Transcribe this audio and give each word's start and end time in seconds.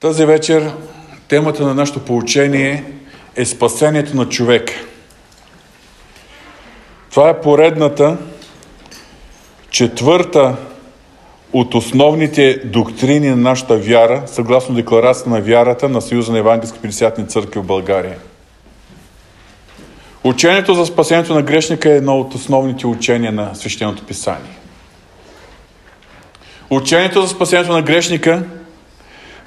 Тази 0.00 0.24
вечер 0.24 0.72
темата 1.28 1.62
на 1.62 1.74
нашето 1.74 2.04
поучение 2.04 2.84
е 3.36 3.44
спасението 3.44 4.16
на 4.16 4.28
човек. 4.28 4.70
Това 7.10 7.28
е 7.28 7.40
поредната, 7.40 8.16
четвърта 9.70 10.56
от 11.52 11.74
основните 11.74 12.60
доктрини 12.64 13.28
на 13.28 13.36
нашата 13.36 13.76
вяра, 13.76 14.22
съгласно 14.26 14.74
декларацията 14.74 15.30
на 15.30 15.40
вярата 15.40 15.88
на 15.88 16.00
Съюза 16.00 16.32
на 16.32 16.38
Евангелски 16.38 16.78
50 16.78 17.28
църкви 17.28 17.60
в 17.60 17.66
България. 17.66 18.18
Учението 20.24 20.74
за 20.74 20.86
спасението 20.86 21.34
на 21.34 21.42
грешника 21.42 21.92
е 21.92 21.96
едно 21.96 22.20
от 22.20 22.34
основните 22.34 22.86
учения 22.86 23.32
на 23.32 23.54
Свещеното 23.54 24.06
писание. 24.06 24.58
Учението 26.70 27.22
за 27.22 27.28
спасението 27.28 27.72
на 27.72 27.82
грешника 27.82 28.42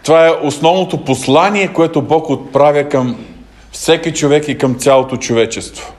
това 0.04 0.28
е 0.28 0.32
основното 0.42 1.06
послание, 1.06 1.74
което 1.74 2.02
Бог 2.02 2.30
отправя 2.30 2.90
към 2.90 3.26
всеки 3.72 4.14
човек 4.14 4.48
и 4.48 4.58
към 4.58 4.76
цялото 4.76 5.18
човечество. 5.18 5.94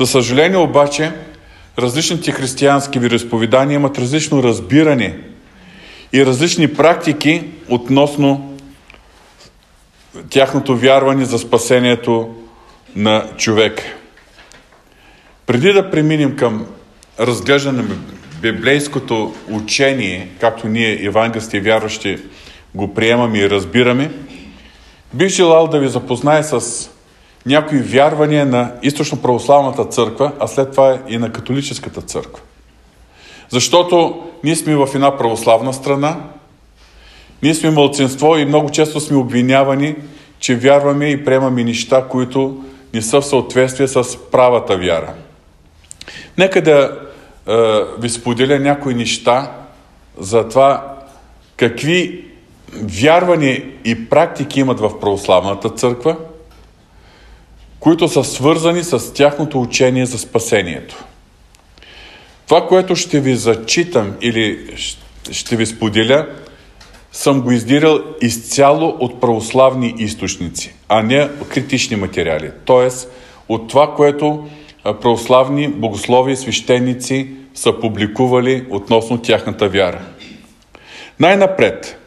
За 0.00 0.06
съжаление 0.06 0.58
обаче, 0.58 1.12
различните 1.78 2.32
християнски 2.32 2.98
вероисповедания 2.98 3.76
имат 3.76 3.98
различно 3.98 4.42
разбиране 4.42 5.18
и 6.12 6.26
различни 6.26 6.74
практики 6.74 7.44
относно 7.68 8.56
тяхното 10.30 10.76
вярване 10.76 11.24
за 11.24 11.38
спасението 11.38 12.34
на 12.96 13.26
човек. 13.36 13.82
Преди 15.46 15.72
да 15.72 15.90
преминем 15.90 16.36
към 16.36 16.66
разглеждане 17.20 17.82
на 17.82 17.94
библейското 18.42 19.34
учение, 19.50 20.28
както 20.40 20.68
ние, 20.68 21.06
евангелски 21.06 21.60
вярващи, 21.60 22.18
го 22.74 22.94
приемаме 22.94 23.38
и 23.38 23.50
разбираме, 23.50 24.10
бих 25.14 25.28
желал 25.28 25.66
да 25.66 25.78
ви 25.78 25.88
запозная 25.88 26.44
с 26.44 26.90
някои 27.46 27.78
вярвания 27.78 28.46
на 28.46 28.72
източно-православната 28.82 29.90
църква, 29.90 30.32
а 30.40 30.46
след 30.46 30.70
това 30.70 30.98
и 31.08 31.18
на 31.18 31.32
католическата 31.32 32.00
църква. 32.00 32.42
Защото 33.50 34.22
ние 34.44 34.56
сме 34.56 34.76
в 34.76 34.88
една 34.94 35.16
православна 35.16 35.72
страна, 35.72 36.16
ние 37.42 37.54
сме 37.54 37.70
мълцинство 37.70 38.36
и 38.36 38.44
много 38.44 38.70
често 38.70 39.00
сме 39.00 39.16
обвинявани, 39.16 39.96
че 40.38 40.56
вярваме 40.56 41.10
и 41.10 41.24
приемаме 41.24 41.64
неща, 41.64 42.04
които 42.10 42.64
не 42.94 43.02
са 43.02 43.20
в 43.20 43.26
съответствие 43.26 43.88
с 43.88 44.16
правата 44.30 44.76
вяра. 44.76 45.14
Нека 46.38 46.62
да 46.62 47.00
ви 47.98 48.08
споделя 48.08 48.58
някои 48.58 48.94
неща 48.94 49.52
за 50.18 50.48
това 50.48 50.96
какви 51.56 52.24
вярвания 52.72 53.64
и 53.84 54.08
практики 54.08 54.60
имат 54.60 54.80
в 54.80 55.00
православната 55.00 55.70
църква, 55.70 56.16
които 57.80 58.08
са 58.08 58.24
свързани 58.24 58.84
с 58.84 59.14
тяхното 59.14 59.60
учение 59.60 60.06
за 60.06 60.18
спасението. 60.18 61.04
Това, 62.48 62.66
което 62.66 62.96
ще 62.96 63.20
ви 63.20 63.36
зачитам 63.36 64.12
или 64.20 64.76
ще 65.30 65.56
ви 65.56 65.66
споделя, 65.66 66.26
съм 67.12 67.40
го 67.40 67.52
издирал 67.52 68.00
изцяло 68.22 68.96
от 69.00 69.20
православни 69.20 69.94
източници, 69.98 70.74
а 70.88 71.02
не 71.02 71.28
критични 71.48 71.96
материали. 71.96 72.50
Тоест, 72.64 73.10
от 73.48 73.68
това, 73.68 73.94
което 73.94 74.48
православни 74.84 75.68
богослови 75.68 76.32
и 76.32 76.36
свещеници 76.36 77.28
са 77.54 77.80
публикували 77.80 78.66
относно 78.70 79.22
тяхната 79.22 79.68
вяра. 79.68 80.00
Най-напред, 81.20 81.98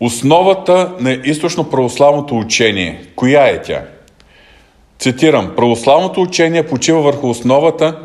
основата 0.00 0.92
на 1.00 1.10
източно-православното 1.10 2.32
учение, 2.32 3.06
коя 3.16 3.46
е 3.46 3.62
тя? 3.62 3.82
Цитирам, 4.98 5.52
православното 5.56 6.22
учение 6.22 6.66
почива 6.66 7.02
върху 7.02 7.28
основата 7.28 7.98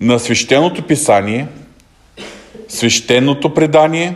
на 0.00 0.18
свещеното 0.18 0.82
писание, 0.82 1.46
свещеното 2.68 3.54
предание 3.54 4.14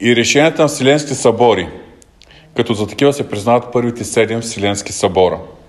и 0.00 0.16
решенията 0.16 0.62
на 0.62 0.68
Вселенски 0.68 1.14
събори, 1.14 1.68
като 2.56 2.74
за 2.74 2.86
такива 2.86 3.12
се 3.12 3.28
признават 3.28 3.72
първите 3.72 4.04
седем 4.04 4.40
Вселенски 4.40 4.92
събора– 4.92 5.38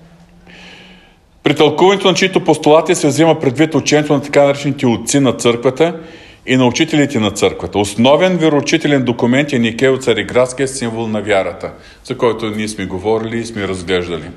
при 1.43 1.55
тълкуването 1.55 2.07
на 2.07 2.13
чието 2.13 2.43
постулати 2.43 2.95
се 2.95 3.07
взима 3.07 3.39
предвид 3.39 3.75
учението 3.75 4.13
на 4.13 4.21
така 4.21 4.43
наречените 4.43 4.87
отци 4.87 5.19
на 5.19 5.33
църквата 5.33 5.99
и 6.45 6.57
на 6.57 6.65
учителите 6.65 7.19
на 7.19 7.31
църквата. 7.31 7.79
Основен 7.79 8.37
вероучителен 8.37 9.03
документ 9.03 9.53
е 9.53 9.59
Никей 9.59 9.89
от 9.89 10.03
Цариградския 10.03 10.67
символ 10.67 11.07
на 11.07 11.21
вярата, 11.21 11.71
за 12.03 12.17
който 12.17 12.49
ние 12.49 12.67
сме 12.67 12.85
говорили 12.85 13.37
и 13.37 13.45
сме 13.45 13.67
разглеждали. 13.67 14.29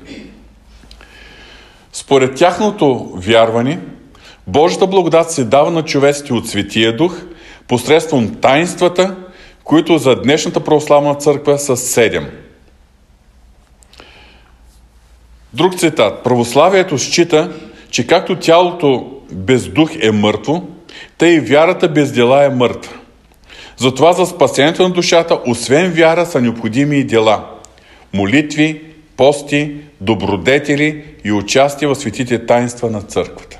Според 1.93 2.35
тяхното 2.35 3.11
вярване, 3.15 3.79
Божията 4.47 4.87
благодат 4.87 5.31
се 5.31 5.43
дава 5.43 5.71
на 5.71 5.83
човеците 5.83 6.33
от 6.33 6.47
Светия 6.47 6.95
Дух 6.97 7.21
посредством 7.67 8.35
таинствата, 8.41 9.15
които 9.63 9.97
за 9.97 10.15
днешната 10.15 10.59
православна 10.59 11.15
църква 11.15 11.59
са 11.59 11.77
седем– 11.77 12.27
Друг 15.57 15.75
цитат. 15.75 16.23
Православието 16.23 16.97
счита, 16.97 17.51
че 17.89 18.07
както 18.07 18.35
тялото 18.35 19.11
без 19.31 19.67
дух 19.67 19.91
е 20.01 20.11
мъртво, 20.11 20.63
тъй 21.17 21.29
и 21.29 21.39
вярата 21.39 21.87
без 21.87 22.11
дела 22.11 22.43
е 22.43 22.49
мъртва. 22.49 22.93
Затова 23.77 24.13
за 24.13 24.25
спасението 24.25 24.83
на 24.83 24.89
душата, 24.89 25.39
освен 25.47 25.91
вяра, 25.91 26.25
са 26.25 26.41
необходими 26.41 26.97
и 26.97 27.03
дела. 27.03 27.45
Молитви, 28.13 28.81
пости, 29.17 29.75
добродетели 30.01 31.03
и 31.23 31.31
участие 31.31 31.87
в 31.87 31.95
светите 31.95 32.45
таинства 32.45 32.89
на 32.89 33.01
църквата. 33.01 33.59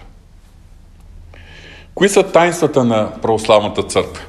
Кои 1.95 2.09
са 2.09 2.23
таинствата 2.23 2.83
на 2.83 3.11
православната 3.21 3.83
църква? 3.83 4.23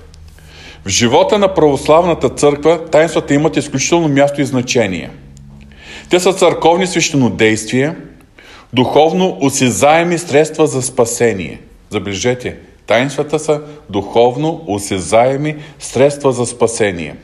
В 0.84 0.88
живота 0.88 1.38
на 1.38 1.54
православната 1.54 2.28
църква 2.28 2.84
таинствата 2.90 3.34
имат 3.34 3.56
изключително 3.56 4.08
място 4.08 4.40
и 4.40 4.44
значение– 4.44 5.10
те 6.10 6.20
са 6.20 6.32
църковни 6.32 6.86
свещенодействия, 6.86 7.96
духовно 8.72 9.38
осезаеми 9.40 10.18
средства 10.18 10.66
за 10.66 10.82
спасение. 10.82 11.60
Забележете, 11.90 12.56
таинствата 12.86 13.38
са 13.38 13.60
духовно 13.90 14.64
осезаеми 14.66 15.56
средства 15.78 16.32
за 16.32 16.46
спасение. 16.46 17.14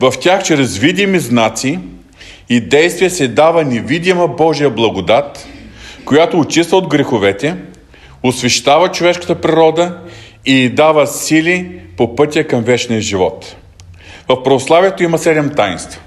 В 0.00 0.12
тях 0.20 0.42
чрез 0.42 0.78
видими 0.78 1.18
знаци 1.18 1.78
и 2.48 2.60
действия 2.60 3.10
се 3.10 3.28
дава 3.28 3.64
невидима 3.64 4.28
Божия 4.28 4.70
благодат, 4.70 5.46
която 6.04 6.38
очиства 6.38 6.76
от 6.78 6.88
греховете, 6.88 7.56
освещава 8.22 8.88
човешката 8.88 9.40
природа 9.40 9.98
и 10.46 10.68
дава 10.68 11.06
сили 11.06 11.80
по 11.96 12.16
пътя 12.16 12.46
към 12.46 12.62
вечния 12.62 13.00
живот. 13.00 13.56
В 14.28 14.42
православието 14.42 15.02
има 15.02 15.18
седем 15.18 15.50
таинства. 15.56 16.00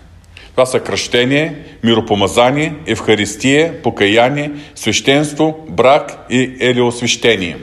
Това 0.56 0.66
са 0.66 0.80
кръщение, 0.80 1.56
миропомазание, 1.84 2.74
евхаристие, 2.88 3.74
покаяние, 3.84 4.52
свещенство, 4.76 5.56
брак 5.70 6.26
и 6.30 6.56
елиосвещение. 6.60 7.58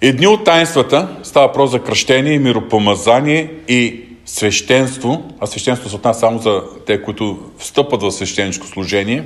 Едни 0.00 0.26
от 0.26 0.44
таинствата 0.44 1.08
става 1.22 1.52
про 1.52 1.66
за 1.66 1.78
кръщение, 1.78 2.38
миропомазание 2.38 3.50
и 3.68 4.00
свещенство, 4.26 5.22
а 5.40 5.46
свещенство 5.46 5.88
се 5.88 5.96
отнася 5.96 6.20
само 6.20 6.38
за 6.38 6.62
те, 6.86 7.02
които 7.02 7.38
встъпват 7.58 8.02
в 8.02 8.10
свещеничко 8.10 8.66
служение. 8.66 9.24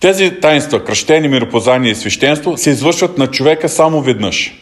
Тези 0.00 0.30
таинства, 0.30 0.84
кръщение, 0.84 1.28
миропомазание 1.28 1.90
и 1.90 1.94
свещенство, 1.94 2.56
се 2.56 2.70
извършват 2.70 3.18
на 3.18 3.26
човека 3.26 3.68
само 3.68 4.00
веднъж. 4.00 4.52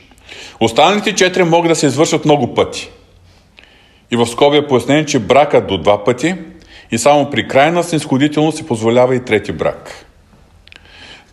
Останалите 0.61 1.15
четири 1.15 1.43
могат 1.43 1.69
да 1.69 1.77
се 1.77 1.87
извършват 1.87 2.25
много 2.25 2.55
пъти– 2.55 2.91
и 4.11 4.17
в 4.17 4.27
скоби 4.27 4.57
е 4.57 4.67
пояснение, 4.67 5.07
че 5.07 5.19
бракът 5.19 5.67
до 5.67 5.79
два 5.79 6.05
пъти 6.05 6.35
и 6.91 6.99
само 6.99 7.31
при 7.31 7.49
крайна 7.49 7.83
снисходителност 7.83 8.59
се 8.59 8.67
позволява 8.67 9.17
и 9.17 9.25
трети 9.25 9.53
брак. 9.53 10.07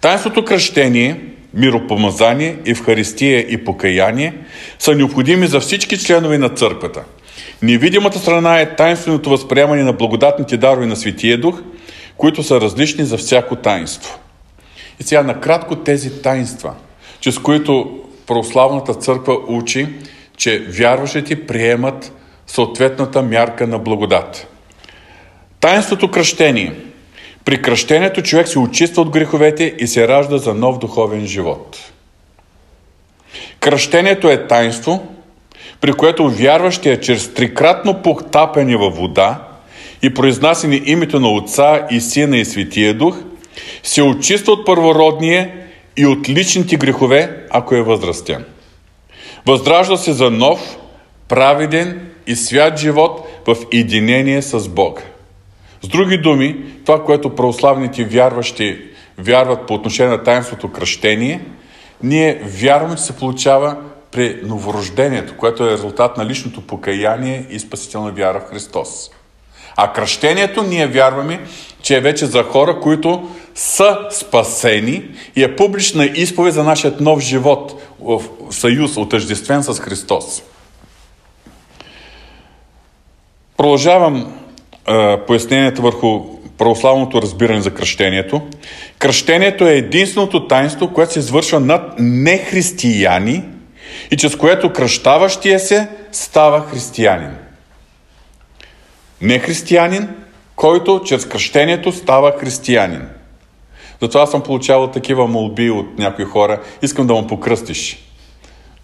Тайнството 0.01 0.45
кръщение, 0.45 1.21
миропомазание, 1.53 2.57
евхаристия 2.65 3.39
и 3.39 3.65
покаяние 3.65 4.33
са 4.79 4.95
необходими 4.95 5.47
за 5.47 5.59
всички 5.59 5.97
членове 5.97 6.37
на 6.37 6.49
църквата. 6.49 7.03
Невидимата 7.61 8.19
страна 8.19 8.59
е 8.59 8.75
тайнственото 8.75 9.29
възприемане 9.29 9.83
на 9.83 9.93
благодатните 9.93 10.57
дарове 10.57 10.85
на 10.85 10.95
Светия 10.95 11.37
Дух, 11.37 11.61
които 12.17 12.43
са 12.43 12.61
различни 12.61 13.05
за 13.05 13.17
всяко 13.17 13.55
таинство. 13.55 14.19
И 14.99 15.03
сега 15.03 15.23
накратко 15.23 15.75
тези 15.75 16.21
таинства, 16.21 16.73
чрез 17.19 17.39
които 17.39 17.99
православната 18.27 18.93
църква 18.93 19.37
учи, 19.47 19.87
че 20.37 20.59
вярващите 20.69 21.47
приемат 21.47 22.11
съответната 22.47 23.21
мярка 23.21 23.67
на 23.67 23.79
благодат. 23.79 24.47
Таинството 25.59 26.11
кръщение. 26.11 26.73
При 27.45 27.61
кръщението 27.61 28.21
човек 28.21 28.47
се 28.47 28.59
очиства 28.59 29.01
от 29.01 29.09
греховете 29.09 29.75
и 29.79 29.87
се 29.87 30.07
ражда 30.07 30.37
за 30.37 30.53
нов 30.53 30.77
духовен 30.77 31.27
живот. 31.27 31.77
Кръщението 33.59 34.29
е 34.29 34.47
таинство, 34.47 35.07
при 35.81 35.93
което 35.93 36.29
вярващия 36.29 36.99
чрез 36.99 37.33
трикратно 37.33 38.01
потапяне 38.01 38.77
във 38.77 38.95
вода 38.95 39.47
и 40.01 40.13
произнасяне 40.13 40.81
името 40.85 41.19
на 41.19 41.29
Отца 41.29 41.87
и 41.91 42.01
Сина 42.01 42.37
и 42.37 42.45
Светия 42.45 42.93
Дух, 42.93 43.17
се 43.83 44.01
очиства 44.01 44.53
от 44.53 44.65
първородния 44.65 45.51
и 45.97 46.05
от 46.05 46.29
личните 46.29 46.75
грехове, 46.75 47.45
ако 47.49 47.75
е 47.75 47.81
възрастен. 47.81 48.45
Възражда 49.45 49.97
се 49.97 50.13
за 50.13 50.31
нов, 50.31 50.77
праведен 51.27 52.12
и 52.27 52.35
свят 52.35 52.77
живот 52.77 53.27
в 53.47 53.57
единение 53.71 54.41
с 54.41 54.69
Бог. 54.69 55.03
С 55.81 55.87
други 55.87 56.17
думи, 56.17 56.55
това, 56.85 57.03
което 57.03 57.35
православните 57.35 58.03
вярващи 58.03 58.77
вярват 59.17 59.67
по 59.67 59.73
отношение 59.73 60.11
на 60.11 60.23
таинството 60.23 60.71
кръщение, 60.71 61.41
ние 62.03 62.41
вярваме, 62.43 62.95
че 62.95 63.03
се 63.03 63.15
получава 63.15 63.77
при 64.11 64.39
новорождението, 64.43 65.37
което 65.37 65.63
е 65.63 65.71
резултат 65.71 66.17
на 66.17 66.25
личното 66.25 66.61
покаяние 66.61 67.45
и 67.49 67.59
спасителна 67.59 68.11
вяра 68.11 68.39
в 68.39 68.49
Христос. 68.49 69.09
А 69.75 69.93
кръщението 69.93 70.63
ние 70.63 70.87
вярваме, 70.87 71.39
че 71.81 71.97
е 71.97 72.01
вече 72.01 72.25
за 72.25 72.43
хора, 72.43 72.79
които 72.79 73.29
са 73.55 73.97
спасени 74.11 75.03
и 75.35 75.43
е 75.43 75.55
публична 75.55 76.05
изповед 76.05 76.53
за 76.53 76.63
нашия 76.63 76.93
нов 76.99 77.19
живот 77.19 77.81
в 77.99 78.21
съюз, 78.49 78.97
отъждествен 78.97 79.63
с 79.63 79.79
Христос. 79.79 80.43
Продължавам 83.63 84.33
е, 84.87 85.17
пояснението 85.27 85.81
върху 85.81 86.21
православното 86.57 87.21
разбиране 87.21 87.61
за 87.61 87.73
кръщението. 87.73 88.41
Кръщението 88.99 89.67
е 89.67 89.73
единственото 89.73 90.47
таинство, 90.47 90.93
което 90.93 91.13
се 91.13 91.19
извършва 91.19 91.59
над 91.59 91.95
нехристияни 91.99 93.43
и 94.11 94.17
чрез 94.17 94.35
което 94.35 94.73
кръщаващия 94.73 95.59
се 95.59 95.87
става 96.11 96.61
християнин. 96.61 97.31
Нехристиянин, 99.21 100.09
който 100.55 101.01
чрез 101.05 101.25
кръщението 101.25 101.91
става 101.91 102.33
християнин. 102.39 103.07
Затова 104.01 104.25
съм 104.25 104.43
получавал 104.43 104.87
такива 104.87 105.27
молби 105.27 105.69
от 105.69 105.99
някои 105.99 106.25
хора. 106.25 106.61
Искам 106.81 107.07
да 107.07 107.13
му 107.13 107.27
покръстиш. 107.27 107.97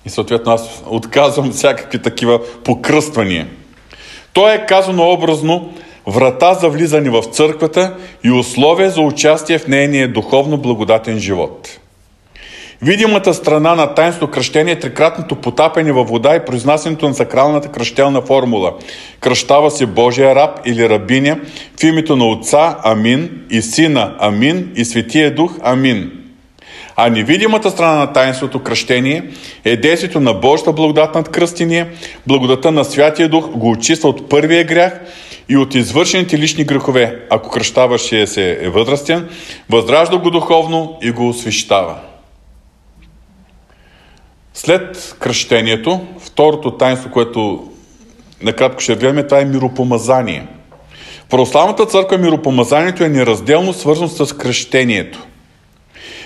И 0.05 0.09
съответно 0.09 0.51
аз 0.51 0.83
отказвам 0.85 1.51
всякакви 1.51 2.01
такива 2.01 2.39
покръствания. 2.63 3.47
То 4.39 4.49
е 4.49 4.65
казано 4.65 5.11
образно 5.11 5.69
врата 6.07 6.53
за 6.53 6.69
влизане 6.69 7.09
в 7.09 7.23
църквата 7.23 7.95
и 8.23 8.31
условие 8.31 8.89
за 8.89 9.01
участие 9.01 9.57
в 9.57 9.67
нейния 9.67 10.07
духовно 10.07 10.57
благодатен 10.57 11.19
живот. 11.19 11.79
Видимата 12.81 13.33
страна 13.33 13.75
на 13.75 13.93
тайнство 13.93 14.27
кръщение 14.27 14.73
е 14.73 14.79
трикратното 14.79 15.35
потапяне 15.35 15.91
във 15.91 16.09
вода 16.09 16.35
и 16.35 16.45
произнасянето 16.45 17.07
на 17.07 17.13
сакралната 17.13 17.67
кръщелна 17.67 18.21
формула. 18.21 18.73
Кръщава 19.19 19.71
се 19.71 19.85
Божия 19.85 20.35
раб 20.35 20.59
или 20.65 20.89
рабиня 20.89 21.39
в 21.79 21.83
името 21.83 22.15
на 22.15 22.25
Отца 22.25 22.77
Амин 22.83 23.45
и 23.49 23.61
Сина 23.61 24.15
Амин 24.19 24.71
и 24.75 24.85
Светия 24.85 25.35
Дух 25.35 25.51
Амин. 25.61 26.18
А 27.01 27.09
невидимата 27.09 27.69
страна 27.69 27.95
на 27.95 28.13
таинството 28.13 28.63
кръщение 28.63 29.23
е 29.65 29.77
действието 29.77 30.19
на 30.19 30.33
Божията 30.33 30.73
благодат 30.73 31.15
над 31.15 31.29
кръстение, 31.29 31.87
благодата 32.27 32.71
на 32.71 32.85
Святия 32.85 33.29
Дух 33.29 33.49
го 33.49 33.69
очиства 33.69 34.09
от 34.09 34.29
първия 34.29 34.63
грях 34.63 34.99
и 35.49 35.57
от 35.57 35.75
извършените 35.75 36.37
лични 36.37 36.63
грехове, 36.63 37.19
ако 37.29 37.49
кръщаващия 37.49 38.27
се 38.27 38.59
е 38.61 38.69
възрастен, 38.69 39.29
възражда 39.69 40.17
го 40.17 40.29
духовно 40.29 40.97
и 41.01 41.11
го 41.11 41.29
освещава. 41.29 41.95
След 44.53 45.15
кръщението, 45.19 45.99
второто 46.19 46.71
таинство, 46.71 47.11
което 47.11 47.69
накратко 48.41 48.81
ще 48.81 48.95
гледаме, 48.95 49.23
това 49.23 49.41
е 49.41 49.45
миропомазание. 49.45 50.47
В 51.25 51.29
православната 51.29 51.85
църква 51.85 52.17
миропомазанието 52.17 53.03
е 53.03 53.09
неразделно 53.09 53.73
свързано 53.73 54.07
с 54.07 54.37
кръщението. 54.37 55.28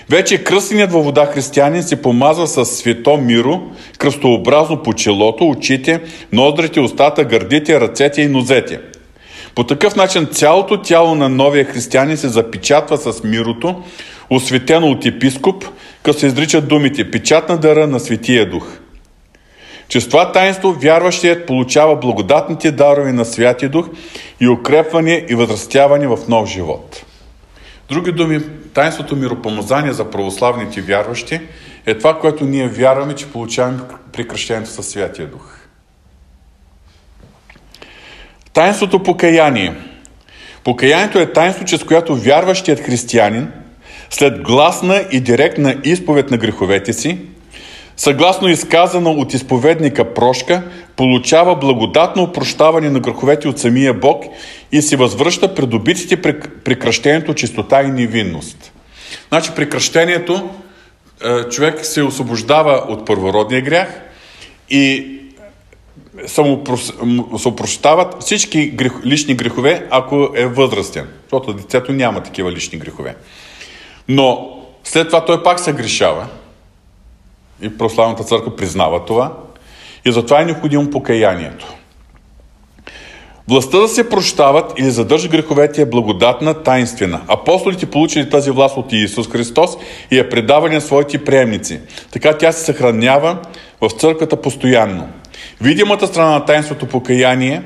Вече 0.09 0.44
кръстеният 0.44 0.91
във 0.91 1.05
вода 1.05 1.25
християнин 1.25 1.83
се 1.83 2.01
помазва 2.01 2.47
с 2.47 2.65
свето 2.65 3.17
миро, 3.17 3.61
кръстообразно 3.97 4.83
по 4.83 4.94
челото, 4.94 5.50
очите, 5.50 6.01
ноздрите, 6.31 6.79
устата, 6.79 7.23
гърдите, 7.23 7.79
ръцете 7.79 8.21
и 8.21 8.27
нозете. 8.27 8.79
По 9.55 9.63
такъв 9.63 9.95
начин 9.95 10.27
цялото 10.31 10.81
тяло 10.81 11.15
на 11.15 11.29
новия 11.29 11.65
християнин 11.65 12.17
се 12.17 12.27
запечатва 12.27 12.97
с 12.97 13.23
мирото, 13.23 13.83
осветено 14.29 14.88
от 14.88 15.05
епископ, 15.05 15.65
като 16.03 16.19
се 16.19 16.27
изричат 16.27 16.67
думите 16.67 17.11
«Печатна 17.11 17.57
дъра 17.57 17.88
на 17.88 18.00
Светия 18.00 18.50
Дух». 18.50 18.77
Чрез 19.88 20.09
това 20.09 20.31
таинство 20.31 20.73
вярващият 20.73 21.45
получава 21.45 21.95
благодатните 21.95 22.71
дарове 22.71 23.11
на 23.11 23.25
Святия 23.25 23.69
Дух 23.69 23.89
и 24.41 24.47
укрепване 24.47 25.25
и 25.29 25.35
възрастяване 25.35 26.07
в 26.07 26.17
нов 26.29 26.50
живот. 26.50 27.05
Други 27.93 28.11
думи, 28.11 28.39
таинството 28.73 29.15
миропомазание 29.15 29.93
за 29.93 30.11
православните 30.11 30.81
вярващи 30.81 31.39
е 31.85 31.97
това, 31.97 32.19
което 32.19 32.45
ние 32.45 32.67
вярваме, 32.67 33.15
че 33.15 33.31
получаваме 33.31 33.79
при 34.13 34.27
кръщението 34.27 34.69
със 34.69 34.87
Святия 34.87 35.27
Дух. 35.27 35.57
Таинството 38.53 39.03
покаяние. 39.03 39.75
Покаянието 40.63 41.19
е 41.19 41.33
таинство, 41.33 41.65
чрез 41.65 41.83
което 41.83 42.15
вярващият 42.15 42.79
християнин, 42.79 43.51
след 44.09 44.41
гласна 44.41 45.03
и 45.11 45.19
директна 45.19 45.75
изповед 45.83 46.31
на 46.31 46.37
греховете 46.37 46.93
си, 46.93 47.19
съгласно 47.97 48.47
изказана 48.47 49.09
от 49.09 49.33
изповедника 49.33 50.13
прошка, 50.13 50.63
получава 50.95 51.55
благодатно 51.55 52.23
опрощаване 52.23 52.89
на 52.89 52.99
греховете 52.99 53.47
от 53.47 53.59
самия 53.59 53.93
Бог 53.93 54.23
и 54.71 54.81
се 54.81 54.95
възвръща 54.95 55.55
придобитите 55.55 56.21
при, 56.21 56.39
при 56.39 56.79
кръщението 56.79 57.33
чистота 57.33 57.83
и 57.83 57.91
невинност. 57.91 58.71
Значи 59.29 59.51
при 59.55 59.69
кръщението 59.69 60.49
е, 61.23 61.43
човек 61.43 61.85
се 61.85 62.03
освобождава 62.03 62.85
от 62.89 63.05
първородния 63.05 63.61
грях 63.61 64.01
и 64.69 65.09
се 66.25 66.41
опрощават 67.45 68.23
всички 68.23 68.69
грех, 68.69 68.91
лични 69.05 69.35
грехове, 69.35 69.87
ако 69.89 70.29
е 70.35 70.45
възрастен. 70.45 71.07
Защото 71.21 71.53
децето 71.53 71.91
няма 71.91 72.23
такива 72.23 72.51
лични 72.51 72.79
грехове. 72.79 73.15
Но 74.07 74.59
след 74.83 75.07
това 75.07 75.25
той 75.25 75.43
пак 75.43 75.59
се 75.59 75.73
грешава. 75.73 76.27
И 77.63 77.77
прославната 77.77 78.24
църква 78.24 78.56
признава 78.56 79.06
това. 79.06 79.33
И 80.06 80.12
затова 80.12 80.42
е 80.42 80.45
необходимо 80.45 80.89
покаянието. 80.89 81.74
Властта 83.48 83.80
да 83.80 83.88
се 83.88 84.10
прощават 84.10 84.74
или 84.77 84.91
задържа 84.91 85.27
греховете 85.27 85.82
е 85.82 85.86
благодатна, 85.86 86.53
тайнствена. 86.53 87.22
Апостолите 87.27 87.86
получили 87.86 88.29
тази 88.29 88.51
власт 88.51 88.77
от 88.77 88.93
Иисус 88.93 89.29
Христос 89.29 89.77
и 90.12 90.20
е 90.20 90.29
предавани 90.29 90.75
на 90.75 90.82
своите 90.82 91.24
приемници. 91.24 91.79
Така 92.12 92.38
тя 92.38 92.51
се 92.51 92.65
съхранява 92.65 93.38
в 93.82 93.89
църквата 93.89 94.36
постоянно. 94.36 95.08
Видимата 95.62 96.08
страна 96.08 96.32
на 96.32 96.46
тайнството 96.46 96.86
покаяние, 96.86 97.62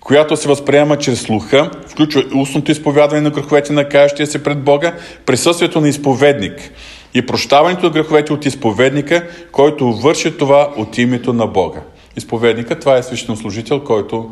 която 0.00 0.36
се 0.36 0.48
възприема 0.48 0.98
чрез 0.98 1.20
слуха, 1.20 1.70
включва 1.88 2.22
устното 2.34 2.72
изповядване 2.72 3.22
на 3.22 3.30
греховете 3.30 3.72
на 3.72 3.88
каящия 3.88 4.26
се 4.26 4.42
пред 4.42 4.58
Бога, 4.58 4.92
присъствието 5.26 5.80
на 5.80 5.88
изповедник 5.88 6.70
и 7.14 7.26
прощаването 7.26 7.86
на 7.86 7.92
греховете 7.92 8.32
от 8.32 8.46
изповедника, 8.46 9.28
който 9.52 9.92
върши 9.92 10.36
това 10.38 10.72
от 10.76 10.98
името 10.98 11.32
на 11.32 11.46
Бога. 11.46 11.80
Изповедника, 12.16 12.78
това 12.78 12.96
е 12.96 13.02
свещенослужител, 13.02 13.84
който 13.84 14.30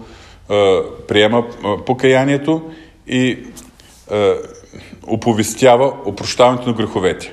е, 0.50 0.78
приема 1.08 1.38
е, 1.38 1.84
покаянието 1.84 2.62
и 3.06 3.38
е, 4.10 4.32
оповестява 5.06 5.92
опрощаването 6.04 6.68
на 6.68 6.74
греховете. 6.74 7.32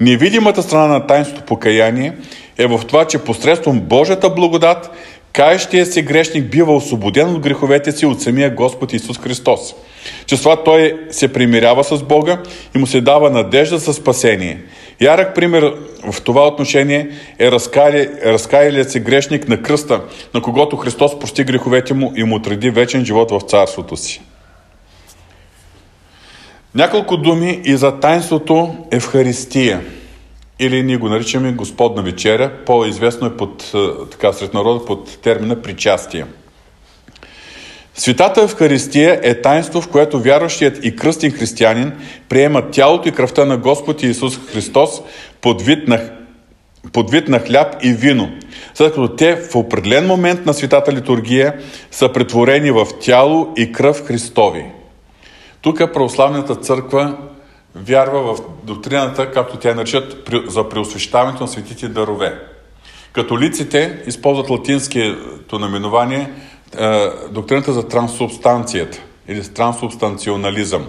Невидимата 0.00 0.62
страна 0.62 0.86
на 0.86 1.06
тайнството 1.06 1.46
покаяние 1.46 2.12
е 2.58 2.66
в 2.66 2.80
това, 2.88 3.04
че 3.04 3.18
посредством 3.18 3.80
Божията 3.80 4.30
благодат 4.30 4.90
каещия 5.32 5.86
се 5.86 6.02
грешник 6.02 6.50
бива 6.50 6.76
освободен 6.76 7.34
от 7.34 7.40
греховете 7.40 7.92
си 7.92 8.06
от 8.06 8.22
самия 8.22 8.54
Господ 8.54 8.92
Исус 8.92 9.18
Христос. 9.18 9.74
Че 10.26 10.36
това 10.36 10.64
той 10.64 11.06
се 11.10 11.32
примирява 11.32 11.84
с 11.84 12.02
Бога 12.02 12.42
и 12.74 12.78
му 12.78 12.86
се 12.86 13.00
дава 13.00 13.30
надежда 13.30 13.78
за 13.78 13.94
спасение. 13.94 14.58
Ярък 15.00 15.34
пример 15.34 15.74
в 16.12 16.22
това 16.22 16.46
отношение 16.46 17.10
е 17.38 17.50
разкаялият 17.50 18.90
се 18.90 19.00
грешник 19.00 19.48
на 19.48 19.62
кръста, 19.62 20.00
на 20.34 20.42
когото 20.42 20.76
Христос 20.76 21.18
прости 21.18 21.44
греховете 21.44 21.94
му 21.94 22.12
и 22.16 22.24
му 22.24 22.36
отреди 22.36 22.70
вечен 22.70 23.04
живот 23.04 23.30
в 23.30 23.40
царството 23.40 23.96
си. 23.96 24.22
Няколко 26.74 27.16
думи 27.16 27.60
и 27.64 27.76
за 27.76 28.00
тайнството 28.00 28.74
Евхаристия– 28.90 29.80
или 30.60 30.82
ние 30.82 30.96
го 30.96 31.08
наричаме 31.08 31.52
Господна 31.52 32.02
вечеря, 32.02 32.52
по-известно 32.66 33.26
е 33.26 33.36
под, 33.36 33.72
така, 34.10 34.32
сред 34.32 34.54
народа 34.54 34.84
под 34.84 35.18
термина 35.22 35.62
причастие. 35.62 36.26
Светата 37.94 38.42
Евхаристия 38.42 39.20
е 39.22 39.40
таинство, 39.40 39.80
в 39.80 39.88
което 39.88 40.20
вярващият 40.20 40.84
и 40.84 40.96
кръстен 40.96 41.30
християнин 41.30 41.92
приема 42.28 42.70
тялото 42.70 43.08
и 43.08 43.12
кръвта 43.12 43.44
на 43.44 43.56
Господ 43.56 44.02
Исус 44.02 44.38
Христос 44.52 45.02
под 45.40 45.62
вид 45.62 45.88
на 45.88 46.00
под 46.92 47.10
вид 47.10 47.28
на 47.28 47.38
хляб 47.38 47.76
и 47.82 47.92
вино, 47.92 48.30
след 48.74 48.94
като 48.94 49.16
те 49.16 49.36
в 49.36 49.56
определен 49.56 50.06
момент 50.06 50.46
на 50.46 50.54
светата 50.54 50.92
литургия 50.92 51.54
са 51.90 52.12
претворени 52.12 52.70
в 52.70 52.86
тяло 53.00 53.48
и 53.56 53.72
кръв 53.72 54.06
Христови. 54.06 54.64
Тук 55.62 55.92
православната 55.92 56.56
църква 56.56 57.16
вярва 57.74 58.34
в 58.34 58.40
доктрината, 58.64 59.30
както 59.30 59.56
тя 59.56 59.74
наричат, 59.74 60.30
за 60.46 60.68
преосвещаването 60.68 61.42
на 61.42 61.48
светите 61.48 61.88
дарове. 61.88 62.40
Католиците 63.12 64.02
използват 64.06 64.50
латинското 64.50 65.58
наименование 65.58 66.30
е, 66.78 67.08
доктрината 67.30 67.72
за 67.72 67.88
транссубстанцията 67.88 68.98
или 69.28 69.48
трансубстанционализъм. 69.48 70.82
Е, 70.82 70.86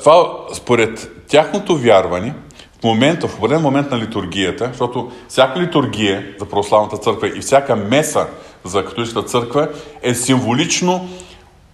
това 0.00 0.30
според 0.52 1.10
тяхното 1.28 1.76
вярване 1.76 2.34
в 2.80 2.84
момента, 2.84 3.28
в 3.28 3.38
определен 3.38 3.62
момент 3.62 3.90
на 3.90 3.98
литургията, 3.98 4.66
защото 4.66 5.12
всяка 5.28 5.60
литургия 5.60 6.26
за 6.38 6.44
православната 6.44 6.96
църква 6.96 7.28
и 7.28 7.40
всяка 7.40 7.76
меса 7.76 8.26
за 8.64 8.84
католическата 8.84 9.28
църква 9.28 9.68
е 10.02 10.14
символично 10.14 11.08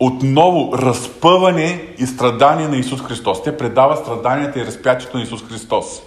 отново 0.01 0.79
разпъване 0.79 1.83
и 1.99 2.07
страдание 2.07 2.69
на 2.69 2.77
Исус 2.77 3.03
Христос. 3.03 3.43
Те 3.43 3.57
предават 3.57 3.99
страданията 3.99 4.61
и 4.61 4.67
разпятието 4.67 5.17
на 5.17 5.23
Исус 5.23 5.45
Христос. 5.45 6.03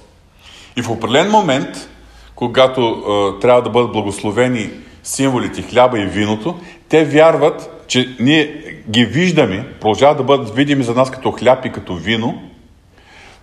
И 0.75 0.81
в 0.81 0.89
определен 0.89 1.31
момент, 1.31 1.89
когато 2.35 2.81
е, 2.81 3.39
трябва 3.39 3.61
да 3.61 3.69
бъдат 3.69 3.91
благословени 3.91 4.69
символите 5.03 5.61
хляба 5.61 5.99
и 5.99 6.05
виното, 6.05 6.55
те 6.89 7.05
вярват, 7.05 7.83
че 7.87 8.15
ние 8.19 8.63
ги 8.89 9.05
виждаме, 9.05 9.67
продължават 9.81 10.17
да 10.17 10.23
бъдат 10.23 10.55
видими 10.55 10.83
за 10.83 10.93
нас 10.93 11.11
като 11.11 11.31
хляб 11.31 11.65
и 11.65 11.71
като 11.71 11.95
вино, 11.95 12.41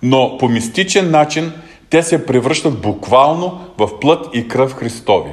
но 0.03 0.39
по 0.39 0.49
мистичен 0.49 1.11
начин 1.11 1.53
те 1.91 2.03
се 2.03 2.27
превръщат 2.27 2.81
буквално 2.81 3.61
в 3.79 4.01
плът 4.01 4.27
и 4.35 4.49
кръв 4.49 4.75
Христови. 4.75 5.31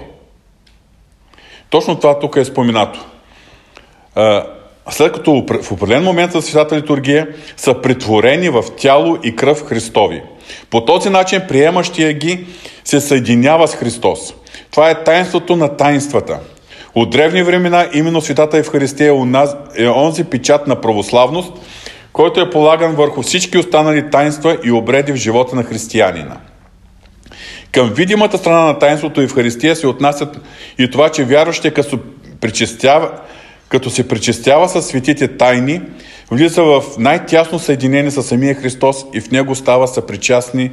Точно 1.69 1.99
това 1.99 2.19
тук 2.19 2.35
е 2.35 2.45
споменато. 2.45 3.05
След 4.89 5.13
като 5.13 5.45
в 5.61 5.71
определен 5.71 6.03
момент 6.03 6.31
за 6.31 6.41
Святата 6.41 6.77
литургия 6.77 7.27
са 7.57 7.81
претворени 7.81 8.49
в 8.49 8.63
тяло 8.77 9.17
и 9.23 9.35
кръв 9.35 9.65
Христови. 9.65 10.21
По 10.69 10.85
този 10.85 11.09
начин 11.09 11.41
приемащия 11.47 12.13
ги 12.13 12.45
се 12.83 13.01
съединява 13.01 13.67
с 13.67 13.75
Христос. 13.75 14.33
Това 14.71 14.89
е 14.89 15.03
таинството 15.03 15.55
на 15.55 15.77
таинствата. 15.77 16.39
От 16.95 17.09
древни 17.09 17.43
времена 17.43 17.87
именно 17.93 18.21
Святата 18.21 18.57
Евхаристия 18.57 19.13
е 19.77 19.87
онзи 19.87 20.23
печат 20.23 20.67
на 20.67 20.81
православност, 20.81 21.53
който 22.13 22.39
е 22.39 22.49
полаган 22.49 22.95
върху 22.95 23.21
всички 23.21 23.57
останали 23.57 24.09
таинства 24.09 24.57
и 24.63 24.71
обреди 24.71 25.11
в 25.11 25.15
живота 25.15 25.55
на 25.55 25.63
християнина. 25.63 26.37
Към 27.71 27.89
видимата 27.89 28.37
страна 28.37 28.65
на 28.65 28.79
таинството 28.79 29.21
Евхаристия 29.21 29.75
се 29.75 29.87
отнасят 29.87 30.39
и 30.77 30.91
това, 30.91 31.09
че 31.09 31.23
вярващия 31.23 31.73
като, 31.73 31.99
причестява, 32.41 33.11
като 33.71 33.89
се 33.89 34.07
причестява 34.07 34.69
със 34.69 34.85
светите 34.85 35.27
тайни, 35.27 35.81
влиза 36.31 36.63
в 36.63 36.83
най-тясно 36.97 37.59
съединение 37.59 38.11
с 38.11 38.23
самия 38.23 38.55
Христос 38.55 39.05
и 39.13 39.21
в 39.21 39.31
него 39.31 39.55
става 39.55 39.87
съпричастни 39.87 40.71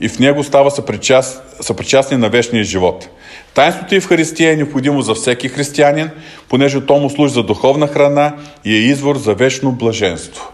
и 0.00 0.08
в 0.08 0.18
него 0.18 0.44
става 0.44 0.70
съпричаст, 0.70 1.42
съпричастни 1.60 2.16
на 2.16 2.28
вечния 2.28 2.64
живот. 2.64 3.08
Таинството 3.54 3.94
Евхаристия 3.94 4.52
е 4.52 4.56
необходимо 4.56 5.02
за 5.02 5.14
всеки 5.14 5.48
християнин, 5.48 6.10
понеже 6.48 6.86
то 6.86 6.98
му 6.98 7.10
служи 7.10 7.34
за 7.34 7.42
духовна 7.42 7.86
храна 7.86 8.36
и 8.64 8.74
е 8.74 8.78
извор 8.78 9.16
за 9.16 9.34
вечно 9.34 9.72
блаженство. 9.72 10.52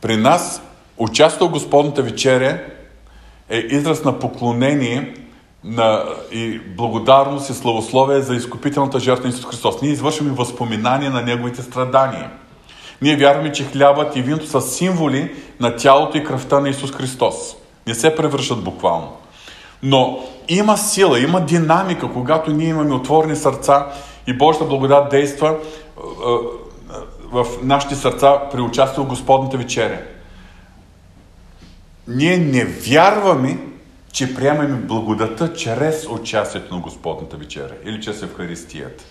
При 0.00 0.16
нас 0.16 0.62
участието 0.98 1.48
в 1.48 1.52
Господната 1.52 2.02
вечеря 2.02 2.58
е 3.50 3.58
израз 3.58 4.04
на 4.04 4.18
поклонение 4.18 5.14
на, 5.64 6.04
и 6.32 6.58
благодарност 6.58 7.50
и 7.50 7.54
славословие 7.54 8.20
за 8.20 8.34
изкупителната 8.34 9.00
жертва 9.00 9.24
на 9.24 9.30
Исус 9.30 9.46
Христос. 9.46 9.82
Ние 9.82 9.90
извършваме 9.90 10.32
възпоминание 10.32 11.10
на 11.10 11.22
Неговите 11.22 11.62
страдания. 11.62 12.30
Ние 13.02 13.16
вярваме, 13.16 13.52
че 13.52 13.64
хлябът 13.64 14.16
и 14.16 14.22
виното 14.22 14.46
са 14.46 14.60
символи 14.60 15.34
на 15.60 15.76
тялото 15.76 16.18
и 16.18 16.24
кръвта 16.24 16.60
на 16.60 16.68
Исус 16.68 16.92
Христос. 16.92 17.56
Не 17.86 17.94
се 17.94 18.16
превръщат 18.16 18.64
буквално. 18.64 19.12
Но 19.82 20.18
има 20.48 20.78
сила, 20.78 21.20
има 21.20 21.40
динамика, 21.40 22.12
когато 22.12 22.50
ние 22.50 22.68
имаме 22.68 22.94
отворени 22.94 23.36
сърца 23.36 23.86
и 24.26 24.32
Божията 24.32 24.64
благодат 24.64 25.10
действа 25.10 25.56
в 27.32 27.46
нашите 27.62 27.94
сърца 27.94 28.38
при 28.52 28.60
участие 28.60 29.04
в 29.04 29.06
Господната 29.06 29.56
вечеря. 29.56 30.00
Ние 32.08 32.36
не 32.36 32.64
вярваме, 32.64 33.58
че 34.12 34.34
приемаме 34.34 34.76
благодата 34.76 35.52
чрез 35.52 36.06
участието 36.06 36.74
на 36.74 36.80
Господната 36.80 37.36
вечеря 37.36 37.74
или 37.84 38.00
чрез 38.00 38.22
Евхаристията, 38.22 39.04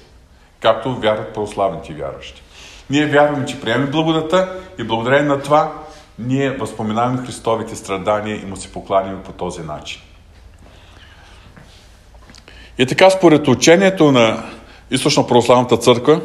както 0.60 0.96
вярват 0.96 1.34
православните 1.34 1.94
вярващи. 1.94 2.41
Ние 2.89 3.06
вярваме, 3.06 3.46
че 3.46 3.62
приемаме 3.62 3.91
благодата 3.91 4.60
и 4.79 4.84
благодарение 4.84 5.27
на 5.27 5.41
това 5.41 5.74
ние 6.20 6.50
възпоменаваме 6.51 7.25
Христовите 7.25 7.75
страдания 7.75 8.41
и 8.41 8.46
му 8.46 8.56
се 8.56 8.72
покланяме 8.72 9.24
по 9.24 9.32
този 9.32 9.62
начин. 9.62 10.01
И 12.77 12.86
така, 12.86 13.10
според 13.10 13.48
учението 13.48 14.12
на 14.12 14.44
Източно 14.91 15.27
православната 15.27 15.77
църква, 15.77 16.22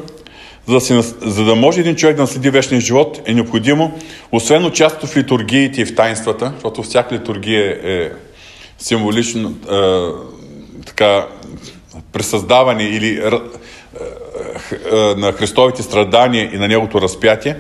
за 0.67 0.75
да, 0.75 0.81
си, 0.81 1.01
за 1.21 1.45
да 1.45 1.55
може 1.55 1.81
един 1.81 1.97
човек 1.97 2.17
да 2.17 2.23
наследи 2.23 2.51
вечния 2.51 2.81
живот, 2.81 3.21
е 3.27 3.35
необходимо, 3.35 3.99
освен 4.33 4.65
участието 4.65 5.07
в 5.07 5.17
литургиите 5.17 5.81
и 5.81 5.85
в 5.85 5.95
тайнствата, 5.95 6.53
защото 6.55 6.83
всяка 6.83 7.15
литургия 7.15 7.81
е 7.83 8.11
символично 8.85 9.49
е, 9.49 10.85
така, 10.87 11.27
пресъздаване 12.13 12.85
или 12.85 13.09
е, 13.09 13.27
е, 13.27 15.15
на 15.17 15.33
Христовите 15.33 15.83
страдания 15.83 16.51
и 16.55 16.59
на 16.59 16.69
Неговото 16.69 17.01
разпятие, 17.01 17.57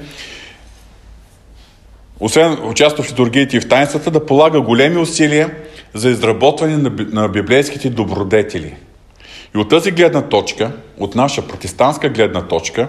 освен 2.20 2.58
участието 2.64 3.02
в 3.02 3.10
литургиите 3.10 3.56
и 3.56 3.60
в 3.60 3.68
тайнствата, 3.68 4.10
да 4.10 4.26
полага 4.26 4.60
големи 4.60 4.96
усилия 4.96 5.54
за 5.94 6.10
изработване 6.10 6.76
на, 6.76 6.92
на 7.08 7.28
библейските 7.28 7.90
добродетели– 7.90 8.74
и 9.54 9.58
от 9.58 9.68
тази 9.68 9.90
гледна 9.90 10.22
точка, 10.22 10.72
от 10.98 11.14
наша 11.14 11.48
протестантска 11.48 12.08
гледна 12.08 12.42
точка, 12.42 12.88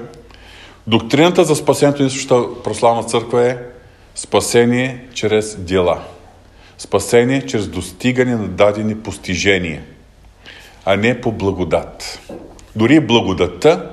доктрината 0.88 1.44
за 1.44 1.56
спасението 1.56 2.02
на 2.02 2.08
Исусата 2.08 2.64
православна 2.64 3.04
църква 3.04 3.48
е 3.48 3.58
спасение 4.16 5.06
чрез 5.14 5.56
дела. 5.56 6.02
Спасение 6.78 7.46
чрез 7.46 7.68
достигане 7.68 8.36
на 8.36 8.48
дадени 8.48 8.98
постижения, 8.98 9.84
а 10.86 10.96
не 10.96 11.22
по 11.22 11.32
благодат. 11.32 12.20
Дори 12.76 13.00
благодата, 13.00 13.90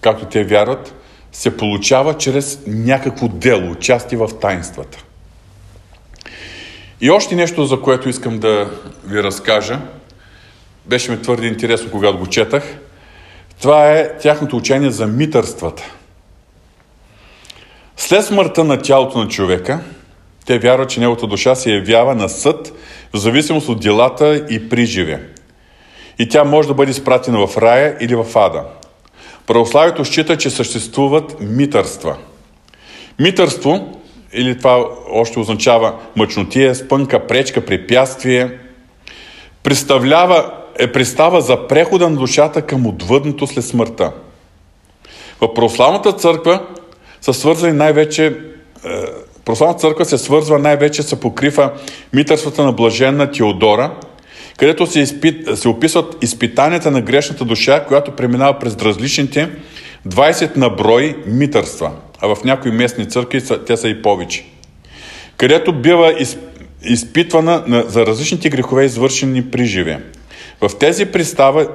както 0.00 0.24
те 0.24 0.44
вярват, 0.44 0.94
се 1.32 1.56
получава 1.56 2.14
чрез 2.14 2.60
някакво 2.66 3.28
дело, 3.28 3.70
участие 3.70 4.18
в 4.18 4.30
тайнствата. 4.40 5.04
И 7.00 7.10
още 7.10 7.34
нещо, 7.34 7.64
за 7.64 7.80
което 7.80 8.08
искам 8.08 8.38
да 8.38 8.70
ви 9.04 9.22
разкажа– 9.22 9.80
беше 10.88 11.10
ми 11.10 11.22
твърде 11.22 11.46
интересно, 11.46 11.90
когато 11.90 12.18
го 12.18 12.26
четах. 12.26 12.76
Това 13.60 13.92
е 13.92 14.18
тяхното 14.18 14.56
учение 14.56 14.90
за 14.90 15.06
митърствата. 15.06 15.82
След 17.96 18.24
смъртта 18.24 18.64
на 18.64 18.82
тялото 18.82 19.18
на 19.18 19.28
човека, 19.28 19.80
те 20.48 20.58
вярват, 20.58 20.90
че 20.90 21.00
неговата 21.00 21.26
душа 21.26 21.54
се 21.54 21.70
явява 21.70 22.14
на 22.14 22.28
съд 22.28 22.72
в 23.12 23.18
зависимост 23.18 23.68
от 23.68 23.80
делата 23.80 24.46
и 24.50 24.68
приживе. 24.68 25.22
И 26.18 26.28
тя 26.28 26.44
може 26.44 26.68
да 26.68 26.74
бъде 26.74 26.90
изпратена 26.90 27.46
в 27.46 27.56
рая 27.58 27.96
или 28.00 28.14
в 28.14 28.26
ада. 28.34 28.64
Православието 29.46 30.04
счита, 30.04 30.36
че 30.36 30.50
съществуват 30.50 31.36
митърства. 31.40 32.16
Митърство, 33.18 34.00
или 34.32 34.58
това 34.58 34.84
още 35.12 35.38
означава 35.38 35.94
мъчнотия, 36.16 36.74
спънка, 36.74 37.26
пречка, 37.26 37.64
препятствие, 37.64 38.58
представлява 39.62 40.52
е 40.78 40.92
представа 40.92 41.40
за 41.40 41.66
прехода 41.66 42.10
на 42.10 42.16
душата 42.16 42.62
към 42.62 42.86
отвъдното 42.86 43.46
след 43.46 43.64
смъртта. 43.64 44.12
В 45.40 45.54
православната 45.54 46.12
църква 46.12 46.62
са 47.20 47.34
свързани 47.34 47.72
най-вече 47.72 48.26
е, 48.26 48.32
Православната 49.48 49.80
църква 49.80 50.04
се 50.04 50.18
свързва 50.18 50.58
най-вече 50.58 51.02
с 51.02 51.16
покрива 51.16 51.72
митърствата 52.12 52.64
на 52.64 52.72
блаженна 52.72 53.30
Теодора, 53.30 53.90
където 54.56 54.86
се, 54.86 55.00
изпит, 55.00 55.48
се 55.58 55.68
описват 55.68 56.16
изпитанията 56.22 56.90
на 56.90 57.00
грешната 57.00 57.44
душа, 57.44 57.84
която 57.84 58.10
преминава 58.10 58.58
през 58.58 58.76
различните 58.76 59.48
20 60.08 60.56
на 60.56 60.70
брой 60.70 61.16
митърства, 61.26 61.90
а 62.20 62.34
в 62.34 62.44
някои 62.44 62.70
местни 62.70 63.08
църкви 63.08 63.42
те 63.66 63.76
са 63.76 63.88
и 63.88 64.02
повече. 64.02 64.44
Където 65.36 65.72
бива 65.72 66.14
изпитвана 66.82 67.84
за 67.88 68.06
различните 68.06 68.48
грехове, 68.48 68.84
извършени 68.84 69.50
при 69.50 69.66
живе. 69.66 70.00
В, 70.60 70.78
тези 70.78 71.06
представа, 71.06 71.68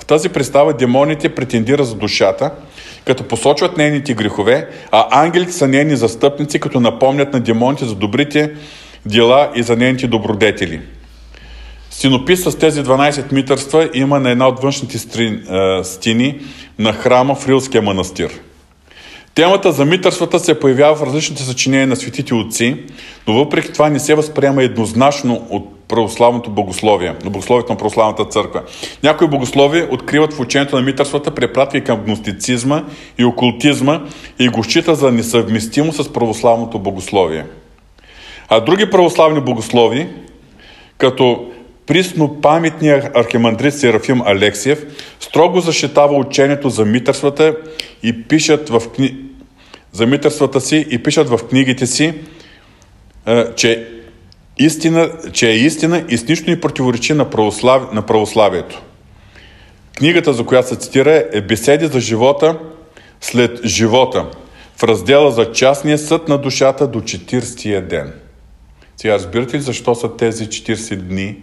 в 0.00 0.04
тази 0.06 0.28
представа 0.28 0.72
демоните 0.72 1.28
претендират 1.28 1.86
за 1.86 1.94
душата, 1.94 2.50
като 3.04 3.22
посочват 3.22 3.76
нейните 3.76 4.14
грехове, 4.14 4.68
а 4.90 5.22
ангелите 5.24 5.52
са 5.52 5.68
нейни 5.68 5.96
застъпници, 5.96 6.60
като 6.60 6.80
напомнят 6.80 7.32
на 7.32 7.40
демоните 7.40 7.84
за 7.84 7.94
добрите 7.94 8.52
дела 9.06 9.50
и 9.54 9.62
за 9.62 9.76
нейните 9.76 10.06
добродетели. 10.06 10.80
Стенопис 11.90 12.42
с 12.42 12.58
тези 12.58 12.82
12 12.82 13.32
митърства 13.32 13.88
има 13.94 14.20
на 14.20 14.30
една 14.30 14.48
от 14.48 14.62
външните 14.62 14.98
стени 15.82 16.40
на 16.78 16.92
храма 16.92 17.34
в 17.34 17.48
Рилския 17.48 17.82
манастир. 17.82 18.30
Темата 19.34 19.72
за 19.72 19.84
митърствата 19.84 20.38
се 20.38 20.60
появява 20.60 20.96
в 20.96 21.02
различните 21.02 21.42
съчинения 21.42 21.86
на 21.86 21.96
светите 21.96 22.34
отци, 22.34 22.76
но 23.26 23.34
въпреки 23.34 23.72
това 23.72 23.88
не 23.88 24.00
се 24.00 24.14
възприема 24.14 24.62
еднозначно 24.62 25.46
от 25.50 25.80
православното 25.88 26.50
богословие, 26.50 27.14
на 27.24 27.30
богословието 27.30 27.72
на 27.72 27.78
православната 27.78 28.24
църква. 28.24 28.62
Някои 29.02 29.28
богослови 29.28 29.86
откриват 29.90 30.32
в 30.32 30.40
учението 30.40 30.76
на 30.76 30.82
митърствата 30.82 31.30
препратки 31.30 31.80
към 31.80 32.00
гностицизма 32.04 32.82
и 33.18 33.24
окултизма 33.24 34.00
и 34.38 34.48
го 34.48 34.64
счита 34.64 34.94
за 34.94 35.12
несъвместимо 35.12 35.92
с 35.92 36.12
православното 36.12 36.78
богословие. 36.78 37.46
А 38.48 38.60
други 38.60 38.90
православни 38.90 39.40
богослови, 39.40 40.08
като 40.98 41.50
присно 41.90 42.40
паметния 42.40 43.10
архимандрит 43.14 43.74
Серафим 43.74 44.22
Алексиев, 44.22 44.86
строго 45.20 45.60
защитава 45.60 46.18
учението 46.18 46.70
за 46.70 46.84
митърствата 46.84 47.56
и 48.02 48.22
пишат 48.22 48.68
в 48.68 48.82
кни... 48.94 49.16
за 49.92 50.06
митърствата 50.06 50.60
си 50.60 50.86
и 50.90 51.02
пишат 51.02 51.28
в 51.28 51.38
книгите 51.48 51.86
си, 51.86 52.14
че 53.56 53.88
истина, 54.58 55.10
че 55.32 55.48
е 55.48 55.54
истина 55.54 56.04
и 56.08 56.16
с 56.16 56.28
нищо 56.28 56.50
ни 56.50 56.60
противоречи 56.60 57.14
на, 57.14 57.30
православ... 57.30 57.92
на 57.92 58.02
православието. 58.02 58.82
Книгата, 59.96 60.32
за 60.32 60.46
която 60.46 60.68
се 60.68 60.76
цитира, 60.76 61.24
е 61.32 61.40
Беседи 61.40 61.86
за 61.86 62.00
живота 62.00 62.58
след 63.20 63.66
живота 63.66 64.26
в 64.76 64.82
раздела 64.82 65.30
за 65.30 65.52
частния 65.52 65.98
съд 65.98 66.28
на 66.28 66.38
душата 66.38 66.86
до 66.86 67.00
40-тия 67.00 67.88
ден. 67.88 68.12
Сега 68.96 69.14
разбирате 69.14 69.56
ли 69.56 69.60
защо 69.60 69.94
са 69.94 70.16
тези 70.16 70.46
40 70.46 70.96
дни, 70.96 71.36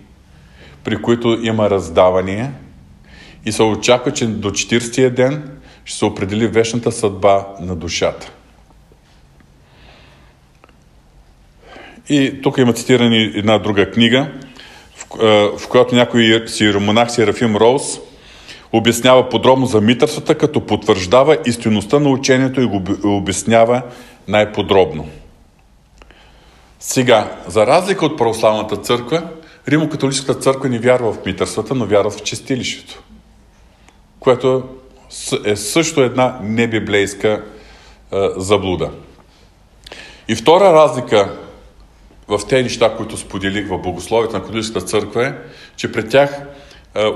при 0.88 1.02
които 1.02 1.40
има 1.42 1.70
раздаване 1.70 2.52
и 3.46 3.52
се 3.52 3.64
очаква, 3.64 4.12
че 4.12 4.28
до 4.28 4.50
40-тия 4.50 5.10
ден 5.10 5.50
ще 5.86 5.98
се 5.98 6.06
определи 6.06 6.48
вечната 6.48 6.92
съдба 6.92 7.48
на 7.60 7.76
душата. 7.76 8.32
И 12.10 12.42
тук 12.42 12.58
има 12.58 12.74
цитирани 12.74 13.32
една 13.36 13.58
друга 13.58 13.92
книга, 13.92 14.32
в, 14.96 15.06
в 15.58 15.68
която 15.68 15.96
някой 15.96 16.46
монах 16.80 17.12
Серафим 17.12 17.56
Роуз 17.56 18.00
обяснява 18.74 19.30
подробно 19.30 19.66
за 19.66 19.82
митърствата, 19.82 20.36
като 20.36 20.66
потвърждава 20.66 21.38
истинността 21.46 22.00
на 22.00 22.10
учението 22.10 22.62
и 22.62 22.66
го 22.66 22.82
обяснява 23.04 23.82
най-подробно. 24.28 25.08
Сега, 26.80 27.32
за 27.48 27.68
разлика 27.68 28.06
от 28.06 28.18
православната 28.18 28.78
църква, 28.78 29.24
Римо-католическата 29.68 30.40
църква 30.40 30.70
не 30.70 30.80
вярва 30.80 31.14
в 31.14 31.26
митърствата, 31.26 31.76
но 31.76 31.86
вярва 31.86 32.10
в 32.10 32.24
чистилището, 32.24 33.04
което 34.20 34.70
е 35.46 35.56
също 35.56 36.02
една 36.02 36.40
небиблейска 36.42 37.44
е, 38.14 38.18
заблуда. 38.38 38.92
И 40.28 40.36
втора 40.36 40.74
разлика 40.74 41.38
в 42.28 42.42
тези 42.50 42.64
неща, 42.64 42.96
които 42.98 43.18
споделих 43.18 43.68
в 43.68 43.78
богословието 43.78 44.36
на 44.36 44.44
католическата 44.44 44.86
църква 44.86 45.28
е, 45.28 45.34
че 45.76 45.92
пред 45.92 46.10
тях 46.10 46.42
е, 46.96 47.02
е, 47.02 47.12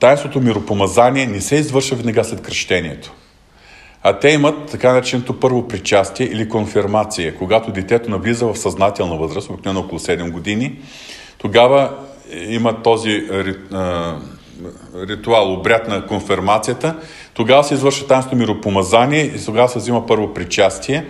таинството 0.00 0.40
миропомазание 0.40 1.26
не 1.26 1.40
се 1.40 1.56
извършва 1.56 1.96
веднага 1.96 2.24
след 2.24 2.42
кръщението. 2.42 3.12
А 4.02 4.18
те 4.18 4.28
имат 4.28 4.70
така 4.70 4.92
нареченото 4.92 5.40
първо 5.40 5.68
причастие 5.68 6.26
или 6.26 6.48
конфирмация, 6.48 7.36
когато 7.36 7.72
детето 7.72 8.10
навлиза 8.10 8.46
в 8.46 8.56
съзнателна 8.56 9.16
възраст, 9.16 9.50
обикновено 9.50 9.80
около 9.80 9.98
7 9.98 10.30
години, 10.30 10.78
тогава 11.38 11.96
има 12.32 12.82
този 12.82 13.28
ритуал, 15.08 15.52
обряд 15.52 15.88
на 15.88 16.06
конфирмацията, 16.06 16.96
тогава 17.34 17.64
се 17.64 17.74
извършва 17.74 18.06
таинство 18.06 18.36
миропомазание 18.36 19.20
и 19.20 19.44
тогава 19.44 19.68
се 19.68 19.78
взима 19.78 20.06
първо 20.06 20.34
причастие. 20.34 21.06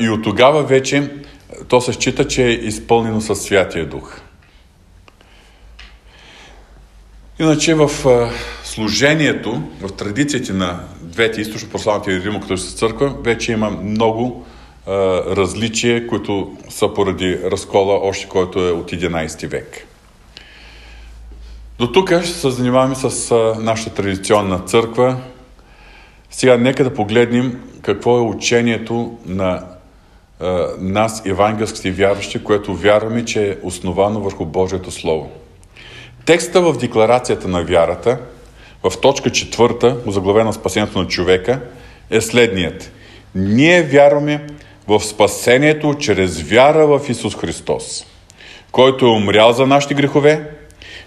И 0.00 0.08
от 0.08 0.22
тогава 0.22 0.62
вече 0.62 1.10
то 1.68 1.80
се 1.80 1.92
счита, 1.92 2.28
че 2.28 2.44
е 2.44 2.50
изпълнено 2.50 3.20
със 3.20 3.42
Святия 3.42 3.86
Дух. 3.86 4.20
Иначе 7.38 7.74
в 7.74 7.90
служението, 8.78 9.62
в 9.80 9.92
традициите 9.92 10.52
на 10.52 10.80
двете 11.00 11.40
източно 11.40 11.70
прославните 11.70 12.10
и 12.10 12.20
Римо-католическа 12.20 12.76
църква, 12.76 13.14
вече 13.24 13.52
има 13.52 13.70
много 13.70 14.46
а, 14.86 14.92
различия, 15.36 16.06
които 16.06 16.56
са 16.68 16.94
поради 16.94 17.38
разкола, 17.44 18.00
още 18.02 18.28
който 18.28 18.58
е 18.68 18.70
от 18.70 18.90
11 18.90 19.46
век. 19.46 19.86
До 21.78 21.92
тук 21.92 22.08
ще 22.22 22.32
се 22.32 22.50
занимаваме 22.50 22.94
с 22.94 23.30
а, 23.30 23.60
нашата 23.60 23.94
традиционна 23.94 24.58
църква. 24.58 25.16
Сега 26.30 26.56
нека 26.56 26.84
да 26.84 26.94
погледнем 26.94 27.60
какво 27.82 28.18
е 28.18 28.22
учението 28.22 29.18
на 29.26 29.64
а, 30.40 30.66
нас, 30.78 31.22
евангелските 31.26 31.90
вярващи, 31.90 32.44
което 32.44 32.74
вярваме, 32.74 33.24
че 33.24 33.50
е 33.50 33.56
основано 33.62 34.20
върху 34.20 34.44
Божието 34.44 34.90
Слово. 34.90 35.30
Текста 36.24 36.60
в 36.60 36.78
декларацията 36.78 37.48
на 37.48 37.62
вярата, 37.64 38.18
в 38.82 39.00
точка 39.00 39.30
четвърта, 39.30 39.96
озаглавена 40.06 40.52
спасението 40.52 40.98
на 40.98 41.06
човека, 41.06 41.60
е 42.10 42.20
следният. 42.20 42.92
Ние 43.34 43.82
вярваме 43.82 44.46
в 44.88 45.00
спасението 45.00 45.94
чрез 45.94 46.42
вяра 46.42 46.86
в 46.86 47.00
Исус 47.08 47.36
Христос, 47.36 48.06
който 48.72 49.06
е 49.06 49.10
умрял 49.10 49.52
за 49.52 49.66
нашите 49.66 49.94
грехове, 49.94 50.50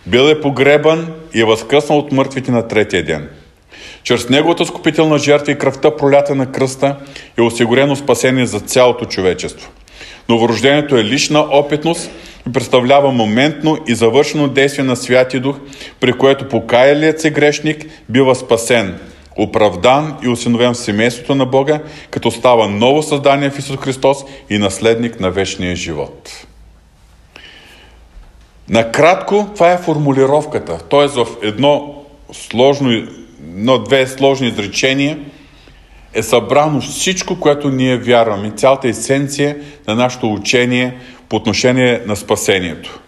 бил 0.06 0.22
е 0.22 0.42
погребан 0.42 1.14
и 1.34 1.42
е 1.42 1.46
възкръснал 1.46 2.00
от 2.00 2.12
мъртвите 2.12 2.52
на 2.52 2.68
третия 2.68 3.06
ден. 3.06 3.30
Чрез 4.04 4.30
Неговата 4.30 4.66
скупителна 4.66 5.18
жертва 5.18 5.52
и 5.52 5.58
кръвта 5.58 5.96
пролята 5.98 6.36
на 6.36 6.52
кръста 6.52 6.96
е 7.38 7.42
осигурено 7.42 7.96
спасение 7.96 8.46
за 8.46 8.60
цялото 8.60 9.06
човечество. 9.06 9.70
Новорождението 10.30 10.98
е 10.98 11.04
лична 11.04 11.40
опитност– 11.40 12.12
и 12.48 12.52
представлява 12.54 13.12
моментно 13.12 13.78
и 13.88 13.96
завършено 13.96 14.48
действие 14.48 14.84
на 14.84 14.96
Святия 14.96 15.42
Дух, 15.42 15.60
при 16.00 16.14
което 16.14 16.50
покаялият 16.50 17.22
се 17.22 17.32
грешник 17.32 17.86
бива 18.10 18.36
спасен, 18.36 19.00
оправдан 19.38 20.18
и 20.24 20.28
осиновен 20.28 20.74
в 20.74 20.78
семейството 20.78 21.36
на 21.36 21.46
Бога, 21.46 21.80
като 22.10 22.32
става 22.32 22.68
ново 22.68 23.04
създание 23.04 23.50
в 23.50 23.60
Исус 23.60 23.78
Христос 23.78 24.18
и 24.50 24.58
наследник 24.58 25.20
на 25.20 25.32
вечния 25.32 25.76
живот. 25.76 26.46
Накратко, 28.70 29.50
това 29.54 29.72
е 29.72 29.78
формулировката. 29.78 30.78
Т.е. 30.78 31.08
в 31.08 31.28
едно 31.42 31.96
сложно, 32.34 33.08
но 33.56 33.78
две 33.78 34.08
сложни 34.08 34.48
изречения 34.48 35.20
е 36.14 36.24
събрано 36.24 36.82
всичко, 36.82 37.40
което 37.40 37.70
ние 37.70 37.98
вярваме, 37.98 38.52
цялата 38.52 38.88
есенция 38.88 39.58
на 39.88 39.96
нашето 39.96 40.34
учение 40.34 40.98
по 41.32 41.38
отношение 41.38 42.02
на 42.06 42.16
спасението. 42.16 43.00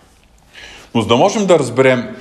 Но 0.96 1.02
за 1.02 1.08
да 1.08 1.16
можем 1.16 1.46
да 1.46 1.60
разберем 1.60 2.16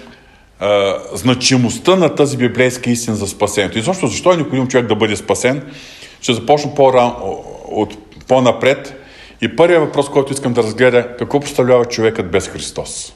а, 0.60 0.98
значимостта 1.14 1.96
на 1.96 2.14
тази 2.14 2.36
библейска 2.36 2.90
истина 2.90 3.16
за 3.16 3.26
спасението, 3.26 3.78
и 3.78 3.82
защо, 3.82 4.06
защо 4.06 4.32
е 4.32 4.36
необходимо 4.36 4.68
човек 4.68 4.86
да 4.86 4.94
бъде 4.94 5.16
спасен, 5.16 5.72
ще 6.20 6.32
започна 6.34 6.74
по-рано, 6.74 7.44
от 7.68 7.96
по-напред. 8.28 8.94
И 9.40 9.56
първият 9.56 9.82
въпрос, 9.82 10.08
който 10.08 10.32
искам 10.32 10.52
да 10.52 10.62
разгледа, 10.62 11.16
какво 11.18 11.40
представлява 11.40 11.84
човекът 11.84 12.30
без 12.30 12.48
Христос? 12.48 13.14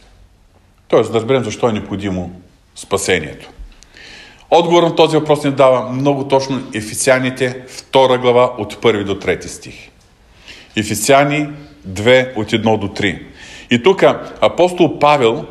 Тоест 0.88 1.12
да 1.12 1.18
разберем 1.18 1.44
защо 1.44 1.68
е 1.68 1.72
необходимо 1.72 2.30
спасението. 2.74 3.50
Отговор 4.50 4.82
на 4.82 4.94
този 4.94 5.16
въпрос 5.16 5.44
ни 5.44 5.50
дава 5.50 5.92
много 5.92 6.28
точно 6.28 6.62
Ефисяните, 6.74 7.62
втора 7.68 8.18
глава 8.18 8.52
от 8.58 8.80
първи 8.80 9.04
до 9.04 9.18
трети 9.18 9.48
стих. 9.48 9.74
Ефисяни 10.76 11.48
2 11.88 12.36
от 12.36 12.50
1 12.50 12.78
до 12.78 12.88
3. 12.88 13.18
И 13.70 13.82
тук 13.82 14.04
апостол 14.40 14.98
Павел 14.98 15.44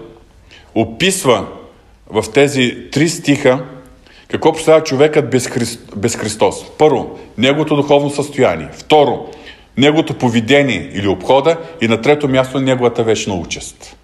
описва 0.76 1.46
в 2.10 2.32
тези 2.34 2.78
три 2.92 3.10
стиха 3.10 3.64
какво 4.28 4.54
представлява 4.54 4.84
човекът 4.84 5.30
без, 5.30 5.48
Христ, 5.48 5.80
без 5.96 6.16
Христос. 6.16 6.78
Първо, 6.78 7.20
неговото 7.38 7.76
духовно 7.76 8.10
състояние. 8.10 8.70
Второ, 8.74 9.32
неговото 9.78 10.14
поведение 10.14 10.92
или 10.94 11.08
обхода. 11.08 11.58
И 11.82 11.88
на 11.88 12.02
трето 12.02 12.28
място, 12.28 12.60
неговата 12.60 13.04
вечна 13.04 13.34
участ. 13.34 13.96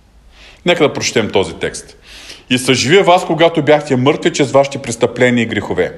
Нека 0.65 0.83
да 0.83 0.93
прочетем 0.93 1.29
този 1.29 1.53
текст. 1.53 1.97
И 2.49 2.57
съживя 2.57 3.03
вас, 3.03 3.25
когато 3.25 3.63
бяхте 3.63 3.95
мъртви 3.95 4.33
чрез 4.33 4.51
вашите 4.51 4.77
престъпления 4.77 5.43
и 5.43 5.45
грехове 5.45 5.93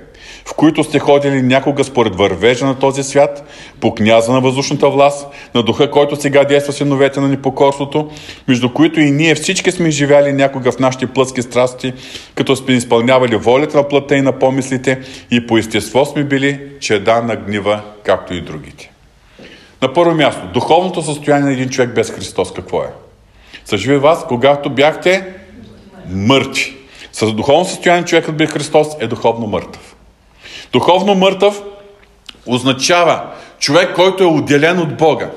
в 0.46 0.54
които 0.54 0.84
сте 0.84 1.00
ходили 1.00 1.42
някога 1.42 1.84
според 1.84 2.16
вървежа 2.16 2.66
на 2.66 2.80
този 2.80 3.04
свят, 3.04 3.44
по 3.80 3.96
княза 3.96 4.32
на 4.32 4.42
въздушната 4.42 4.90
власт, 4.90 5.28
на 5.56 5.64
духа, 5.64 5.92
който 5.92 6.16
сега 6.16 6.44
действа 6.44 6.74
синовете 6.74 7.20
на 7.20 7.28
непокорството, 7.28 8.10
между 8.48 8.74
които 8.74 9.00
и 9.00 9.12
ние 9.12 9.36
всички 9.36 9.72
сме 9.72 9.92
живяли 9.92 10.34
някога 10.34 10.72
в 10.72 10.80
нашите 10.80 11.08
плътски 11.08 11.42
страсти, 11.42 11.94
като 12.36 12.56
сме 12.56 12.74
изпълнявали 12.74 13.36
волята 13.36 13.78
на 13.78 13.88
плътта 13.88 14.16
и 14.16 14.22
на 14.22 14.40
помислите 14.40 15.00
и 15.32 15.48
по 15.48 15.58
естество 15.58 16.06
сме 16.06 16.24
били 16.24 16.60
чеда 16.80 17.22
на 17.22 17.36
гнива, 17.36 17.82
както 18.04 18.34
и 18.34 18.42
другите. 18.42 18.92
На 19.82 19.94
първо 19.94 20.16
място, 20.16 20.42
духовното 20.54 21.02
състояние 21.02 21.46
на 21.46 21.54
един 21.54 21.70
човек 21.70 21.96
без 21.96 22.12
Христос 22.12 22.54
какво 22.54 22.82
е? 22.84 22.88
са 23.66 23.78
живи 23.78 23.98
вас, 23.98 24.26
когато 24.28 24.70
бяхте 24.70 25.34
мъртви. 26.10 26.78
С 27.12 27.32
духовно 27.32 27.66
състояние 27.66 28.06
човекът 28.06 28.38
би 28.38 28.46
Христос 28.46 28.88
е 29.00 29.08
духовно 29.08 29.48
мъртъв. 29.48 29.93
Духовно 30.74 31.16
мъртъв 31.16 31.62
означава 32.46 33.22
човек, 33.60 33.96
който 33.96 34.24
е 34.24 34.28
отделен 34.28 34.80
от 34.80 34.98
Бога, 34.98 35.30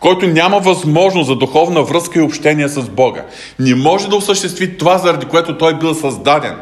който 0.00 0.26
няма 0.26 0.58
възможност 0.60 1.26
за 1.26 1.36
духовна 1.36 1.82
връзка 1.82 2.18
и 2.18 2.22
общение 2.22 2.68
с 2.68 2.82
Бога. 2.82 3.24
Не 3.58 3.74
може 3.74 4.08
да 4.08 4.16
осъществи 4.16 4.78
това, 4.78 4.98
заради 4.98 5.26
което 5.26 5.58
той 5.58 5.72
е 5.72 5.78
бил 5.78 5.94
създаден. 5.94 6.56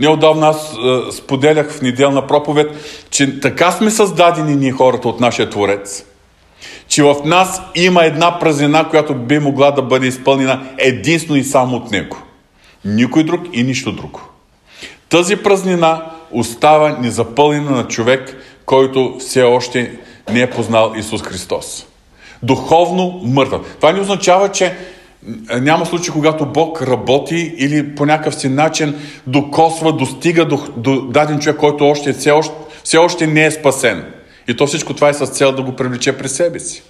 Неодавна 0.00 0.48
аз 0.48 0.72
е, 0.72 1.12
споделях 1.12 1.70
в 1.72 1.82
неделна 1.82 2.26
проповед, 2.26 2.70
че 3.10 3.40
така 3.40 3.72
сме 3.72 3.90
създадени 3.90 4.56
ние 4.56 4.72
хората 4.72 5.08
от 5.08 5.20
нашия 5.20 5.50
Творец. 5.50 6.04
Че 6.88 7.02
в 7.02 7.16
нас 7.24 7.62
има 7.74 8.04
една 8.04 8.38
празнина, 8.38 8.88
която 8.88 9.14
би 9.14 9.38
могла 9.38 9.70
да 9.70 9.82
бъде 9.82 10.06
изпълнена 10.06 10.66
единствено 10.78 11.40
и 11.40 11.44
само 11.44 11.76
от 11.76 11.90
Него. 11.90 12.18
Никой 12.84 13.24
друг 13.24 13.40
и 13.52 13.62
нищо 13.62 13.92
друго. 13.92 14.20
Тази 15.08 15.36
празнина 15.36 16.02
остава 16.32 16.98
незапълнена 17.00 17.70
на 17.70 17.88
човек, 17.88 18.36
който 18.64 19.16
все 19.18 19.42
още 19.42 19.98
не 20.32 20.40
е 20.40 20.50
познал 20.50 20.92
Исус 20.96 21.22
Христос. 21.22 21.86
Духовно 22.42 23.20
мъртъв. 23.24 23.60
Това 23.76 23.92
не 23.92 24.00
означава, 24.00 24.48
че 24.48 24.76
няма 25.60 25.86
случай, 25.86 26.12
когато 26.12 26.46
Бог 26.46 26.82
работи 26.82 27.54
или 27.58 27.94
по 27.94 28.06
някакъв 28.06 28.34
си 28.34 28.48
начин 28.48 28.94
докосва, 29.26 29.92
достига 29.92 30.44
до, 30.44 30.68
до 30.76 31.00
даден 31.00 31.38
човек, 31.38 31.56
който 31.56 31.88
още, 31.88 32.12
все, 32.12 32.30
още, 32.30 32.54
все 32.84 32.98
още 32.98 33.26
не 33.26 33.46
е 33.46 33.50
спасен. 33.50 34.04
И 34.48 34.56
то 34.56 34.66
всичко 34.66 34.94
това 34.94 35.08
е 35.08 35.14
с 35.14 35.26
цел 35.26 35.52
да 35.52 35.62
го 35.62 35.76
привлече 35.76 36.18
при 36.18 36.28
себе 36.28 36.60
си. 36.60 36.82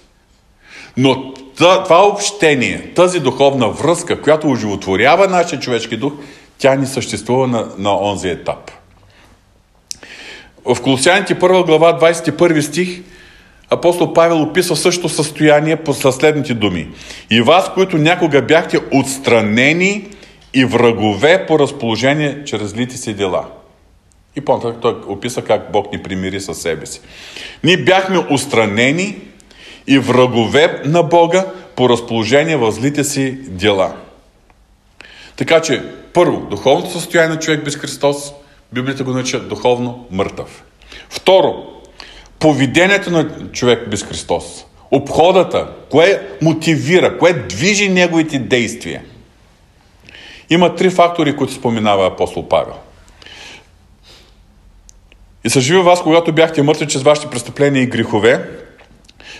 Но 0.97 1.33
това 1.55 2.07
общение, 2.07 2.91
тази 2.95 3.19
духовна 3.19 3.69
връзка, 3.69 4.21
която 4.21 4.49
оживотворява 4.49 5.27
нашия 5.27 5.59
човешки 5.59 5.97
дух, 5.97 6.13
тя 6.57 6.75
не 6.75 6.85
съществува 6.85 7.47
на, 7.47 7.67
на 7.77 8.01
онзи 8.01 8.29
етап. 8.29 8.71
В 10.67 10.81
Колосяните 10.81 11.35
1 11.35 11.65
глава 11.65 11.99
21 11.99 12.61
стих 12.61 13.01
апостол 13.69 14.13
Павел 14.13 14.41
описва 14.41 14.75
същото 14.75 15.09
състояние 15.09 15.75
по 15.75 15.93
следните 15.93 16.53
думи. 16.53 16.87
И 17.29 17.41
вас, 17.41 17.73
които 17.73 17.97
някога 17.97 18.41
бяхте 18.41 18.79
отстранени 18.91 20.07
и 20.53 20.65
врагове 20.65 21.45
по 21.45 21.59
разположение 21.59 22.43
чрез 22.45 22.69
злите 22.69 22.97
си 22.97 23.13
дела. 23.13 23.45
И 24.35 24.41
по 24.41 24.59
той 24.81 24.95
описа 25.07 25.41
как 25.41 25.71
Бог 25.71 25.91
ни 25.91 26.03
примири 26.03 26.41
със 26.41 26.61
себе 26.61 26.85
си. 26.85 27.01
Ние 27.63 27.77
бяхме 27.77 28.17
отстранени 28.29 29.17
и 29.87 29.99
врагове 29.99 30.81
на 30.85 31.03
Бога 31.03 31.45
по 31.75 31.89
разположение 31.89 32.57
в 32.57 32.71
злите 32.71 33.03
си 33.03 33.37
дела. 33.47 33.95
Така 35.35 35.61
че, 35.61 35.83
първо, 36.13 36.39
духовното 36.39 36.91
състояние 36.91 37.35
на 37.35 37.39
човек 37.39 37.63
без 37.63 37.75
Христос, 37.75 38.33
Библията 38.73 39.03
го 39.03 39.11
нарича 39.11 39.39
духовно 39.39 40.05
мъртъв. 40.11 40.63
Второ, 41.09 41.53
поведението 42.39 43.11
на 43.11 43.51
човек 43.51 43.89
без 43.89 44.03
Христос. 44.03 44.65
Обходата, 44.91 45.67
кое 45.89 46.27
мотивира, 46.41 47.17
кое 47.17 47.33
движи 47.33 47.89
неговите 47.89 48.39
действия. 48.39 49.03
Има 50.49 50.75
три 50.75 50.89
фактори, 50.89 51.35
които 51.35 51.53
споменава 51.53 52.07
апостол 52.07 52.47
Павел. 52.47 52.73
И 55.43 55.49
съживя 55.49 55.83
вас, 55.83 56.01
когато 56.03 56.33
бяхте 56.33 56.63
мъртви 56.63 56.87
чрез 56.87 57.03
вашите 57.03 57.29
престъпления 57.29 57.83
и 57.83 57.87
грехове, 57.87 58.49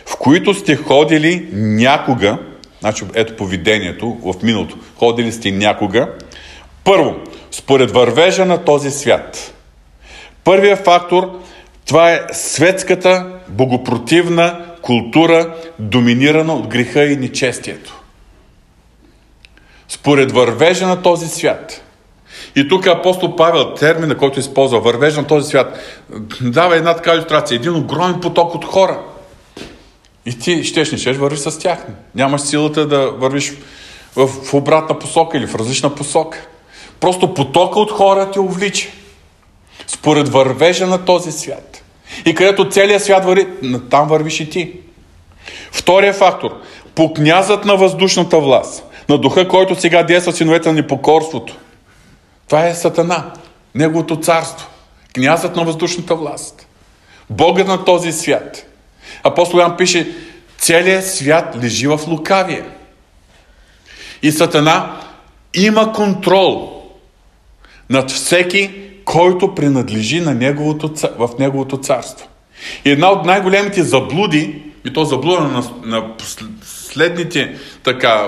в 0.05 0.17
които 0.17 0.53
сте 0.53 0.75
ходили 0.75 1.47
някога, 1.53 2.37
значи 2.79 3.03
ето 3.13 3.35
поведението 3.35 4.17
в 4.23 4.43
миналото, 4.43 4.77
ходили 4.95 5.31
сте 5.31 5.51
някога, 5.51 6.13
първо, 6.88 7.15
според 7.52 7.91
вървежа 7.91 8.45
на 8.45 8.65
този 8.65 8.91
свят. 8.91 9.54
Първият 10.43 10.86
фактор, 10.86 11.39
това 11.88 12.12
е 12.12 12.21
светската, 12.32 13.26
богопротивна 13.47 14.65
култура, 14.82 15.54
доминирана 15.80 16.54
от 16.54 16.67
греха 16.67 17.06
и 17.06 17.15
нечестието. 17.15 18.02
Според 19.88 20.32
вървежа 20.32 20.88
на 20.88 21.02
този 21.02 21.28
свят. 21.28 21.84
И 22.56 22.67
тук 22.67 22.88
апостол 22.88 23.36
Павел, 23.36 23.73
термина, 23.73 24.17
който 24.17 24.39
използва, 24.39 24.80
вървежа 24.80 25.21
на 25.21 25.28
този 25.28 25.50
свят, 25.50 25.80
дава 26.41 26.76
една 26.76 26.95
така 26.95 27.13
иллюстрация. 27.13 27.56
Един 27.56 27.76
огромен 27.76 28.21
поток 28.21 28.56
от 28.56 28.65
хора– 28.65 29.00
и 30.28 30.39
ти 30.39 30.63
щеш 30.63 30.91
не 30.91 30.97
щеш 30.97 31.17
вървиш 31.17 31.39
с 31.39 31.60
тях. 31.60 31.86
Нямаш 32.15 32.41
силата 32.41 32.88
да 32.88 33.12
вървиш 33.12 33.54
в 34.15 34.54
обратна 34.54 35.00
посока 35.00 35.38
или 35.38 35.47
в 35.47 35.56
различна 35.56 35.95
посока. 35.95 36.47
Просто 36.99 37.33
потока 37.33 37.79
от 37.79 37.91
хора 37.91 38.31
те 38.31 38.39
увлича. 38.39 38.89
Според 39.88 40.29
вървежа 40.29 40.88
на 40.88 41.05
този 41.05 41.31
свят. 41.31 41.83
И 42.25 42.36
където 42.36 42.69
целият 42.69 43.03
свят 43.03 43.25
върви, 43.25 43.47
там 43.89 44.07
вървиш 44.07 44.39
и 44.39 44.49
ти. 44.49 44.73
Втория 45.71 46.13
фактор. 46.13 46.62
По 46.95 47.13
князът 47.13 47.65
на 47.65 47.75
въздушната 47.75 48.39
власт. 48.39 48.83
На 49.10 49.17
духа, 49.17 49.47
който 49.47 49.79
сега 49.79 50.03
действа 50.03 50.33
синовете 50.33 50.69
на 50.69 50.75
непокорството. 50.75 51.55
Това 52.47 52.67
е 52.67 52.75
Сатана. 52.75 53.31
Неговото 53.75 54.19
царство. 54.19 54.67
Князът 55.13 55.55
на 55.55 55.63
въздушната 55.63 56.15
власт. 56.15 56.67
Богът 57.29 57.67
на 57.67 57.86
този 57.86 58.12
свят. 58.12 58.65
Апостол 59.23 59.60
Ян 59.60 59.77
пише, 59.77 60.15
целият 60.57 61.07
свят 61.07 61.57
лежи 61.63 61.88
в 61.88 61.99
лукавие. 62.07 62.63
И 64.21 64.31
Сатана 64.31 65.01
има 65.53 65.93
контрол 65.93 66.76
над 67.89 68.12
всеки, 68.12 68.71
който 69.06 69.56
принадлежи 69.56 70.21
на 70.21 70.34
неговото, 70.34 70.93
в 71.17 71.30
неговото 71.39 71.78
царство. 71.78 72.28
И 72.86 72.91
една 72.91 73.12
от 73.12 73.26
най-големите 73.26 73.84
заблуди, 73.84 74.62
и 74.86 74.93
то 74.93 75.06
заблуда 75.06 75.41
на, 75.41 75.63
на 75.84 76.17
последните, 76.17 77.56
така, 77.84 78.28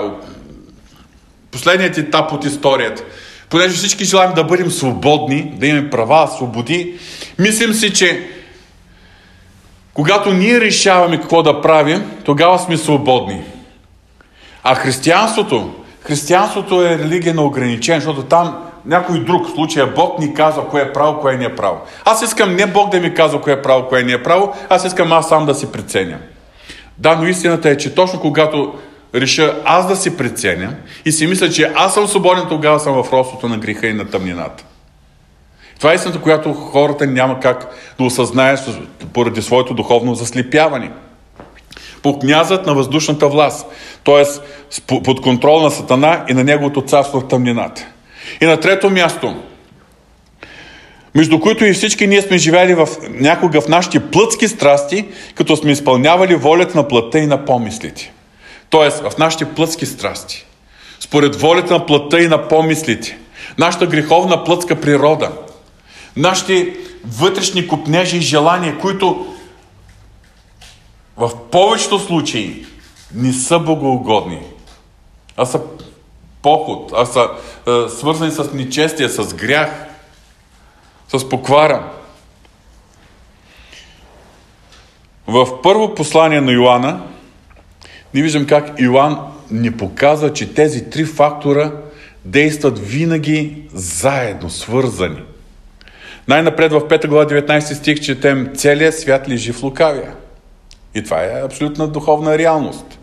последният 1.50 1.98
етап 1.98 2.32
от 2.32 2.44
историята, 2.44 3.04
понеже 3.48 3.74
всички 3.74 4.04
желаем 4.04 4.34
да 4.34 4.44
бъдем 4.44 4.70
свободни, 4.70 5.52
да 5.56 5.66
имаме 5.66 5.90
права, 5.90 6.28
свободи, 6.28 6.94
мислим 7.38 7.74
си, 7.74 7.92
че 7.92 8.28
когато 9.94 10.34
ние 10.34 10.60
решаваме 10.60 11.20
какво 11.20 11.42
да 11.42 11.60
правим, 11.60 12.10
тогава 12.24 12.58
сме 12.58 12.76
свободни. 12.76 13.42
А 14.62 14.74
християнството, 14.74 15.74
християнството 16.00 16.84
е 16.84 16.98
религия 16.98 17.34
на 17.34 17.42
ограничен, 17.42 17.94
защото 17.94 18.22
там 18.22 18.69
някой 18.84 19.24
друг, 19.24 19.46
в 19.46 19.50
случая 19.50 19.86
Бог 19.86 20.18
ни 20.18 20.34
казва 20.34 20.68
кое 20.68 20.80
е 20.80 20.92
право, 20.92 21.20
кое 21.20 21.36
не 21.36 21.44
е 21.44 21.56
право. 21.56 21.78
Аз 22.04 22.22
искам 22.22 22.56
не 22.56 22.66
Бог 22.66 22.90
да 22.90 23.00
ми 23.00 23.14
казва 23.14 23.40
кое 23.40 23.52
е 23.52 23.62
право, 23.62 23.88
кое 23.88 24.02
не 24.02 24.12
е 24.12 24.22
право, 24.22 24.52
аз 24.68 24.84
искам 24.84 25.12
аз 25.12 25.28
сам 25.28 25.46
да 25.46 25.54
си 25.54 25.72
преценя. 25.72 26.18
Да, 26.98 27.16
но 27.16 27.28
истината 27.28 27.70
е, 27.70 27.76
че 27.76 27.94
точно 27.94 28.20
когато 28.20 28.74
реша 29.14 29.60
аз 29.64 29.88
да 29.88 29.96
си 29.96 30.16
преценя 30.16 30.74
и 31.04 31.12
си 31.12 31.26
мисля, 31.26 31.50
че 31.50 31.72
аз 31.74 31.94
съм 31.94 32.06
свободен, 32.06 32.44
тогава 32.48 32.80
съм 32.80 33.02
в 33.02 33.12
ростото 33.12 33.48
на 33.48 33.58
греха 33.58 33.86
и 33.86 33.94
на 33.94 34.10
тъмнината. 34.10 34.64
Това 35.78 35.92
е 35.92 35.94
истината, 35.94 36.20
която 36.20 36.52
хората 36.52 37.06
няма 37.06 37.40
как 37.40 37.74
да 37.98 38.04
осъзнаят 38.04 38.78
поради 39.12 39.42
своето 39.42 39.74
духовно 39.74 40.14
заслепяване. 40.14 40.90
По 42.02 42.18
князът 42.18 42.66
на 42.66 42.74
въздушната 42.74 43.28
власт, 43.28 43.66
т.е. 44.04 44.24
под 45.04 45.20
контрол 45.20 45.60
на 45.60 45.70
Сатана 45.70 46.24
и 46.28 46.34
на 46.34 46.44
неговото 46.44 46.82
царство 46.82 47.20
в 47.20 47.28
тъмнината. 47.28 47.86
И 48.40 48.46
на 48.46 48.60
трето 48.60 48.90
място, 48.90 49.42
между 51.14 51.40
които 51.40 51.64
и 51.64 51.72
всички 51.72 52.06
ние 52.06 52.22
сме 52.22 52.38
живели 52.38 52.74
в, 52.74 52.88
някога 53.08 53.60
в 53.60 53.68
нашите 53.68 54.10
плътски 54.10 54.48
страсти, 54.48 55.04
като 55.34 55.56
сме 55.56 55.72
изпълнявали 55.72 56.34
волята 56.34 56.78
на 56.78 56.88
плътта 56.88 57.18
и 57.18 57.26
на 57.26 57.44
помислите. 57.44 58.12
Тоест, 58.70 59.02
в 59.02 59.18
нашите 59.18 59.44
плътски 59.44 59.86
страсти. 59.86 60.46
Според 61.00 61.36
волята 61.36 61.72
на 61.72 61.86
плътта 61.86 62.20
и 62.20 62.28
на 62.28 62.48
помислите. 62.48 63.18
Нашата 63.58 63.86
греховна 63.86 64.44
плътска 64.44 64.80
природа– 64.80 65.32
нашите 66.16 66.76
вътрешни 67.04 67.68
купнежи 67.68 68.16
и 68.16 68.20
желания, 68.20 68.78
които 68.78 69.36
в 71.16 71.30
повечето 71.50 71.98
случаи 71.98 72.66
не 73.14 73.32
са 73.32 73.58
богоугодни, 73.58 74.40
а 75.36 75.46
са 75.46 75.60
поход, 76.42 76.92
а 76.96 77.06
са 77.06 77.28
а, 77.66 77.88
свързани 77.88 78.30
с 78.30 78.52
нечестие, 78.52 79.08
с 79.08 79.34
грях, 79.34 79.70
с 81.16 81.28
поквара. 81.28 81.90
В 85.26 85.62
първо 85.62 85.94
послание 85.94 86.40
на 86.40 86.52
Йоанна 86.52 87.02
ни 88.14 88.22
виждам 88.22 88.46
как 88.46 88.80
Йоанн 88.80 89.18
ни 89.50 89.76
показва, 89.76 90.32
че 90.32 90.54
тези 90.54 90.90
три 90.90 91.04
фактора 91.04 91.72
действат 92.24 92.78
винаги 92.78 93.62
заедно, 93.74 94.50
свързани. 94.50 95.22
Най-напред 96.28 96.72
в 96.72 96.80
5 96.80 97.06
глава 97.06 97.26
19 97.26 97.60
стих 97.60 98.00
четем 98.00 98.52
целият 98.56 98.98
свят 98.98 99.28
лежи 99.28 99.52
в 99.52 99.62
лукавия. 99.62 100.12
И 100.94 101.04
това 101.04 101.24
е 101.24 101.42
абсолютна 101.44 101.88
духовна 101.88 102.38
реалност. 102.38 102.98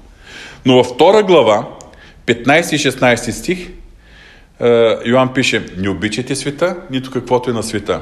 Но 0.65 0.76
във 0.76 0.88
втора 0.88 1.23
глава, 1.23 1.67
15 2.28 2.76
и 2.76 2.92
16 2.92 3.32
стих 3.32 3.70
е, 4.60 4.96
Йоанн 5.06 5.34
пише, 5.34 5.66
не 5.78 5.90
обичайте 5.90 6.36
света, 6.36 6.76
нито 6.92 7.12
каквото 7.12 7.50
е 7.50 7.54
на 7.54 7.63
света. 7.63 8.02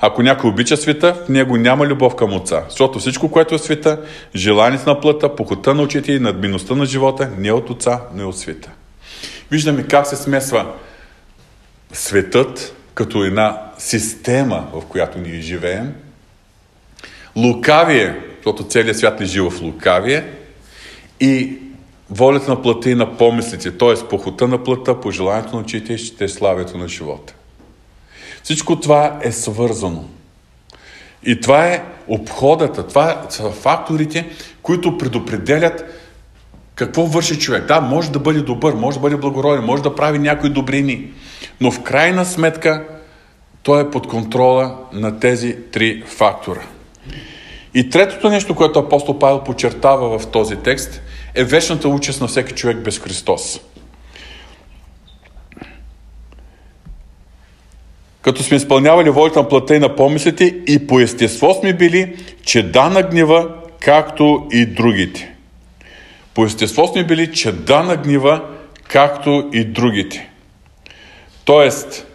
Ако 0.00 0.22
някой 0.22 0.50
обича 0.50 0.76
света, 0.76 1.14
в 1.26 1.28
него 1.28 1.56
няма 1.56 1.86
любов 1.86 2.16
към 2.16 2.32
Отца. 2.32 2.64
Защото 2.68 2.98
всичко, 2.98 3.30
което 3.30 3.54
е 3.54 3.58
света, 3.58 4.00
желанието 4.34 4.88
на 4.90 5.00
плътта, 5.00 5.36
похота 5.36 5.74
на 5.74 5.82
очите 5.82 6.12
и 6.12 6.20
надмиността 6.20 6.74
на 6.74 6.86
живота, 6.86 7.30
не 7.38 7.48
е 7.48 7.52
от 7.52 7.70
Отца, 7.70 8.00
но 8.14 8.22
е 8.22 8.26
от 8.26 8.38
света. 8.38 8.70
Виждаме 9.50 9.82
как 9.82 10.06
се 10.06 10.16
смесва 10.16 10.66
светът 11.92 12.74
като 12.94 13.24
една 13.24 13.62
система, 13.78 14.66
в 14.72 14.86
която 14.86 15.18
ние 15.18 15.40
живеем, 15.40 15.94
лукавие, 17.36 18.20
защото 18.36 18.64
целият 18.64 18.98
свят 18.98 19.20
лежи 19.20 19.40
в 19.40 19.52
лукавие, 19.62 20.24
и 21.20 21.58
волята 22.10 22.50
на 22.50 22.62
плътта 22.62 22.90
и 22.90 22.94
на 22.94 23.16
помислите, 23.16 23.78
т.е. 23.78 24.08
похота 24.08 24.48
на 24.48 24.64
плътта, 24.64 25.00
пожеланието 25.00 25.56
на 25.56 25.62
очите 25.62 25.92
и 25.92 25.98
ще 25.98 26.28
славието 26.28 26.78
на 26.78 26.88
живота. 26.88 27.34
Всичко 28.42 28.80
това 28.80 29.18
е 29.22 29.32
свързано. 29.32 30.04
И 31.24 31.40
това 31.40 31.66
е 31.66 31.84
обходата, 32.08 32.86
това 32.86 33.26
са 33.28 33.50
факторите, 33.50 34.28
които 34.62 34.98
предопределят 34.98 35.84
какво 36.74 37.06
върши 37.06 37.38
човек. 37.38 37.66
Да, 37.66 37.80
може 37.80 38.10
да 38.10 38.18
бъде 38.18 38.40
добър, 38.40 38.74
може 38.74 38.96
да 38.96 39.00
бъде 39.00 39.16
благороден, 39.16 39.64
може 39.64 39.82
да 39.82 39.94
прави 39.94 40.18
някои 40.18 40.50
добрини, 40.50 41.12
но 41.60 41.70
в 41.70 41.82
крайна 41.82 42.24
сметка 42.24 42.84
той 43.62 43.82
е 43.82 43.90
под 43.90 44.08
контрола 44.08 44.76
на 44.92 45.20
тези 45.20 45.56
три 45.72 46.02
фактора. 46.06 46.62
И 47.74 47.90
третото 47.90 48.30
нещо, 48.30 48.54
което 48.54 48.78
апостол 48.78 49.18
Павел 49.18 49.44
подчертава 49.44 50.18
в 50.18 50.26
този 50.26 50.56
текст, 50.56 51.02
е 51.34 51.44
вечната 51.44 51.88
участ 51.88 52.20
на 52.20 52.26
всеки 52.26 52.54
човек 52.54 52.78
без 52.78 52.98
Христос. 52.98 53.60
Като 58.22 58.42
сме 58.42 58.56
изпълнявали 58.56 59.10
волята 59.10 59.42
на 59.42 59.48
плата 59.48 59.76
и 59.76 59.78
на 59.78 59.96
помислите 59.96 60.44
и 60.66 60.86
по 60.86 61.00
естество 61.00 61.54
сме 61.54 61.72
били, 61.72 62.16
че 62.42 62.62
да 62.62 62.88
на 62.88 63.02
гнева, 63.02 63.48
както 63.80 64.46
и 64.52 64.66
другите. 64.66 65.34
По 66.34 66.44
естество 66.44 66.86
сме 66.86 67.04
били, 67.04 67.32
че 67.32 67.52
да 67.52 67.82
на 67.82 67.96
гнева, 67.96 68.44
както 68.88 69.48
и 69.52 69.64
другите. 69.64 70.30
Тоест, 71.44 72.06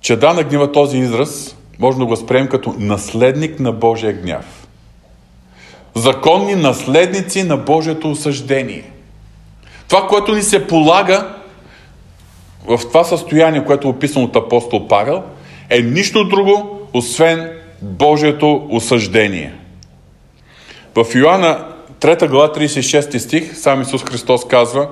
че 0.00 0.16
да 0.16 0.34
на 0.34 0.42
гнева 0.42 0.72
този 0.72 0.98
израз, 0.98 1.56
може 1.80 1.98
да 1.98 2.06
го 2.06 2.16
спрем 2.16 2.48
като 2.48 2.74
наследник 2.78 3.60
на 3.60 3.72
Божия 3.72 4.12
гняв. 4.12 4.66
Законни 5.94 6.54
наследници 6.54 7.42
на 7.42 7.56
Божието 7.56 8.10
осъждение. 8.10 8.84
Това, 9.88 10.06
което 10.08 10.34
ни 10.34 10.42
се 10.42 10.66
полага 10.66 11.34
в 12.66 12.78
това 12.78 13.04
състояние, 13.04 13.64
което 13.64 13.88
е 13.88 13.90
описано 13.90 14.24
от 14.24 14.36
апостол 14.36 14.88
Павел, 14.88 15.22
е 15.70 15.80
нищо 15.80 16.24
друго, 16.24 16.80
освен 16.92 17.50
Божието 17.82 18.66
осъждение. 18.70 19.54
В 20.94 21.06
Йоанна 21.14 21.66
3 22.00 22.28
глава 22.28 22.52
36 22.52 23.18
стих, 23.18 23.56
сам 23.56 23.82
Исус 23.82 24.04
Христос 24.04 24.46
казва, 24.48 24.88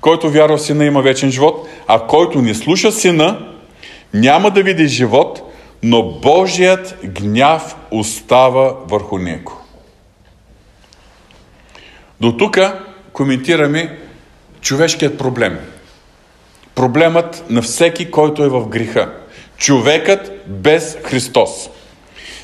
който 0.00 0.30
вярва 0.30 0.56
в 0.56 0.62
Сина 0.62 0.84
има 0.84 1.02
вечен 1.02 1.30
живот, 1.30 1.68
а 1.86 2.00
който 2.00 2.42
не 2.42 2.54
слуша 2.54 2.92
Сина, 2.92 3.46
няма 4.14 4.50
да 4.50 4.62
види 4.62 4.86
живот, 4.86 5.53
но 5.86 6.02
Божият 6.02 6.96
гняв 7.04 7.76
остава 7.90 8.74
върху 8.86 9.18
него. 9.18 9.60
До 12.20 12.36
тук 12.36 12.58
коментираме 13.12 13.98
човешкият 14.60 15.18
проблем. 15.18 15.58
Проблемът 16.74 17.44
на 17.50 17.62
всеки, 17.62 18.10
който 18.10 18.44
е 18.44 18.48
в 18.48 18.68
греха. 18.68 19.12
Човекът 19.56 20.32
без 20.46 20.96
Христос. 21.02 21.70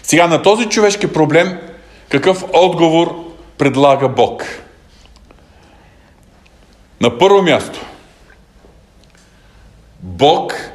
Сега 0.03 0.27
на 0.27 0.43
този 0.43 0.67
човешки 0.69 1.13
проблем 1.13 1.59
какъв 2.09 2.45
отговор 2.53 3.35
предлага 3.59 4.09
Бог? 4.09 4.45
На 7.01 7.19
първо 7.19 7.43
място, 7.43 7.81
Бог 10.01 10.70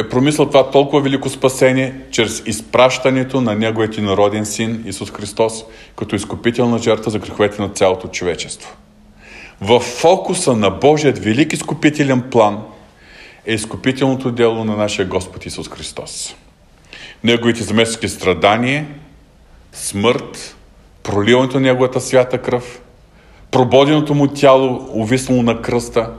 е 0.00 0.08
промислил 0.08 0.46
това 0.46 0.70
толкова 0.70 1.02
велико 1.02 1.28
спасение 1.28 1.94
чрез 2.10 2.42
изпращането 2.46 3.40
на 3.40 3.54
Неговият 3.54 3.98
народен 3.98 4.46
син 4.46 4.82
Исус 4.86 5.10
Христос 5.10 5.64
като 5.96 6.16
изкупителна 6.16 6.78
жертва 6.78 7.10
за 7.10 7.18
греховете 7.18 7.62
на 7.62 7.68
цялото 7.68 8.08
човечество. 8.08 8.76
В 9.60 9.80
фокуса 9.80 10.56
на 10.56 10.70
Божият 10.70 11.18
велик 11.18 11.52
изкупителен 11.52 12.22
план 12.30 12.62
е 13.46 13.54
изкупителното 13.54 14.30
дело 14.30 14.64
на 14.64 14.76
нашия 14.76 15.06
Господ 15.06 15.46
Исус 15.46 15.68
Христос. 15.68 16.34
Неговите 17.24 17.62
заместники 17.62 18.08
страдания, 18.08 18.86
смърт, 19.72 20.56
проливането 21.02 21.54
на 21.54 21.60
Неговата 21.60 22.00
свята 22.00 22.42
кръв, 22.42 22.80
прободеното 23.50 24.14
му 24.14 24.26
тяло, 24.26 24.88
увиснало 24.92 25.42
на 25.42 25.62
кръста 25.62 26.12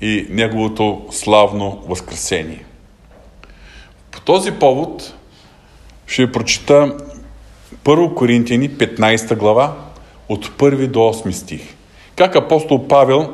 и 0.00 0.26
Неговото 0.30 1.06
славно 1.10 1.82
възкресение. 1.88 2.64
По 4.14 4.20
този 4.20 4.52
повод 4.52 5.14
ще 6.06 6.26
ви 6.26 6.32
прочита 6.32 6.96
1 7.84 8.14
Коринтияни 8.14 8.70
15 8.70 9.36
глава 9.36 9.76
от 10.28 10.46
1 10.46 10.86
до 10.86 10.98
8 10.98 11.30
стих. 11.30 11.74
Как 12.16 12.36
апостол 12.36 12.88
Павел 12.88 13.30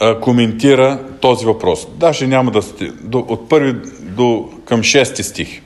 а, 0.00 0.20
коментира 0.20 0.98
този 1.20 1.46
въпрос. 1.46 1.86
Даже 1.96 2.26
няма 2.26 2.50
да 2.50 2.62
сте 2.62 2.92
от 3.12 3.48
първи 3.48 3.72
до 4.00 4.48
към 4.64 4.80
6 4.80 5.22
стих. 5.22 5.62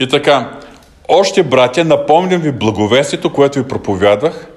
И 0.00 0.08
така, 0.08 0.58
още, 1.08 1.42
братя, 1.42 1.84
напомням 1.84 2.40
ви 2.40 2.52
благовестието, 2.52 3.32
което 3.32 3.58
ви 3.58 3.68
проповядвах, 3.68 4.48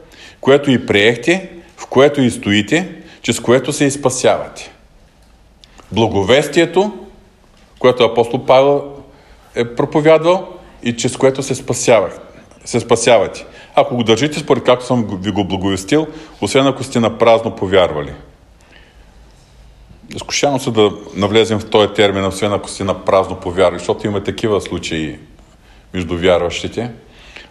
което 0.42 0.72
и 0.72 0.86
приехте, 0.86 1.50
в 1.78 1.86
което 1.86 2.22
и 2.22 2.32
стоите, 2.32 2.96
чрез 3.22 3.40
което 3.40 3.74
се 3.74 3.86
изпасявате. 3.86 4.72
Благовестието, 5.92 7.03
което 7.84 8.04
апостол 8.04 8.46
Павел 8.46 8.84
е 9.56 9.76
проповядвал 9.76 10.48
и 10.84 10.96
чрез 10.96 11.18
което 11.18 11.44
се, 11.44 11.56
спасявах, 11.56 12.20
се 12.66 12.80
спасявате. 12.80 13.46
Ако 13.76 13.96
го 13.96 14.04
държите 14.04 14.40
според 14.40 14.64
както 14.64 14.86
съм 14.86 15.20
ви 15.22 15.32
го 15.32 15.44
благовестил, 15.44 16.08
освен 16.42 16.68
ако 16.68 16.84
сте 16.84 17.00
на 17.00 17.18
празно 17.18 17.56
повярвали. 17.56 18.14
Изкушавам 20.16 20.60
се 20.60 20.72
да 20.72 20.92
навлезем 21.16 21.60
в 21.60 21.70
този 21.70 21.94
термин, 21.94 22.26
освен 22.26 22.54
ако 22.54 22.70
сте 22.70 22.84
на 22.84 23.06
празно 23.06 23.36
повярвали, 23.36 23.80
защото 23.80 24.08
има 24.08 24.24
такива 24.24 24.62
случаи 24.62 25.20
между 25.94 26.18
вярващите, 26.18 26.92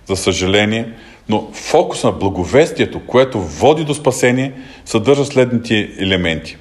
за 0.07 0.17
съжаление. 0.17 0.93
Но 1.29 1.51
фокус 1.53 2.05
на 2.05 2.13
благовестието, 2.13 3.07
което 3.07 3.41
води 3.41 3.85
до 3.85 3.95
спасение, 3.95 4.53
съдържа 4.85 5.25
следните 5.25 5.91
елементи. 5.99 6.57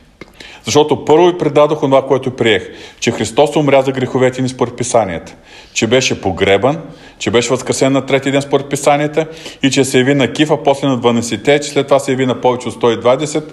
Защото 0.66 1.06
първо 1.06 1.28
ви 1.28 1.38
предадох 1.38 1.80
това, 1.80 2.08
което 2.08 2.32
приех, 2.32 2.70
че 3.00 3.12
Христос 3.12 3.56
умря 3.56 3.82
за 3.82 3.92
греховете 3.92 4.42
ни 4.42 4.50
според 4.50 4.78
писанията, 4.78 5.36
че 5.74 5.88
беше 5.88 6.22
погребан, 6.22 6.78
че 7.20 7.32
беше 7.32 7.50
възкресен 7.50 7.94
на 7.94 8.06
трети 8.06 8.32
ден 8.32 8.42
според 8.42 8.70
писанията 8.70 9.28
и 9.64 9.72
че 9.72 9.86
се 9.86 9.98
яви 9.98 10.16
на 10.16 10.34
Кифа, 10.34 10.64
после 10.64 10.88
на 10.88 11.00
12-те, 11.00 11.60
че 11.60 11.70
след 11.70 11.88
това 11.88 12.00
се 12.00 12.12
яви 12.12 12.26
на 12.26 12.42
повече 12.42 12.68
от 12.68 12.76
120, 12.76 13.44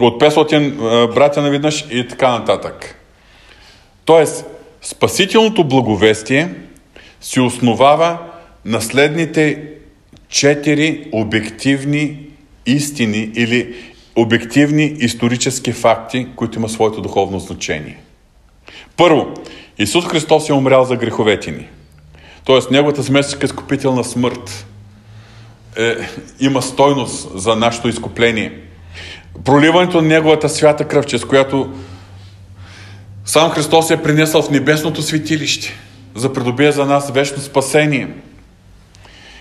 от 0.00 0.22
500 0.22 1.14
братя 1.14 1.42
наведнъж 1.42 1.86
и 1.90 2.08
така 2.08 2.30
нататък. 2.38 2.96
Тоест, 4.04 4.44
спасителното 4.82 5.64
благовестие 5.64 6.48
се 7.20 7.40
основава 7.40 8.18
на 8.64 8.80
следните 8.80 9.62
четири 10.28 11.08
обективни 11.12 12.18
истини 12.66 13.30
или 13.34 13.74
обективни 14.16 14.84
исторически 14.98 15.72
факти, 15.72 16.26
които 16.36 16.58
има 16.58 16.68
своето 16.68 17.00
духовно 17.00 17.38
значение. 17.38 17.98
Първо, 18.96 19.34
Исус 19.78 20.06
Христос 20.06 20.48
е 20.48 20.52
умрял 20.52 20.84
за 20.84 20.96
греховете 20.96 21.50
ни. 21.50 21.68
Тоест, 22.44 22.70
Неговата 22.70 23.02
смесечка 23.02 23.46
изкупителна 23.46 24.04
смърт 24.04 24.66
е, 25.76 25.94
има 26.40 26.62
стойност 26.62 27.38
за 27.38 27.56
нашето 27.56 27.88
изкупление. 27.88 28.52
Проливането 29.44 30.02
на 30.02 30.08
Неговата 30.08 30.48
свята 30.48 30.88
кръв, 30.88 31.06
чрез 31.06 31.24
която 31.24 31.72
сам 33.24 33.50
Христос 33.50 33.90
е 33.90 34.02
принесъл 34.02 34.42
в 34.42 34.50
небесното 34.50 35.02
светилище, 35.02 35.72
за 36.14 36.32
придобие 36.32 36.72
за 36.72 36.86
нас 36.86 37.10
вечно 37.10 37.42
спасение– 37.42 38.08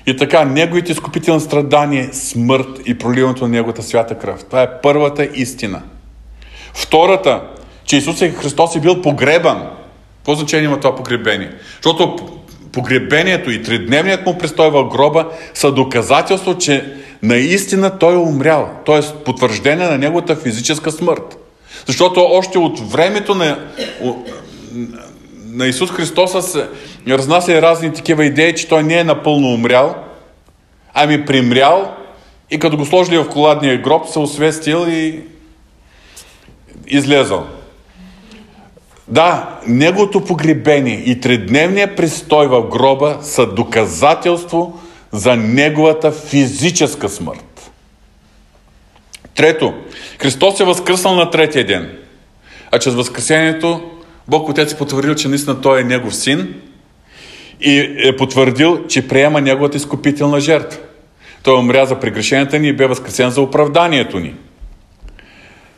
и 0.09 0.17
така, 0.17 0.45
неговите 0.45 0.91
изкупителни 0.91 1.41
страдания, 1.41 2.09
смърт 2.13 2.67
и 2.85 2.97
проливането 2.97 3.43
на 3.43 3.49
неговата 3.49 3.83
свята 3.83 4.17
кръв. 4.17 4.43
Това 4.45 4.61
е 4.61 4.81
първата 4.81 5.27
истина. 5.33 5.81
Втората, 6.73 7.41
че 7.85 7.97
Исус 7.97 8.19
Христос 8.19 8.75
е 8.75 8.79
бил 8.79 9.01
погребан. 9.01 9.67
Какво 10.17 10.35
значение 10.35 10.65
има 10.65 10.79
това 10.79 10.95
погребение? 10.95 11.51
Защото 11.75 12.29
погребението 12.71 13.51
и 13.51 13.63
тридневният 13.63 14.25
му 14.25 14.37
престой 14.37 14.69
в 14.69 14.83
гроба 14.83 15.27
са 15.53 15.71
доказателство, 15.71 16.57
че 16.57 16.93
наистина 17.23 17.99
той 17.99 18.13
е 18.13 18.17
умрял. 18.17 18.69
Т.е. 18.85 19.23
потвърждение 19.23 19.87
на 19.87 19.97
неговата 19.97 20.35
физическа 20.35 20.91
смърт. 20.91 21.37
Защото 21.85 22.19
още 22.19 22.57
от 22.57 22.91
времето 22.91 23.35
на, 23.35 23.59
на 25.51 25.67
Исус 25.67 25.91
Христос 25.91 26.51
се 26.51 26.67
разнася 27.07 27.61
разни 27.61 27.93
такива 27.93 28.25
идеи, 28.25 28.55
че 28.55 28.67
той 28.67 28.83
не 28.83 28.99
е 28.99 29.03
напълно 29.03 29.53
умрял, 29.53 29.95
ами 30.93 31.25
примрял 31.25 31.95
и 32.51 32.59
като 32.59 32.77
го 32.77 32.85
сложили 32.85 33.17
в 33.17 33.29
коладния 33.29 33.81
гроб, 33.81 34.07
се 34.07 34.19
освестил 34.19 34.85
и 34.87 35.19
излезал. 36.87 37.47
Да, 39.07 39.59
неговото 39.67 40.25
погребение 40.25 41.03
и 41.05 41.19
тредневния 41.19 41.95
престой 41.95 42.47
в 42.47 42.61
гроба 42.61 43.17
са 43.21 43.45
доказателство 43.45 44.79
за 45.11 45.35
неговата 45.35 46.11
физическа 46.11 47.09
смърт. 47.09 47.71
Трето, 49.35 49.73
Христос 50.19 50.59
е 50.59 50.63
възкръснал 50.63 51.15
на 51.15 51.29
третия 51.29 51.65
ден. 51.65 51.97
А 52.71 52.79
чрез 52.79 52.93
възкресението 52.93 53.91
Бог 54.29 54.49
Отец 54.49 54.73
е 54.73 54.77
потвърдил, 54.77 55.15
че 55.15 55.27
наистина 55.27 55.61
Той 55.61 55.81
е 55.81 55.83
Негов 55.83 56.15
син 56.15 56.53
и 57.61 57.79
е 57.97 58.15
потвърдил, 58.15 58.87
че 58.87 59.07
приема 59.07 59.41
Неговата 59.41 59.77
изкупителна 59.77 60.39
жертва. 60.39 60.79
Той 61.43 61.59
умря 61.59 61.85
за 61.85 61.99
прегрешенията 61.99 62.59
ни 62.59 62.67
и 62.67 62.73
бе 62.73 62.87
възкресен 62.87 63.29
за 63.29 63.41
оправданието 63.41 64.19
ни. 64.19 64.33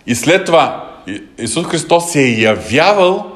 И 0.08 0.16
след 0.16 0.46
това 0.46 0.92
Исус 1.40 1.66
Христос 1.66 2.12
се 2.12 2.24
е 2.24 2.40
явявал 2.40 3.32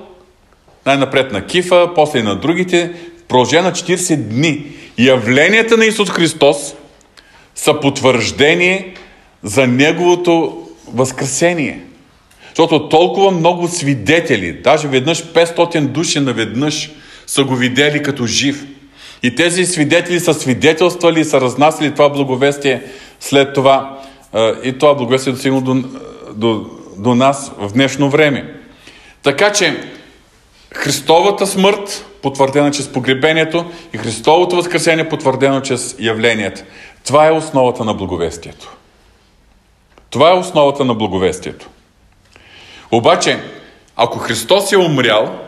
най-напред 0.86 1.32
на 1.32 1.46
Кифа, 1.46 1.90
после 1.96 2.20
и 2.20 2.24
на 2.24 2.36
другите, 2.36 2.94
в 3.20 3.24
продължение 3.24 3.70
на 3.70 3.72
40 3.72 4.16
дни. 4.16 4.66
Явленията 4.98 5.78
на 5.78 5.86
Исус 5.86 6.10
Христос 6.10 6.76
са 7.56 7.80
потвърждение 7.80 8.94
за 9.44 9.68
Неговото 9.68 10.64
възкресение. 10.94 11.82
Защото 12.58 12.90
толкова 12.90 13.32
много 13.32 13.68
свидетели, 13.68 14.54
даже 14.54 14.88
веднъж 14.88 15.24
500 15.24 15.82
души 15.82 16.20
наведнъж 16.20 16.92
са 17.28 17.44
го 17.44 17.56
видели 17.56 18.04
като 18.04 18.26
жив. 18.26 18.66
И 19.24 19.36
тези 19.36 19.66
свидетели 19.66 20.20
са 20.20 20.34
свидетелствали 20.34 21.20
и 21.20 21.26
са 21.26 21.42
разнасяли 21.42 21.92
това 21.92 22.10
благовестие 22.10 22.82
след 23.20 23.54
това. 23.54 24.00
И 24.64 24.78
това 24.78 24.94
благовестие 24.94 25.32
е 25.32 25.34
достигнало 25.34 25.62
до, 25.62 25.84
до, 26.36 26.66
до 26.98 27.16
нас 27.16 27.52
в 27.58 27.74
днешно 27.74 28.10
време. 28.10 28.54
Така 29.24 29.54
че 29.54 29.84
Христовата 30.74 31.48
смърт, 31.48 32.06
потвърдена 32.22 32.72
чрез 32.72 32.88
погребението, 32.88 33.66
и 33.94 33.98
Христовото 33.98 34.56
възкресение, 34.56 35.10
потвърдено 35.10 35.62
чрез 35.62 35.96
явленията. 36.00 36.64
Това 37.06 37.28
е 37.28 37.32
основата 37.32 37.86
на 37.86 37.94
благовестието. 37.94 38.76
Това 40.10 40.30
е 40.30 40.40
основата 40.40 40.86
на 40.86 40.94
благовестието. 40.94 41.70
Обаче, 42.96 43.44
ако 43.96 44.20
Христос 44.20 44.72
е 44.72 44.78
умрял, 44.78 45.40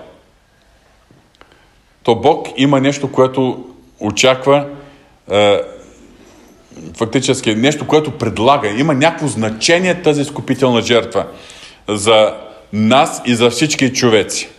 то 2.03 2.15
Бог 2.15 2.47
има 2.57 2.81
нещо, 2.81 3.11
което 3.11 3.65
очаква 3.99 4.67
е, 5.31 5.61
фактически 6.97 7.55
нещо, 7.55 7.87
което 7.87 8.11
предлага. 8.11 8.69
Има 8.69 8.93
някакво 8.93 9.27
значение 9.27 10.01
тази 10.01 10.21
изкупителна 10.21 10.81
жертва 10.81 11.27
за 11.87 12.35
нас 12.73 13.21
и 13.25 13.35
за 13.35 13.49
всички 13.49 13.93
човеци. 13.93 14.49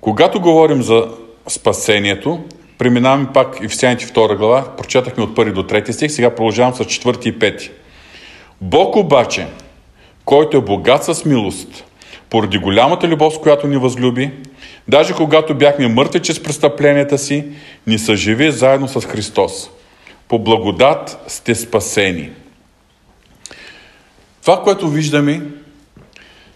Когато 0.00 0.40
говорим 0.40 0.82
за 0.82 1.08
спасението, 1.48 2.44
преминаваме 2.78 3.28
пак 3.34 3.58
и 3.62 3.68
в 3.68 3.76
Сяните 3.76 4.06
2 4.06 4.36
глава, 4.36 4.76
прочетахме 4.76 5.22
от 5.22 5.36
1 5.36 5.52
до 5.52 5.62
3 5.62 5.90
стих, 5.90 6.12
сега 6.12 6.34
продължавам 6.34 6.74
с 6.74 6.78
4 6.78 7.26
и 7.26 7.38
5. 7.38 7.70
Бог 8.60 8.96
обаче, 8.96 9.46
който 10.24 10.56
е 10.56 10.60
богат 10.60 11.04
с 11.04 11.24
милост, 11.24 11.84
поради 12.30 12.58
голямата 12.58 13.08
любов, 13.08 13.34
с 13.34 13.38
която 13.38 13.66
ни 13.66 13.76
възлюби, 13.76 14.30
даже 14.88 15.14
когато 15.14 15.54
бяхме 15.54 15.88
мъртви 15.88 16.20
чрез 16.20 16.42
престъпленията 16.42 17.18
си, 17.18 17.44
ни 17.86 17.98
съживи 17.98 18.52
заедно 18.52 18.88
с 18.88 19.00
Христос. 19.00 19.70
По 20.28 20.38
благодат 20.38 21.18
сте 21.26 21.54
спасени. 21.54 22.30
Това, 24.42 24.62
което 24.62 24.88
виждаме, 24.88 25.42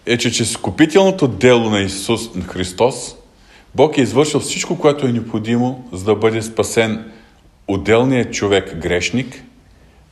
е, 0.06 0.18
че 0.18 0.32
чрез 0.32 0.56
купителното 0.56 1.28
дело 1.28 1.70
на 1.70 1.80
Исус 1.80 2.34
на 2.34 2.44
Христос, 2.44 3.16
Бог 3.74 3.98
е 3.98 4.00
извършил 4.02 4.40
всичко, 4.40 4.78
което 4.78 5.06
е 5.06 5.12
необходимо, 5.12 5.88
за 5.92 6.04
да 6.04 6.14
бъде 6.14 6.42
спасен 6.42 7.12
отделният 7.68 8.34
човек 8.34 8.76
грешник, 8.76 9.42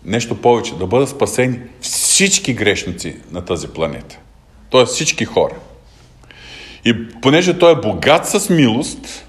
нещо 0.07 0.40
повече, 0.40 0.75
да 0.75 0.87
бъдат 0.87 1.09
спасени 1.09 1.59
всички 1.81 2.55
грешници 2.55 3.16
на 3.31 3.45
тази 3.45 3.69
планета. 3.69 4.19
Тоест 4.71 4.92
всички 4.92 5.25
хора. 5.25 5.55
И 6.85 7.09
понеже 7.21 7.59
той 7.59 7.73
е 7.73 7.81
богат 7.81 8.29
с 8.29 8.51
милост, 8.51 9.27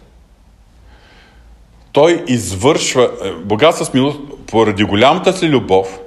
той 1.91 2.23
извършва, 2.27 3.11
е, 3.23 3.31
богат 3.31 3.77
с 3.77 3.93
милост, 3.93 4.19
поради 4.47 4.83
голямата 4.83 5.33
си 5.33 5.49
любов, 5.49 5.99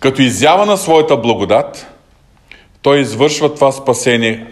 като 0.00 0.22
изява 0.22 0.66
на 0.66 0.76
своята 0.76 1.16
благодат, 1.16 1.86
той 2.82 3.00
извършва 3.00 3.54
това 3.54 3.72
спасение, 3.72 4.46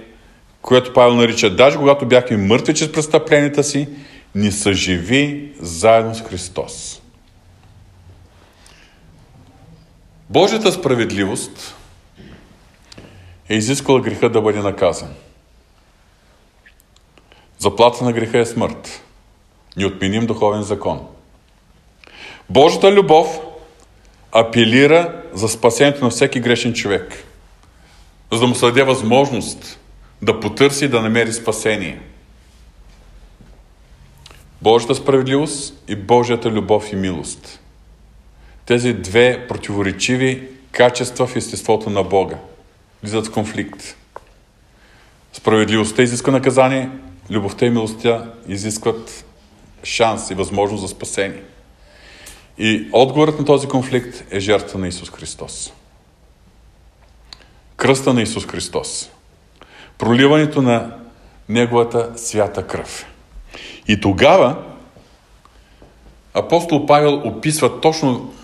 което 0.63 0.93
Павел 0.93 1.15
нарича, 1.15 1.51
даже 1.51 1.77
когато 1.77 2.07
бяхме 2.07 2.37
мъртви 2.37 2.75
чрез 2.75 2.93
престъпленията 2.93 3.65
си, 3.65 3.89
ни 4.35 4.53
съживи 4.53 5.53
заедно 5.61 6.15
с 6.15 6.21
Христос. 6.23 7.03
Божията 10.31 10.73
справедливост 10.73 11.75
е 13.49 13.55
изискала 13.55 14.01
греха 14.01 14.31
да 14.31 14.41
бъде 14.41 14.59
наказан. 14.59 15.15
Заплата 17.59 18.05
на 18.05 18.13
греха 18.13 18.39
е 18.39 18.47
смърт. 18.47 19.03
отменим 19.87 20.27
духовен 20.27 20.63
закон. 20.63 21.07
Божията 22.51 22.93
любов 22.93 23.41
апелира 24.33 25.23
за 25.33 25.49
спасението 25.49 26.05
на 26.05 26.11
всеки 26.11 26.41
грешен 26.41 26.75
човек, 26.75 27.25
за 28.33 28.41
да 28.41 28.47
му 28.47 28.55
се 28.55 28.67
даде 28.67 28.83
възможност 28.83 29.81
да 30.23 30.41
потърси 30.41 30.85
и 30.85 30.89
да 30.89 31.03
намери 31.03 31.33
спасение. 31.33 32.01
Божията 34.63 34.95
справедливост 34.95 35.85
и 35.89 35.97
Божията 35.97 36.51
любов 36.51 36.93
и 36.93 36.97
милост. 36.97 37.61
Тези 38.67 38.93
две 38.93 39.47
противоречиви 39.49 40.49
качества 40.73 41.27
в 41.27 41.37
естеството 41.37 41.91
на 41.91 42.03
Бога 42.03 42.37
влизат 43.03 43.27
в 43.27 43.33
конфликт. 43.33 43.97
Справедливостта 45.33 46.03
изиска 46.03 46.33
наказание, 46.33 46.91
любовта 47.31 47.67
и 47.67 47.71
милостта 47.71 48.33
изискват 48.49 49.25
шанс 49.85 50.31
и 50.31 50.35
възможност 50.35 50.83
за 50.83 50.89
спасение. 50.89 51.43
И 52.59 52.89
отговорът 52.93 53.39
на 53.39 53.45
този 53.45 53.69
конфликт 53.69 54.25
е 54.31 54.41
жертва 54.41 54.79
на 54.79 54.89
Исус 54.89 55.11
Христос. 55.11 55.73
Кръста 57.77 58.15
на 58.15 58.23
Исус 58.23 58.47
Христос. 58.47 59.11
Проливането 59.99 60.63
на 60.63 60.97
Неговата 61.49 62.13
свята 62.17 62.67
кръв. 62.67 63.07
И 63.89 64.01
тогава 64.01 64.57
апостол 66.35 66.87
Павел 66.87 67.15
описва 67.25 67.81
точно 67.81 68.35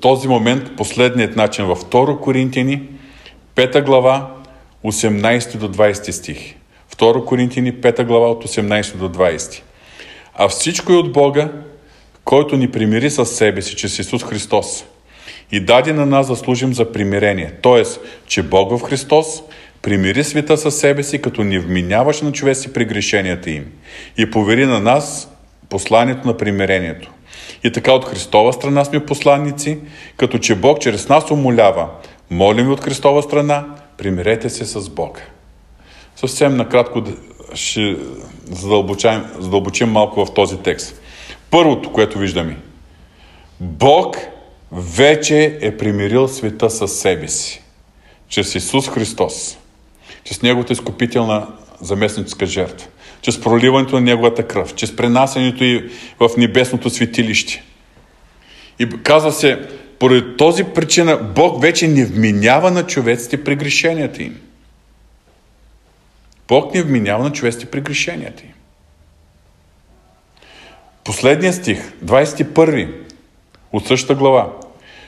този 0.00 0.28
момент 0.28 0.76
последният 0.76 1.36
начин 1.36 1.64
във 1.64 1.84
2 1.84 2.20
Коринтияни, 2.20 2.82
5 3.56 3.84
глава, 3.84 4.34
18 4.84 5.56
до 5.56 5.68
20 5.68 6.10
стих. 6.10 6.54
2 6.96 7.24
Коринтияни, 7.24 7.74
5 7.74 8.04
глава 8.04 8.30
от 8.30 8.44
18 8.44 8.96
до 8.96 9.08
20. 9.08 9.62
А 10.34 10.48
всичко 10.48 10.92
е 10.92 10.96
от 10.96 11.12
Бога, 11.12 11.52
който 12.24 12.56
ни 12.56 12.70
примири 12.70 13.10
с 13.10 13.26
себе 13.26 13.62
си, 13.62 13.76
чрез 13.76 13.98
Исус 13.98 14.24
Христос 14.24 14.84
и 15.52 15.60
даде 15.60 15.92
на 15.92 16.06
нас 16.06 16.28
да 16.28 16.36
служим 16.36 16.74
за 16.74 16.92
примирение. 16.92 17.52
Тоест, 17.62 18.00
че 18.26 18.42
Бог 18.42 18.78
в 18.78 18.82
Христос 18.82 19.42
примири 19.82 20.24
света 20.24 20.56
със 20.56 20.78
себе 20.78 21.02
си, 21.02 21.22
като 21.22 21.42
ни 21.42 21.58
вменяваше 21.58 22.24
на 22.24 22.32
човеци 22.32 22.72
прегрешенията 22.72 23.50
им 23.50 23.66
и 24.18 24.30
повери 24.30 24.66
на 24.66 24.80
нас 24.80 25.30
посланието 25.68 26.26
на 26.28 26.36
примирението. 26.36 27.12
И 27.64 27.72
така 27.72 27.92
от 27.92 28.04
Христова 28.04 28.52
страна 28.52 28.84
сме 28.84 29.06
посланници, 29.06 29.78
като 30.16 30.38
че 30.38 30.54
Бог 30.54 30.80
чрез 30.80 31.08
нас 31.08 31.30
умолява. 31.30 31.88
Молим 32.30 32.66
ви 32.66 32.72
от 32.72 32.80
Христова 32.80 33.22
страна, 33.22 33.66
примирете 33.98 34.50
се 34.50 34.64
с 34.64 34.88
Бога. 34.88 35.20
Съвсем 36.16 36.56
накратко 36.56 37.02
ще 37.54 37.96
задълбочим, 38.50 39.24
задълбочим 39.38 39.90
малко 39.90 40.26
в 40.26 40.34
този 40.34 40.56
текст. 40.56 41.00
Първото, 41.50 41.92
което 41.92 42.18
виждаме. 42.18 42.56
Бог 43.60 44.16
вече 44.72 45.58
е 45.60 45.76
примирил 45.76 46.28
света 46.28 46.70
със 46.70 47.00
себе 47.00 47.28
си. 47.28 47.62
Чрез 48.28 48.54
Исус 48.54 48.88
Христос. 48.88 49.58
Чрез 50.24 50.42
Неговата 50.42 50.72
изкупителна 50.72 51.46
заместническа 51.80 52.46
жертва, 52.46 52.88
чрез 53.22 53.40
проливането 53.40 53.94
на 53.94 54.00
Неговата 54.00 54.46
кръв, 54.46 54.74
чрез 54.74 54.96
пренасенето 54.96 55.64
и 55.64 55.90
в 56.20 56.30
небесното 56.36 56.90
светилище. 56.90 57.62
И 58.78 58.88
казва 59.02 59.32
се, 59.32 59.68
поради 59.98 60.36
този 60.36 60.64
причина 60.64 61.16
Бог 61.16 61.62
вече 61.62 61.88
не 61.88 62.06
вменява 62.06 62.70
на 62.70 62.86
човеците 62.86 63.44
прегрешенията 63.44 64.22
им. 64.22 64.40
Бог 66.48 66.74
не 66.74 66.82
вменява 66.82 67.24
на 67.24 67.32
човеците 67.32 67.66
прегрешенията 67.66 68.42
им. 68.42 68.52
Последният 71.04 71.54
стих, 71.54 71.92
21 72.04 72.94
от 73.72 73.86
същата 73.86 74.14
глава. 74.14 74.52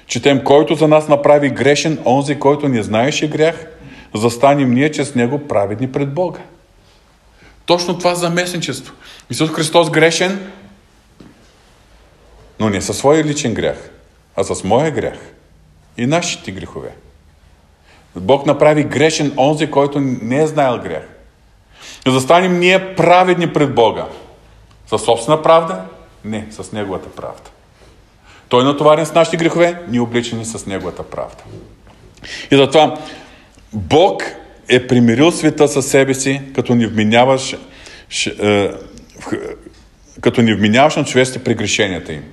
Четем, 0.07 0.45
който 0.45 0.75
за 0.75 0.89
нас 0.89 1.09
направи 1.09 1.51
грешен, 1.51 1.99
онзи, 2.07 2.39
който 2.39 2.69
не 2.69 2.83
знаеше 2.83 3.31
грях, 3.31 3.67
застанем 4.15 4.75
ние 4.75 4.91
чрез 4.91 5.15
него 5.15 5.49
праведни 5.49 5.93
пред 5.93 6.15
Бога. 6.15 6.41
Точно 7.67 7.99
това 7.99 8.15
заместничество. 8.15 8.95
Исус 9.31 9.51
Христос 9.51 9.91
грешен, 9.91 10.53
но 12.61 12.69
не 12.69 12.81
със 12.81 12.99
своя 12.99 13.25
личен 13.25 13.55
грях, 13.55 13.91
а 14.37 14.45
с 14.45 14.65
моя 14.65 14.91
грях 14.91 15.19
и 15.97 16.07
нашите 16.07 16.51
грехове. 16.51 16.95
Бог 18.17 18.47
направи 18.47 18.85
грешен 18.85 19.33
онзи, 19.39 19.71
който 19.71 20.01
не 20.01 20.43
е 20.43 20.47
знаел 20.47 20.79
грях. 20.83 21.09
Да 22.05 22.11
застанем 22.11 22.59
ние 22.59 22.95
праведни 22.95 23.53
пред 23.53 23.75
Бога. 23.75 24.07
Със 24.87 25.05
собствена 25.05 25.43
правда? 25.43 25.85
Не, 26.25 26.47
с 26.51 26.73
Неговата 26.73 27.09
правда. 27.09 27.51
Той 28.49 28.63
е 28.63 28.65
натоварен 28.65 29.07
с 29.07 29.15
нашите 29.15 29.37
грехове, 29.37 29.83
ние 29.89 30.01
обличани 30.01 30.45
с 30.45 30.67
Неговата 30.67 31.03
правда. 31.03 31.43
И 32.51 32.57
затова 32.57 32.99
Бог 33.73 34.23
е 34.69 34.87
примирил 34.87 35.33
света 35.33 35.69
със 35.69 35.87
себе 35.87 36.15
си, 36.15 36.41
като 36.55 36.75
ни 36.75 36.87
вменяваш, 36.87 37.57
е, 38.43 38.71
като 40.21 40.43
ни 40.43 40.55
вменяваш 40.55 40.97
на 40.97 41.05
човеците 41.05 41.45
прегрешенията 41.45 42.13
им. 42.13 42.25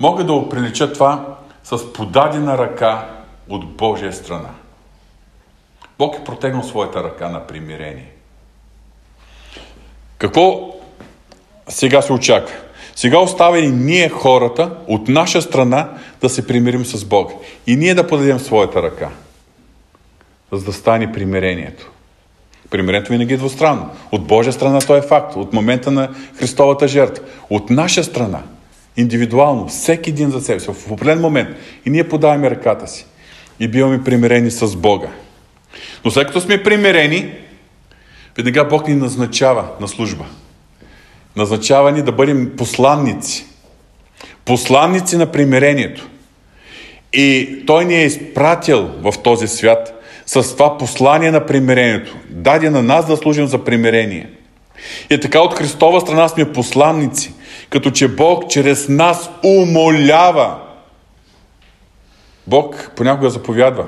Мога 0.00 0.24
да 0.24 0.32
оприлича 0.32 0.92
това 0.92 1.36
с 1.64 1.92
подадена 1.92 2.58
ръка 2.58 3.08
от 3.48 3.76
Божия 3.76 4.12
страна. 4.12 4.50
Бог 5.98 6.16
е 6.16 6.24
протегнал 6.24 6.62
своята 6.62 7.04
ръка 7.04 7.28
на 7.28 7.46
примирение. 7.46 8.10
Какво 10.18 10.74
сега 11.68 12.02
се 12.02 12.12
очаква? 12.12 12.54
Сега 12.96 13.18
остава 13.18 13.58
и 13.58 13.68
ние 13.68 14.08
хората 14.08 14.70
от 14.86 15.08
наша 15.08 15.42
страна 15.42 15.88
да 16.20 16.28
се 16.28 16.46
примирим 16.46 16.84
с 16.84 17.04
Бог. 17.04 17.32
И 17.66 17.76
ние 17.76 17.94
да 17.94 18.06
подадем 18.06 18.38
своята 18.38 18.82
ръка, 18.82 19.10
за 20.52 20.64
да 20.64 20.72
стане 20.72 21.12
примирението. 21.12 21.90
Примирението 22.70 23.12
винаги 23.12 23.34
е 23.34 23.36
двустранно. 23.36 23.90
От 24.12 24.26
Божия 24.26 24.52
страна 24.52 24.78
то 24.78 24.96
е 24.96 25.02
факт. 25.02 25.36
От 25.36 25.52
момента 25.52 25.90
на 25.90 26.14
Христовата 26.38 26.88
жертва. 26.88 27.24
От 27.50 27.70
наша 27.70 28.04
страна, 28.04 28.42
индивидуално, 28.96 29.68
всеки 29.68 30.10
един 30.10 30.30
за 30.30 30.40
себе 30.40 30.60
си, 30.60 30.70
в 30.72 30.90
определен 30.92 31.20
момент. 31.20 31.48
И 31.86 31.90
ние 31.90 32.08
подаваме 32.08 32.50
ръката 32.50 32.88
си. 32.88 33.06
И 33.60 33.68
биваме 33.68 34.04
примирени 34.04 34.50
с 34.50 34.76
Бога. 34.76 35.08
Но 36.04 36.10
след 36.10 36.26
като 36.26 36.40
сме 36.40 36.62
примирени, 36.62 37.32
веднага 38.36 38.64
Бог 38.64 38.88
ни 38.88 38.94
назначава 38.94 39.64
на 39.80 39.88
служба 39.88 40.24
назначавани 41.36 42.02
да 42.02 42.12
бъдем 42.12 42.52
посланници. 42.56 43.46
Посланници 44.44 45.16
на 45.16 45.26
примирението. 45.32 46.08
И 47.12 47.62
Той 47.66 47.84
ни 47.84 47.94
е 47.94 48.04
изпратил 48.04 48.90
в 49.02 49.14
този 49.24 49.48
свят 49.48 50.02
с 50.26 50.56
това 50.56 50.78
послание 50.78 51.30
на 51.30 51.46
примирението. 51.46 52.16
Даде 52.30 52.70
на 52.70 52.82
нас 52.82 53.06
да 53.06 53.16
служим 53.16 53.46
за 53.46 53.64
примирение. 53.64 54.30
И 55.10 55.20
така 55.20 55.40
от 55.40 55.54
Христова 55.54 56.00
страна 56.00 56.28
сме 56.28 56.52
посланници, 56.52 57.34
като 57.70 57.90
че 57.90 58.08
Бог 58.08 58.50
чрез 58.50 58.88
нас 58.88 59.30
умолява. 59.44 60.58
Бог 62.46 62.92
понякога 62.96 63.30
заповядва, 63.30 63.86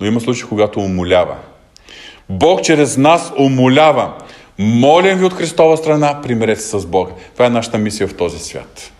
но 0.00 0.06
има 0.06 0.20
случаи, 0.20 0.48
когато 0.48 0.80
умолява. 0.80 1.36
Бог 2.28 2.62
чрез 2.62 2.96
нас 2.96 3.32
умолява. 3.38 4.12
Молим 4.58 5.18
ви 5.18 5.24
от 5.24 5.34
Христова 5.34 5.76
страна, 5.76 6.20
примирете 6.22 6.60
се 6.60 6.78
с 6.78 6.86
Бога. 6.86 7.12
Това 7.32 7.46
е 7.46 7.50
нашата 7.50 7.78
мисия 7.78 8.08
в 8.08 8.16
този 8.16 8.38
свят. 8.38 8.92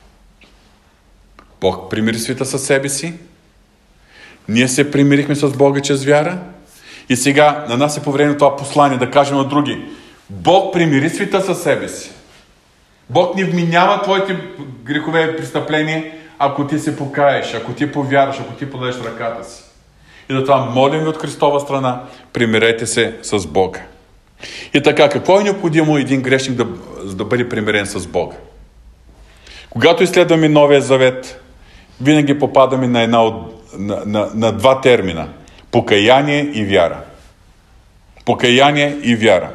Бог 1.61 1.91
примири 1.91 2.19
света 2.19 2.45
със 2.45 2.67
себе 2.67 2.89
си. 2.89 3.15
Ние 4.49 4.69
се 4.69 4.91
примирихме 4.91 5.35
с 5.35 5.49
Бога 5.49 5.81
чрез 5.81 6.05
вяра. 6.05 6.39
И 7.09 7.17
сега 7.17 7.65
на 7.69 7.77
нас 7.77 7.97
е 7.97 8.03
по 8.03 8.13
време 8.13 8.37
това 8.37 8.57
послание 8.57 8.99
да 8.99 9.11
кажем 9.11 9.37
на 9.37 9.45
други. 9.45 9.85
Бог 10.31 10.73
примири 10.73 11.11
света 11.11 11.41
със 11.41 11.63
себе 11.63 11.89
си. 11.89 12.11
Бог 13.11 13.37
не 13.37 13.45
вменява 13.45 14.03
твоите 14.03 14.37
грехове 14.85 15.23
и 15.23 15.37
престъпления, 15.37 16.05
ако 16.39 16.67
ти 16.67 16.79
се 16.79 16.97
покаеш, 16.97 17.55
ако 17.55 17.73
ти 17.73 17.93
повярваш, 17.93 18.37
ако 18.41 18.53
ти 18.53 18.71
подадеш 18.71 18.97
ръката 19.05 19.51
си. 19.51 19.63
И 20.31 20.35
затова 20.35 20.57
молим 20.57 21.01
ви 21.01 21.09
от 21.09 21.17
Христова 21.17 21.61
страна, 21.61 22.03
примирете 22.33 22.87
се 22.87 23.17
с 23.23 23.47
Бога. 23.47 23.81
И 24.75 24.83
така, 24.83 25.09
какво 25.09 25.41
е 25.41 25.45
необходимо 25.45 25.97
един 25.97 26.23
грешник 26.23 26.57
да, 26.57 26.67
да 27.15 27.25
бъде 27.25 27.49
примирен 27.49 27.87
с 27.87 28.07
Бога? 28.07 28.37
Когато 29.71 30.03
изследваме 30.03 30.49
Новия 30.49 30.81
Завет, 30.81 31.43
винаги 32.01 32.39
попадаме 32.39 32.87
на, 32.87 33.03
една 33.03 33.23
от, 33.23 33.56
на, 33.79 34.03
на, 34.07 34.31
на 34.35 34.53
два 34.53 34.81
термина– 34.81 35.29
покаяние 35.71 36.51
и 36.55 36.65
вяра. 36.65 37.01
Покаяние 38.25 38.97
и 39.03 39.17
вяра. 39.17 39.51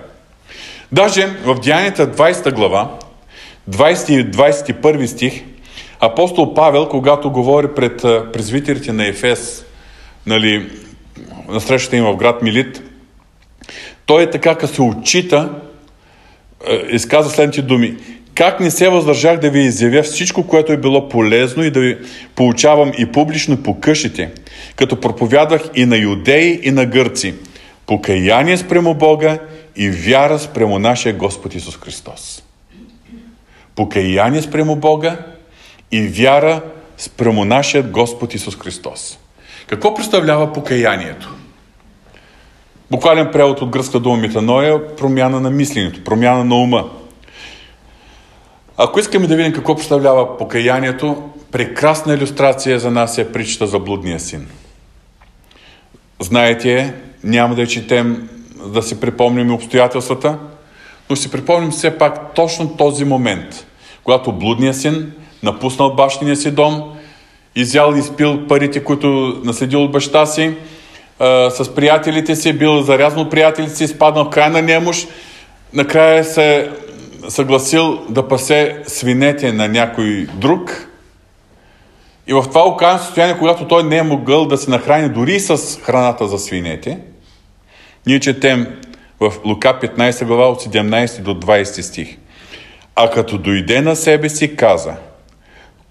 Даже 0.91 1.27
в 1.27 1.59
Деянията 1.59 2.11
20 2.11 2.53
глава, 2.53 2.99
20 3.69 4.11
и 4.11 4.31
21 4.31 5.05
стих, 5.05 5.43
апостол 5.99 6.53
Павел, 6.53 6.89
когато 6.89 7.31
говори 7.31 7.67
пред 7.75 8.01
презвитерите 8.33 8.93
на 8.93 9.07
Ефес, 9.07 9.65
нали, 10.25 10.71
на 11.49 11.61
срещата 11.61 11.97
им 11.97 12.03
в 12.03 12.15
град 12.15 12.41
Милит, 12.41 12.81
той 14.05 14.23
е 14.23 14.29
така, 14.29 14.55
като 14.55 14.73
се 14.73 14.81
отчита, 14.81 15.49
изказа 16.89 17.29
следните 17.29 17.61
думи. 17.61 17.97
Как 18.41 18.59
не 18.59 18.71
се 18.71 18.89
въздържах 18.89 19.39
да 19.39 19.49
ви 19.49 19.59
изявя 19.59 20.03
всичко, 20.03 20.47
което 20.47 20.71
е 20.71 20.77
било 20.77 21.09
полезно 21.09 21.63
и 21.63 21.71
да 21.71 21.79
ви 21.79 21.97
получавам 22.35 22.91
и 22.97 23.05
публично 23.05 23.63
по 23.63 23.79
къщите, 23.79 24.31
като 24.75 24.99
проповядвах 24.99 25.61
и 25.75 25.85
на 25.85 25.97
юдеи, 25.97 26.59
и 26.63 26.71
на 26.71 26.85
гърци. 26.85 27.33
Покаяние 27.85 28.57
спрямо 28.57 28.93
Бога 28.93 29.39
и 29.75 29.89
вяра 29.89 30.39
спрямо 30.39 30.79
нашия 30.79 31.13
Господ 31.13 31.55
Исус 31.55 31.77
Христос. 31.77 32.43
Покаяние 33.75 34.41
спрямо 34.41 34.75
Бога 34.75 35.17
и 35.91 36.01
вяра 36.01 36.61
спрямо 36.97 37.45
нашия 37.45 37.83
Господ 37.83 38.33
Исус 38.33 38.57
Христос. 38.57 39.19
Какво 39.67 39.93
представлява 39.93 40.53
покаянието? 40.53 41.35
Буквален 42.91 43.29
превод 43.31 43.61
от 43.61 43.69
гръцка 43.69 43.99
дума 43.99 44.17
метаноя 44.17 44.95
промяна 44.95 45.39
на 45.39 45.51
мисленето, 45.51 46.03
промяна 46.03 46.43
на 46.43 46.55
ума. 46.55 46.89
Ако 48.83 48.99
искаме 48.99 49.27
да 49.27 49.35
видим 49.35 49.53
какво 49.53 49.75
представлява 49.75 50.37
покаянието, 50.37 51.29
прекрасна 51.51 52.13
иллюстрация 52.13 52.79
за 52.79 52.91
нас 52.91 53.17
е 53.17 53.31
причата 53.31 53.67
за 53.67 53.79
блудния 53.79 54.19
син. 54.19 54.47
Знаете, 56.19 56.93
няма 57.23 57.55
да 57.55 57.61
я 57.61 57.67
четем, 57.67 58.29
да 58.65 58.83
си 58.83 58.99
припомним 58.99 59.53
обстоятелствата, 59.53 60.37
но 61.09 61.15
си 61.15 61.31
припомним 61.31 61.71
все 61.71 61.97
пак 61.97 62.33
точно 62.33 62.77
този 62.77 63.05
момент, 63.05 63.65
когато 64.03 64.31
блудният 64.31 64.77
син 64.77 65.11
напуснал 65.43 65.95
бащиния 65.95 66.35
си 66.35 66.51
дом, 66.51 66.83
изял 67.55 67.93
и 67.95 67.99
изпил 67.99 68.47
парите, 68.47 68.83
които 68.83 69.41
наследил 69.43 69.83
от 69.83 69.91
баща 69.91 70.25
си, 70.25 70.55
с 71.49 71.75
приятелите 71.75 72.35
си, 72.35 72.53
бил 72.53 72.81
зарязан 72.81 73.19
от 73.19 73.31
приятелите 73.31 73.75
си, 73.75 73.83
изпаднал 73.83 74.25
в 74.25 74.29
крайна 74.29 74.61
немощ, 74.61 75.07
накрая 75.73 76.23
се 76.23 76.71
съгласил 77.29 78.05
да 78.09 78.27
пасе 78.27 78.81
свинете 78.87 79.53
на 79.53 79.67
някой 79.67 80.27
друг. 80.33 80.87
И 82.27 82.33
в 82.33 82.43
това 82.43 82.65
окаяно 82.65 82.99
състояние, 82.99 83.37
когато 83.37 83.67
той 83.67 83.83
не 83.83 83.97
е 83.97 84.03
могъл 84.03 84.45
да 84.45 84.57
се 84.57 84.69
нахрани 84.69 85.09
дори 85.09 85.39
с 85.39 85.79
храната 85.81 86.27
за 86.27 86.39
свинете, 86.39 86.99
ние 88.07 88.19
четем 88.19 88.67
в 89.19 89.33
Лука 89.45 89.79
15 89.81 90.25
глава 90.25 90.49
от 90.49 90.63
17 90.63 91.21
до 91.21 91.33
20 91.33 91.81
стих. 91.81 92.17
А 92.95 93.09
като 93.09 93.37
дойде 93.37 93.81
на 93.81 93.95
себе 93.95 94.29
си, 94.29 94.55
каза, 94.55 94.93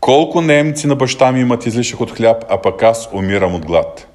колко 0.00 0.40
немци 0.40 0.86
на 0.86 0.96
баща 0.96 1.32
ми 1.32 1.40
имат 1.40 1.66
излишък 1.66 2.00
от 2.00 2.10
хляб, 2.10 2.44
а 2.50 2.62
пък 2.62 2.82
аз 2.82 3.08
умирам 3.12 3.54
от 3.54 3.66
глад. 3.66 4.06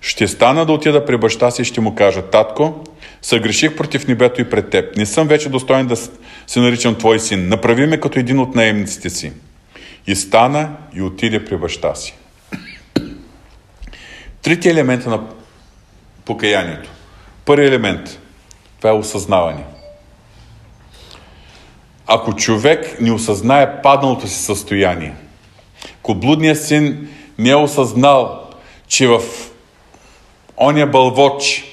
Ще 0.00 0.28
стана 0.28 0.66
да 0.66 0.72
отида 0.72 1.04
при 1.04 1.16
баща 1.16 1.50
си 1.50 1.62
и 1.62 1.64
ще 1.64 1.80
му 1.80 1.94
кажа, 1.94 2.22
татко, 2.22 2.84
съгреших 3.22 3.76
против 3.76 4.08
небето 4.08 4.40
и 4.40 4.50
пред 4.50 4.70
теб. 4.70 4.96
Не 4.96 5.06
съм 5.06 5.28
вече 5.28 5.48
достоен 5.48 5.86
да 5.86 5.96
се 6.46 6.60
наричам 6.60 6.94
твой 6.94 7.20
син. 7.20 7.48
Направи 7.48 7.86
ме 7.86 8.00
като 8.00 8.18
един 8.18 8.38
от 8.38 8.54
наемниците 8.54 9.10
си. 9.10 9.32
И 10.06 10.16
стана 10.16 10.70
и 10.94 11.02
отиде 11.02 11.44
при 11.44 11.56
баща 11.56 11.94
си. 11.94 12.14
Трите 14.42 14.70
елемента 14.70 15.10
на 15.10 15.20
покаянието. 16.24 16.90
Първи 17.44 17.66
елемент– 17.66 18.18
това 18.82 18.90
е 18.90 18.98
осъзнаване. 18.98 19.64
ако 22.06 22.36
човек 22.36 23.00
не 23.00 23.12
осъзнае 23.12 23.82
падналото 23.82 24.28
си 24.28 24.42
състояние, 24.42 25.14
ако 25.98 26.14
блудният 26.14 26.64
син 26.64 27.08
не 27.38 27.50
е 27.50 27.56
осъзнал, 27.56 28.50
че 28.88 29.06
в 29.06 29.20
оня 30.56 30.86
бълвоч 30.86 31.64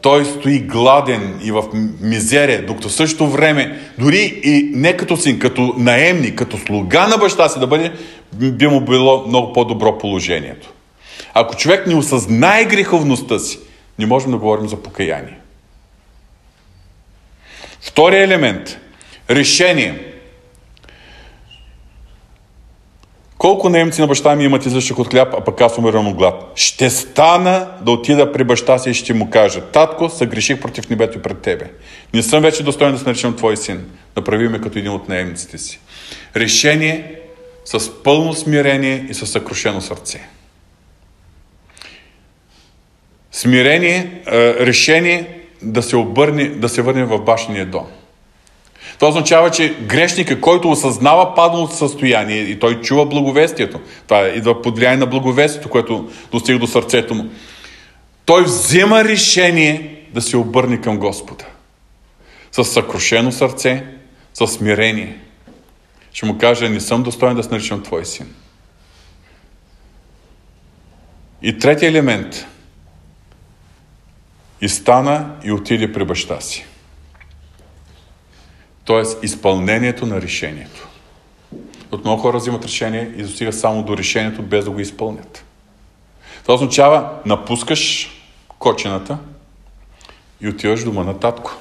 той 0.00 0.24
стои 0.24 0.58
гладен 0.58 1.40
и 1.42 1.52
в 1.52 1.64
мизерия, 2.00 2.66
докато 2.66 2.88
в 2.88 2.92
същото 2.92 3.30
време, 3.30 3.80
дори 3.98 4.40
и 4.44 4.70
не 4.74 4.96
като 4.96 5.16
син, 5.16 5.38
като 5.38 5.74
наемник, 5.76 6.34
като 6.34 6.58
слуга 6.58 7.06
на 7.06 7.18
баща 7.18 7.48
си 7.48 7.60
да 7.60 7.66
бъде, 7.66 7.92
би 8.32 8.66
му 8.66 8.80
било 8.80 9.24
много 9.28 9.52
по-добро 9.52 9.98
положението. 9.98 10.72
Ако 11.34 11.56
човек 11.56 11.86
не 11.86 11.94
осъзнае 11.94 12.64
греховността 12.64 13.38
си, 13.38 13.58
не 13.98 14.06
можем 14.06 14.30
да 14.30 14.36
говорим 14.36 14.68
за 14.68 14.76
покаяние. 14.76 15.38
Втория 17.80 18.22
елемент– 18.22 18.78
решение. 19.30 20.11
Колко 23.42 23.68
немци 23.68 24.00
на 24.00 24.06
баща 24.06 24.36
ми 24.36 24.44
имат 24.44 24.66
излишък 24.66 24.98
от 24.98 25.10
хляб, 25.10 25.34
а 25.38 25.44
пък 25.44 25.60
аз 25.60 25.78
умирам 25.78 26.08
от 26.08 26.14
глад? 26.14 26.52
Ще 26.54 26.90
стана 26.90 27.68
да 27.80 27.90
отида 27.90 28.32
при 28.32 28.44
баща 28.44 28.78
си 28.78 28.90
и 28.90 28.94
ще 28.94 29.14
му 29.14 29.30
кажа, 29.30 29.60
татко, 29.60 30.08
съгреших 30.08 30.60
против 30.60 30.90
небето 30.90 31.18
и 31.18 31.22
пред 31.22 31.38
тебе. 31.38 31.70
Не 32.14 32.22
съм 32.22 32.42
вече 32.42 32.62
достоен 32.62 32.92
да 32.92 32.98
се 32.98 33.04
наричам 33.04 33.36
твой 33.36 33.56
син. 33.56 33.90
Направи 34.16 34.48
ме 34.48 34.60
като 34.60 34.78
един 34.78 34.92
от 34.92 35.08
наемниците 35.08 35.58
си. 35.58 35.80
Решение 36.36 37.20
с 37.64 38.02
пълно 38.02 38.34
смирение 38.34 39.06
и 39.10 39.14
със 39.14 39.30
съкрушено 39.30 39.80
сърце. 39.80 40.28
Смирение, 43.32 44.22
решение 44.60 45.40
да 45.62 45.82
се 45.82 45.96
обърне, 45.96 46.48
да 46.48 46.68
се 46.68 46.82
върне 46.82 47.04
в 47.04 47.18
башния 47.18 47.66
дом. 47.66 47.86
Това 49.02 49.10
означава, 49.10 49.50
че 49.50 49.74
грешника, 49.74 50.40
който 50.40 50.70
осъзнава 50.70 51.34
падналото 51.34 51.76
състояние 51.76 52.38
и 52.38 52.58
той 52.58 52.80
чува 52.80 53.06
благовестието, 53.06 53.80
това 54.06 54.28
идва 54.28 54.62
под 54.62 54.76
влияние 54.76 54.98
на 54.98 55.06
благовестието, 55.06 55.70
което 55.70 56.10
достига 56.30 56.58
до 56.58 56.66
сърцето 56.66 57.14
му, 57.14 57.30
той 58.24 58.44
взема 58.44 59.04
решение 59.04 60.04
да 60.14 60.22
се 60.22 60.36
обърне 60.36 60.80
към 60.80 60.98
Господа. 60.98 61.44
С 62.52 62.64
съкрушено 62.64 63.32
сърце, 63.32 63.84
с 64.34 64.46
смирение. 64.46 65.18
Ще 66.12 66.26
му 66.26 66.38
каже, 66.38 66.68
не 66.68 66.80
съм 66.80 67.02
достоен 67.02 67.36
да 67.36 67.42
се 67.42 67.50
наричам 67.50 67.82
твой 67.82 68.06
син. 68.06 68.34
И 71.42 71.58
третия 71.58 71.88
елемент. 71.88 72.46
И 74.60 74.68
стана 74.68 75.30
и 75.44 75.52
отиде 75.52 75.92
при 75.92 76.04
баща 76.04 76.40
си. 76.40 76.66
Тоест 78.84 79.24
изпълнението 79.24 80.06
на 80.06 80.20
решението. 80.20 80.88
От 81.92 82.04
много 82.04 82.22
хора 82.22 82.38
взимат 82.38 82.64
решение 82.64 83.12
и 83.16 83.22
достига 83.22 83.52
само 83.52 83.82
до 83.82 83.96
решението, 83.96 84.42
без 84.42 84.64
да 84.64 84.70
го 84.70 84.80
изпълнят. 84.80 85.44
Това 86.42 86.54
означава, 86.54 87.20
напускаш 87.26 88.10
кочената 88.58 89.18
и 90.40 90.48
отиваш 90.48 90.84
дома 90.84 91.04
на 91.04 91.20
татко. 91.20 91.56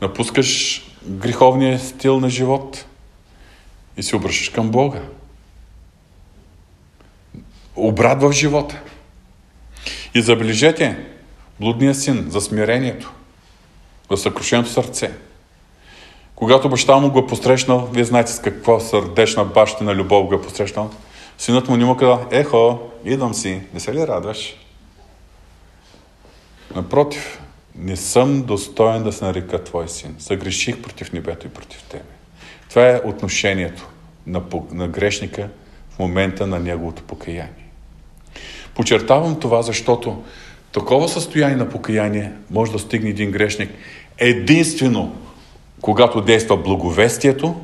Напускаш 0.00 0.82
греховния 1.06 1.78
стил 1.78 2.20
на 2.20 2.28
живот 2.28 2.86
и 3.96 4.02
се 4.02 4.16
обръщаш 4.16 4.48
към 4.48 4.70
Бога. 4.70 5.00
Обрат 7.76 8.22
в 8.22 8.32
живота. 8.32 8.80
И 10.14 10.22
забележете, 10.22 11.06
блудният 11.60 12.00
син 12.00 12.26
за 12.30 12.40
смирението, 12.40 13.12
за 14.10 14.16
съкрушеното 14.16 14.70
сърце– 14.70 15.12
когато 16.42 16.68
баща 16.68 16.96
му 16.96 17.10
го 17.10 17.18
е 17.18 17.26
посрещнал, 17.26 17.88
вие 17.92 18.04
знаете 18.04 18.32
с 18.32 18.38
каква 18.38 18.80
сърдечна 18.80 19.44
бащина 19.44 19.94
любов 19.94 20.26
го 20.26 20.34
е 20.34 20.42
посрещнал, 20.42 20.90
синът 21.38 21.68
му 21.68 21.76
не 21.76 21.84
му 21.84 21.96
казал, 21.96 22.26
ехо, 22.30 22.78
идвам 23.04 23.34
си, 23.34 23.60
не 23.74 23.80
се 23.80 23.94
ли 23.94 24.06
радваш? 24.06 24.56
Напротив, 26.74 27.40
не 27.74 27.96
съм 27.96 28.42
достоен 28.42 29.02
да 29.02 29.12
се 29.12 29.24
нарека 29.24 29.64
твой 29.64 29.88
син. 29.88 30.16
Съгреших 30.18 30.82
против 30.82 31.12
небето 31.12 31.46
и 31.46 31.50
против 31.50 31.82
тебе. 31.82 32.04
Това 32.70 32.88
е 32.88 33.00
отношението 33.04 33.88
на, 34.26 34.42
на 34.70 34.88
грешника 34.88 35.48
в 35.90 35.98
момента 35.98 36.46
на 36.46 36.58
неговото 36.58 37.02
покаяние. 37.02 37.66
Почертавам 38.74 39.40
това, 39.40 39.62
защото 39.62 40.22
такова 40.72 41.08
състояние 41.08 41.56
на 41.56 41.68
покаяние 41.68 42.32
може 42.50 42.72
да 42.72 42.78
стигне 42.78 43.10
един 43.10 43.30
грешник 43.30 43.70
единствено 44.18 45.16
когато 45.82 46.20
действа 46.20 46.56
благовестието 46.56 47.60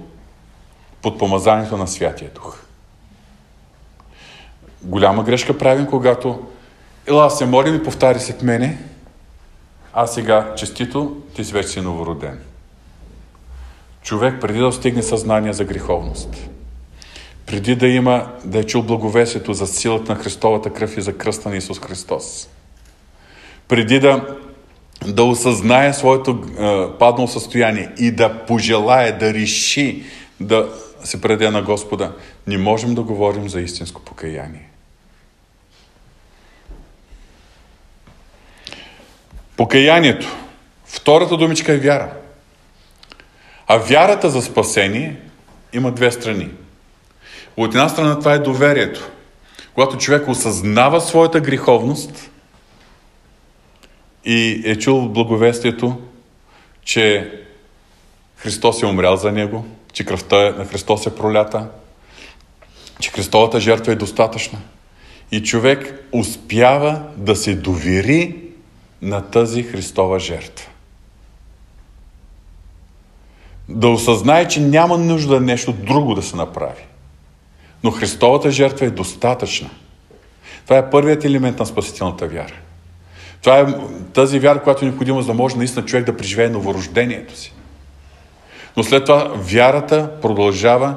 под 1.03 1.19
помазанието 1.19 1.77
на 1.77 1.89
Святия 1.89 2.31
Дух. 2.35 2.59
Голяма 4.83 5.25
грешка 5.25 5.59
правим, 5.59 5.87
когато 5.87 6.47
ела 7.07 7.31
се 7.31 7.47
молим 7.47 7.75
и 7.75 7.83
повтари 7.83 8.21
се 8.21 8.37
к 8.37 8.43
мене, 8.43 8.79
а 9.93 10.07
сега 10.07 10.55
честито, 10.57 11.17
ти 11.35 11.45
си 11.45 11.53
вече 11.53 11.69
си 11.69 11.81
новороден. 11.81 12.41
Човек 14.03 14.41
преди 14.41 14.59
да 14.59 14.73
стигне 14.73 15.03
съзнание 15.03 15.53
за 15.53 15.65
греховност, 15.65 16.49
преди 17.47 17.77
да 17.77 17.89
има, 17.89 18.33
да 18.45 18.59
е 18.59 18.65
чул 18.65 18.83
благовестието 18.83 19.55
за 19.55 19.67
силата 19.67 20.15
на 20.15 20.19
Христовата 20.23 20.73
кръв 20.73 20.97
и 20.97 21.01
за 21.01 21.19
кръста 21.19 21.49
на 21.49 21.57
Исус 21.57 21.81
Христос, 21.81 22.49
преди 23.69 24.01
да 24.01 24.39
да 25.07 25.25
осъзнае 25.25 25.93
своето 25.95 26.31
е, 26.31 26.99
паднало 26.99 27.29
състояние 27.29 27.93
и 27.99 28.11
да 28.11 28.47
пожелае, 28.47 29.13
да 29.13 29.35
реши 29.35 30.05
да 30.41 30.69
се 31.05 31.21
преде 31.21 31.51
на 31.51 31.63
Господа, 31.63 32.13
не 32.47 32.59
можем 32.59 32.95
да 32.95 33.03
говорим 33.03 33.49
за 33.49 33.61
истинско 33.61 34.03
покаяние. 34.03 34.69
Покаянието. 39.57 40.37
Втората 40.85 41.37
думичка 41.37 41.73
е 41.73 41.79
вяра. 41.79 42.13
А 43.67 43.77
вярата 43.77 44.31
за 44.31 44.43
спасение 44.43 45.17
има 45.73 45.93
две 45.93 46.11
страни. 46.11 46.49
От 47.57 47.75
една 47.75 47.89
страна 47.89 48.19
това 48.19 48.35
е 48.35 48.39
доверието. 48.39 49.11
Когато 49.75 49.97
човек 49.97 50.29
осъзнава 50.29 51.01
своята 51.01 51.41
греховност– 51.41 52.31
и 54.25 54.63
е 54.65 54.77
чул 54.77 55.09
благовестието, 55.09 55.97
че 56.85 57.33
Христос 58.37 58.83
е 58.83 58.87
умрял 58.87 59.17
за 59.17 59.33
него, 59.33 59.67
че 59.93 60.05
кръвта 60.05 60.55
на 60.59 60.65
Христос 60.65 61.07
е 61.07 61.15
пролята, 61.15 61.69
че 63.01 63.11
Христовата 63.11 63.61
жертва 63.61 63.93
е 63.93 63.97
достатъчна. 63.97 64.59
И 65.33 65.43
човек 65.43 66.09
успява 66.13 67.03
да 67.17 67.37
се 67.37 67.55
довери 67.55 68.37
на 69.03 69.23
тази 69.23 69.63
Христова 69.63 70.19
жертва. 70.19 70.71
Да 73.69 73.89
осъзнае, 73.89 74.49
че 74.49 74.61
няма 74.61 74.99
нужда 74.99 75.41
нещо 75.41 75.73
друго 75.73 76.15
да 76.15 76.23
се 76.23 76.37
направи. 76.37 76.83
Но 77.85 77.91
Христовата 77.91 78.51
жертва 78.51 78.87
е 78.87 78.91
достатъчна. 78.91 79.71
Това 80.65 80.79
е 80.79 80.91
първият 80.91 81.25
елемент 81.25 81.59
на 81.59 81.67
спасителната 81.67 82.27
вяра. 82.27 82.55
Това 83.43 83.59
е 83.59 83.67
тази 84.15 84.39
вяра, 84.39 84.63
която 84.63 84.85
е 84.85 84.89
необходима, 84.89 85.23
за 85.23 85.27
да 85.27 85.35
може 85.35 85.57
наистина 85.57 85.87
човек 85.87 86.07
да 86.07 86.17
преживее 86.17 86.49
новорождението 86.49 87.37
си. 87.37 87.53
Но 88.77 88.85
след 88.85 89.05
това 89.05 89.33
вярата 89.35 90.11
продължава 90.23 90.97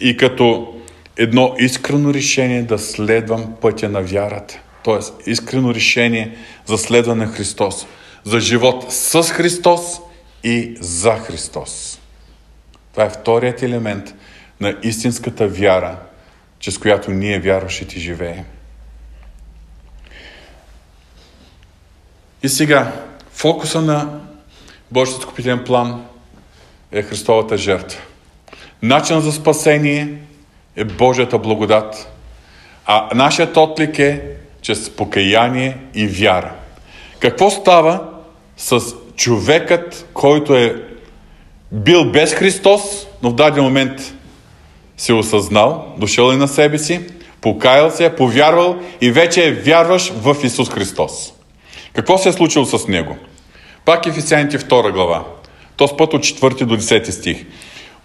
и 0.00 0.16
като 0.16 0.74
едно 1.16 1.54
искрено 1.58 2.14
решение 2.14 2.62
да 2.62 2.78
следвам 2.78 3.54
пътя 3.60 3.88
на 3.88 4.02
вярата. 4.02 4.60
Тоест, 4.84 5.14
искрено 5.26 5.74
решение 5.74 6.36
за 6.66 6.78
следване 6.78 7.26
на 7.26 7.32
Христос. 7.32 7.86
За 8.24 8.40
живот 8.40 8.92
с 8.92 9.22
Христос 9.22 10.00
и 10.44 10.76
за 10.80 11.12
Христос. 11.12 12.00
Това 12.92 13.04
е 13.04 13.10
вторият 13.10 13.62
елемент 13.62 14.14
на 14.60 14.74
истинската 14.82 15.48
вяра, 15.48 15.98
чрез 16.58 16.78
която 16.78 17.10
ние 17.10 17.40
вярващите 17.40 17.98
живеем. 17.98 18.44
И 22.42 22.48
сега, 22.48 22.92
фокуса 23.32 23.80
на 23.80 24.20
Божият 24.90 25.22
скупителен 25.22 25.64
план 25.64 26.04
е 26.92 27.02
Христовата 27.02 27.56
жертва. 27.56 28.00
Начинът 28.82 29.24
за 29.24 29.32
спасение 29.32 30.14
е 30.76 30.84
Божията 30.84 31.38
благодат, 31.38 32.12
а 32.86 33.08
нашият 33.14 33.56
отлик 33.56 33.98
е 33.98 34.22
чрез 34.62 34.90
покаяние 34.90 35.76
и 35.94 36.06
вяра. 36.06 36.52
Какво 37.18 37.50
става 37.50 38.08
с 38.56 38.80
човекът, 39.16 40.08
който 40.14 40.54
е 40.54 40.82
бил 41.72 42.12
без 42.12 42.34
Христос, 42.34 43.06
но 43.22 43.30
в 43.30 43.34
даден 43.34 43.64
момент 43.64 44.14
се 44.96 45.12
е 45.12 45.14
осъзнал, 45.14 45.94
дошъл 45.98 46.30
е 46.30 46.36
на 46.36 46.48
себе 46.48 46.78
си, 46.78 47.00
покаял 47.40 47.90
се, 47.90 48.16
повярвал 48.16 48.76
и 49.00 49.10
вече 49.10 49.48
е 49.48 49.52
вярваш 49.52 50.12
в 50.12 50.36
Исус 50.42 50.70
Христос. 50.70 51.32
Какво 51.96 52.18
се 52.18 52.28
е 52.28 52.32
случило 52.32 52.64
с 52.64 52.88
него? 52.88 53.16
Пак 53.84 54.06
Ефесяните 54.06 54.58
2 54.58 54.92
глава. 54.92 55.24
Този 55.76 55.92
път 55.98 56.14
от 56.14 56.22
4 56.22 56.64
до 56.64 56.76
10 56.76 57.10
стих. 57.10 57.44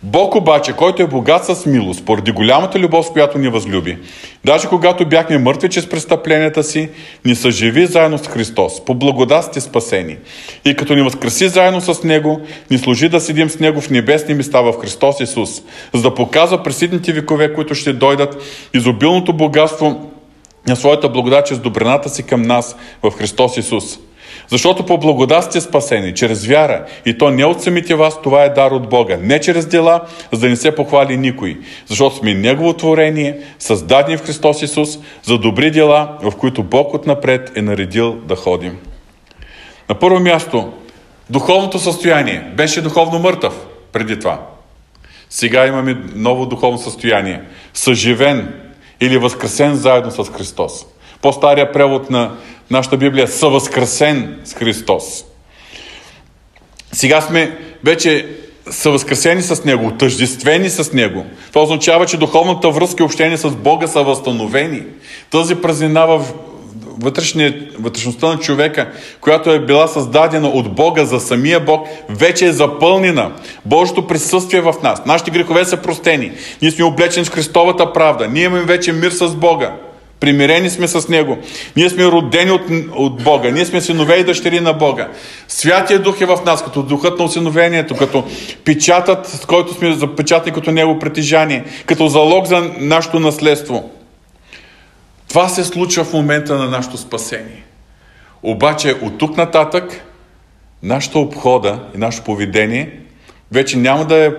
Бог 0.04 0.36
обаче, 0.36 0.74
който 0.74 1.04
е 1.04 1.08
богат 1.08 1.46
с 1.46 1.66
милост, 1.66 2.06
поради 2.06 2.32
голямата 2.32 2.80
любов, 2.80 3.06
с 3.06 3.10
която 3.10 3.38
ни 3.38 3.50
възлюби, 3.50 3.98
даже 4.46 4.68
когато 4.68 5.06
бяхме 5.06 5.38
мъртви 5.38 5.70
чрез 5.70 5.89
престъпленията 5.89 6.64
си, 6.64 6.89
ни 7.26 7.36
съживи 7.36 7.86
заедно 7.86 8.18
с 8.18 8.28
Христос, 8.28 8.86
по 8.86 8.96
благодат 8.96 9.44
сте 9.44 9.62
спасени. 9.62 10.18
И 10.66 10.76
като 10.76 10.96
ни 10.96 11.02
възкреси 11.02 11.48
заедно 11.48 11.82
с 11.82 12.04
Него, 12.04 12.42
ни 12.72 12.78
служи 12.78 13.10
да 13.10 13.20
седим 13.20 13.50
с 13.50 13.60
Него 13.60 13.82
в 13.82 13.89
небесни 13.89 14.34
места 14.34 14.62
в 14.62 14.74
Христос 14.82 15.20
Исус, 15.20 15.62
за 15.94 16.02
да 16.02 16.16
показва 16.16 16.64
пресидните 16.64 17.14
векове, 17.14 17.54
които 17.54 17.76
ще 17.76 17.94
дойдат, 17.94 18.44
изобилното 18.74 19.34
богатство 19.34 20.11
на 20.68 20.76
своята 20.76 21.09
благодат 21.09 21.45
чрез 21.45 21.59
добрината 21.59 22.09
си 22.09 22.24
към 22.24 22.41
нас 22.41 22.76
в 23.03 23.12
Христос 23.12 23.57
Исус. 23.57 23.99
Защото 24.47 24.86
по 24.86 24.97
благодат 24.97 25.43
сте 25.43 25.62
спасени, 25.62 26.14
чрез 26.14 26.45
вяра, 26.45 26.86
и 27.05 27.18
то 27.18 27.30
не 27.30 27.45
от 27.45 27.64
самите 27.64 27.95
вас, 27.95 28.22
това 28.22 28.43
е 28.43 28.49
дар 28.49 28.72
от 28.72 28.89
Бога, 28.89 29.18
не 29.22 29.39
чрез 29.39 29.66
дела, 29.66 30.01
за 30.32 30.39
да 30.39 30.49
не 30.49 30.55
се 30.55 30.76
похвали 30.76 31.18
никой, 31.18 31.57
защото 31.88 32.16
сме 32.16 32.34
Негово 32.34 32.74
творение, 32.74 33.39
създадени 33.59 34.18
в 34.18 34.24
Христос 34.26 34.62
Исус, 34.62 34.99
за 35.24 35.38
добри 35.38 35.72
дела, 35.72 36.18
в 36.22 36.32
които 36.32 36.64
Бог 36.64 36.93
отнапред 36.93 37.57
е 37.57 37.62
наредил 37.62 38.16
да 38.16 38.36
ходим. 38.36 38.78
На 39.89 39.95
първо 39.95 40.20
място, 40.20 40.74
духовното 41.30 41.80
състояние 41.80 42.51
беше 42.57 42.82
духовно 42.82 43.20
мъртъв 43.20 43.53
преди 43.91 44.20
това. 44.20 44.39
Сега 45.30 45.68
имаме 45.68 45.97
ново 46.16 46.45
духовно 46.45 46.78
състояние. 46.78 47.41
Съживен 47.74 48.53
или 49.02 49.18
възкресен 49.18 49.76
заедно 49.76 50.12
с 50.12 50.32
Христос. 50.32 50.86
По-стария 51.22 51.72
превод 51.72 52.10
на 52.10 52.32
нашата 52.70 52.97
Библия 52.97 53.28
съвъзкресен 53.28 54.39
с 54.43 54.54
Христос. 54.54 55.26
Сега 56.91 57.22
сме 57.22 57.58
вече 57.84 58.28
съвъзкресени 58.70 59.41
с 59.41 59.64
Него, 59.64 59.88
отъждествени 59.88 60.70
с 60.70 60.93
Него. 60.93 61.26
Това 61.49 61.64
означава, 61.64 62.06
че 62.06 62.18
духовната 62.18 62.70
връзка 62.70 63.04
и 63.04 63.06
общение 63.06 63.38
с 63.38 63.49
Бога 63.49 63.88
са 63.88 64.04
възстановени. 64.04 64.84
Тази 65.32 65.56
празнина 65.56 66.06
в 66.06 66.26
вътрешността 67.80 68.28
на 68.28 68.39
човека, 68.39 68.89
която 69.22 69.52
е 69.52 69.60
била 69.60 69.88
създадена 69.88 70.48
от 70.48 70.76
Бога 70.76 71.06
за 71.06 71.20
самия 71.20 71.60
Бог, 71.60 71.88
вече 72.10 72.46
е 72.46 72.52
запълнена. 72.52 73.32
Божието 73.66 74.08
присъствие 74.08 74.62
в 74.62 74.74
нас. 74.84 75.06
Нашите 75.06 75.32
грехове 75.32 75.66
са 75.66 75.78
простени. 75.78 76.32
Ние 76.62 76.72
сме 76.72 76.86
облечени 76.86 77.26
с 77.26 77.30
Христовата 77.30 77.94
правда. 77.94 78.28
Ние 78.28 78.44
имаме 78.44 78.64
вече 78.64 78.94
мир 78.94 79.12
с 79.12 79.36
Бога. 79.36 79.72
Примирени 80.22 80.70
сме 80.70 80.88
с 80.88 81.08
Него. 81.08 81.38
Ние 81.76 81.89
сме 81.89 82.06
родени 82.06 82.52
от, 82.52 82.62
от 82.96 83.24
Бога. 83.24 83.50
Ние 83.50 83.66
сме 83.66 83.82
синове 83.82 84.16
и 84.16 84.24
дъщери 84.24 84.60
на 84.60 84.74
Бога. 84.74 85.08
Святия 85.48 86.00
Дух 86.00 86.22
е 86.22 86.26
в 86.26 86.39
нас, 86.46 86.64
като 86.64 86.84
духът 86.84 87.20
на 87.20 87.26
осиновението, 87.26 87.96
като 87.96 88.24
печатът, 88.66 89.28
с 89.28 89.46
който 89.46 89.74
сме 89.74 89.94
запечатани 89.94 90.54
като 90.54 90.72
Него 90.72 91.00
притежание, 91.00 91.64
като 91.86 92.08
залог 92.08 92.46
за 92.46 92.72
нашето 92.80 93.20
наследство. 93.20 93.89
Това 95.32 95.50
се 95.50 95.64
случва 95.64 96.04
в 96.04 96.14
момента 96.14 96.58
на 96.58 96.70
нашето 96.70 96.98
спасение. 96.98 97.64
Обаче 98.44 98.96
от 99.02 99.18
тук 99.18 99.38
нататък 99.38 100.04
нашата 100.84 101.20
обхода 101.20 101.80
и 101.96 101.98
нашето 101.98 102.24
поведение 102.24 103.00
вече 103.52 103.78
няма 103.78 104.06
да 104.06 104.26
е 104.26 104.32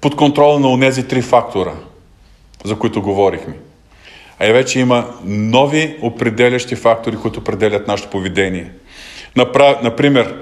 под 0.00 0.16
контрола 0.16 0.60
на 0.60 0.68
онези 0.68 1.08
три 1.08 1.22
фактора, 1.22 1.72
за 2.64 2.78
които 2.78 3.02
говорихме. 3.02 3.54
А 4.38 4.46
и 4.46 4.52
вече 4.52 4.80
има 4.80 5.06
нови 5.24 5.96
определящи 6.02 6.76
фактори, 6.76 7.16
които 7.16 7.40
определят 7.40 7.88
нашето 7.88 8.10
поведение. 8.10 8.70
Например, 9.82 10.34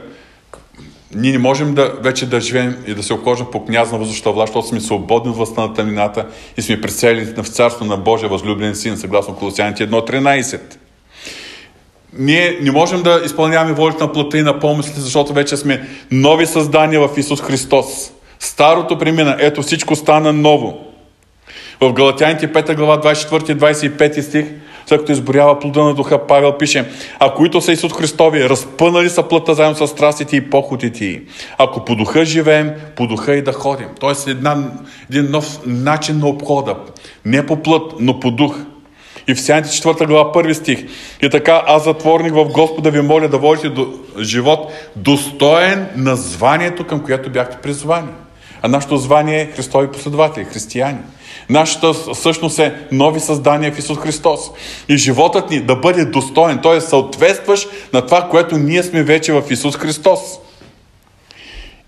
ние 1.14 1.32
не 1.32 1.38
можем 1.38 1.74
да, 1.74 1.92
вече 2.00 2.26
да 2.26 2.40
живеем 2.40 2.76
и 2.86 2.94
да 2.94 3.02
се 3.02 3.12
окожим 3.12 3.46
по 3.52 3.64
княз 3.64 3.92
на 3.92 3.98
въздушната 3.98 4.32
власт, 4.32 4.52
защото 4.52 4.68
сме 4.68 4.80
свободни 4.80 5.30
от 5.30 5.36
властта 5.36 5.61
на 5.61 5.74
тъмнината 5.74 6.26
и 6.56 6.62
сме 6.62 6.80
прицели 6.80 7.24
в 7.42 7.48
царство 7.48 7.84
на 7.84 7.96
Божия 7.96 8.28
възлюблен 8.28 8.74
син, 8.74 8.96
съгласно 8.96 9.34
Колосяните 9.34 9.90
1.13. 9.90 10.61
Ние 12.18 12.58
не 12.62 12.70
можем 12.70 13.02
да 13.02 13.22
изпълняваме 13.24 13.72
волята 13.72 14.04
на 14.04 14.12
плътта 14.12 14.38
и 14.38 14.42
на 14.42 14.58
помислите, 14.58 15.00
защото 15.00 15.32
вече 15.32 15.56
сме 15.56 15.88
нови 16.11 16.46
създания 16.46 17.08
в 17.08 17.18
Исус 17.18 17.40
Христос. 17.40 17.86
Старото 18.38 18.98
премина, 18.98 19.36
ето 19.38 19.62
всичко 19.62 19.96
стана 19.96 20.32
ново. 20.32 20.86
В 21.80 21.92
Галатяните 21.92 22.52
5 22.52 22.76
глава 22.76 23.00
24-25 23.00 24.20
стих 24.20 24.46
след 24.91 25.01
като 25.01 25.12
изборява 25.12 25.59
плода 25.59 25.84
на 25.84 25.95
духа, 25.95 26.26
Павел 26.26 26.59
пише, 26.59 26.88
а 27.18 27.34
които 27.34 27.61
са 27.61 27.72
Исус 27.72 27.93
Христови, 27.93 28.49
разпънали 28.49 29.11
са 29.11 29.22
плътта 29.22 29.55
заедно 29.55 29.86
с 29.86 29.91
страстите 29.91 30.36
и 30.36 30.51
походите 30.51 31.05
й. 31.05 31.22
Ако 31.59 31.84
по 31.84 31.97
духа 31.97 32.24
живеем, 32.24 32.72
по 32.97 33.07
духа 33.07 33.36
и 33.36 33.43
да 33.43 33.53
ходим. 33.53 33.86
Тоест 34.01 34.28
една, 34.28 34.70
един 35.11 35.30
нов 35.30 35.59
начин 35.66 36.18
на 36.18 36.28
обхода. 36.28 36.76
Не 37.24 37.47
по 37.47 37.57
плът, 37.57 37.93
но 38.01 38.20
по 38.20 38.30
дух. 38.30 38.59
И 39.28 39.34
в 39.34 39.41
Сяните 39.41 39.68
4 39.68 40.07
глава, 40.07 40.32
първи 40.32 40.55
стих. 40.55 40.84
И 41.22 41.30
така, 41.30 41.62
аз 41.66 41.84
затворник 41.84 42.34
в 42.34 42.45
Господа 42.45 42.91
ви 42.91 43.01
моля 43.01 43.28
да 43.28 43.38
водите 43.38 43.68
до 43.68 43.93
живот 44.20 44.72
достоен 44.97 45.86
на 45.97 46.16
званието, 46.16 46.86
към 46.86 47.05
което 47.05 47.30
бяхте 47.30 47.57
призвани. 47.62 48.09
А 48.62 48.68
нашето 48.68 48.97
звание 48.97 49.41
е 49.41 49.47
Христови 49.47 49.88
последователи, 49.88 50.45
християни. 50.45 50.99
Нашата 51.49 52.14
същност 52.14 52.59
е 52.59 52.74
нови 52.93 53.20
създания 53.20 53.72
в 53.72 53.78
Исус 53.78 53.99
Христос. 53.99 54.41
И 54.89 54.97
животът 54.97 55.51
ни 55.51 55.61
да 55.61 55.76
бъде 55.76 56.05
достоен, 56.05 56.59
т.е. 56.62 56.81
съответстваш 56.81 57.66
на 57.93 58.07
това, 58.07 58.28
което 58.28 58.59
ние 58.59 58.83
сме 58.83 59.03
вече 59.03 59.33
в 59.33 59.43
Исус 59.51 59.76
Христос. 59.76 60.20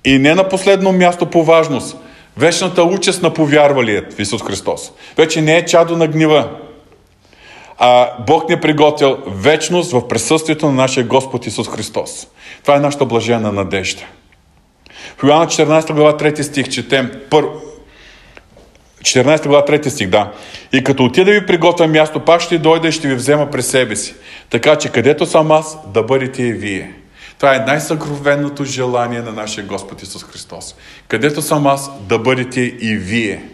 И 0.04 0.18
не 0.18 0.34
на 0.34 0.48
последно 0.48 0.92
място 0.92 1.26
по 1.26 1.44
важност, 1.44 1.96
вечната 2.36 2.82
участ 2.82 3.22
на 3.22 3.34
повярвалият 3.34 4.12
в 4.14 4.20
Исус 4.20 4.42
Христос. 4.42 4.92
Вече 5.16 5.42
не 5.42 5.56
е 5.56 5.64
чадо 5.64 5.96
на 5.96 6.06
гнива, 6.06 6.48
а 7.78 8.10
Бог 8.26 8.48
ни 8.48 8.54
е 8.54 8.60
приготвил 8.60 9.18
вечност 9.26 9.92
в 9.92 10.08
присъствието 10.08 10.66
на 10.66 10.72
нашия 10.72 11.04
Господ 11.04 11.46
Исус 11.46 11.68
Христос. 11.68 12.26
Това 12.62 12.76
е 12.76 12.80
нашата 12.80 13.04
блажена 13.04 13.52
надежда. 13.52 14.02
В 15.16 15.24
Йоанна 15.24 15.46
14 15.46 15.92
глава 15.92 16.16
3 16.16 16.42
стих 16.42 16.68
четем 16.68 17.12
първо 17.30 17.71
14 19.02 19.46
глава 19.46 19.64
3 19.66 19.88
стих, 19.88 20.08
да. 20.08 20.32
И 20.72 20.84
като 20.84 21.04
отида 21.04 21.24
да 21.24 21.40
ви 21.40 21.46
приготвя 21.46 21.86
място, 21.86 22.20
пак 22.20 22.40
ще 22.40 22.58
дойда 22.58 22.88
и 22.88 22.92
ще 22.92 23.08
ви 23.08 23.14
взема 23.14 23.50
през 23.50 23.66
себе 23.66 23.96
си. 23.96 24.14
Така 24.50 24.76
че 24.76 24.88
където 24.88 25.26
съм 25.26 25.52
аз, 25.52 25.78
да 25.86 26.02
бъдете 26.02 26.42
и 26.42 26.52
вие. 26.52 26.92
Това 27.38 27.56
е 27.56 27.58
най-съкровенното 27.58 28.64
желание 28.64 29.20
на 29.20 29.32
нашия 29.32 29.64
Господ 29.64 30.02
Исус 30.02 30.24
Христос. 30.24 30.74
Където 31.08 31.42
съм 31.42 31.66
аз, 31.66 31.90
да 32.08 32.18
бъдете 32.18 32.60
и 32.60 32.96
вие. 32.96 33.44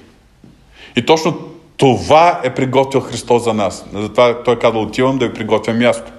И 0.97 1.07
точно 1.07 1.39
това 1.77 2.41
е 2.45 2.55
приготвил 2.55 3.01
Христос 3.01 3.45
за 3.45 3.55
нас. 3.55 3.85
Затова 3.93 4.43
Той 4.43 4.59
казва, 4.59 4.81
отивам 4.81 5.19
да 5.19 5.29
ви 5.29 5.35
приготвя 5.35 5.75
място. 5.75 6.13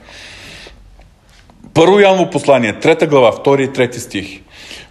Първо 1.74 2.00
Яново 2.00 2.30
послание, 2.30 2.80
трета 2.80 3.08
глава, 3.08 3.32
втори 3.32 3.64
и 3.64 3.74
трети 3.74 4.00
стих. 4.00 4.42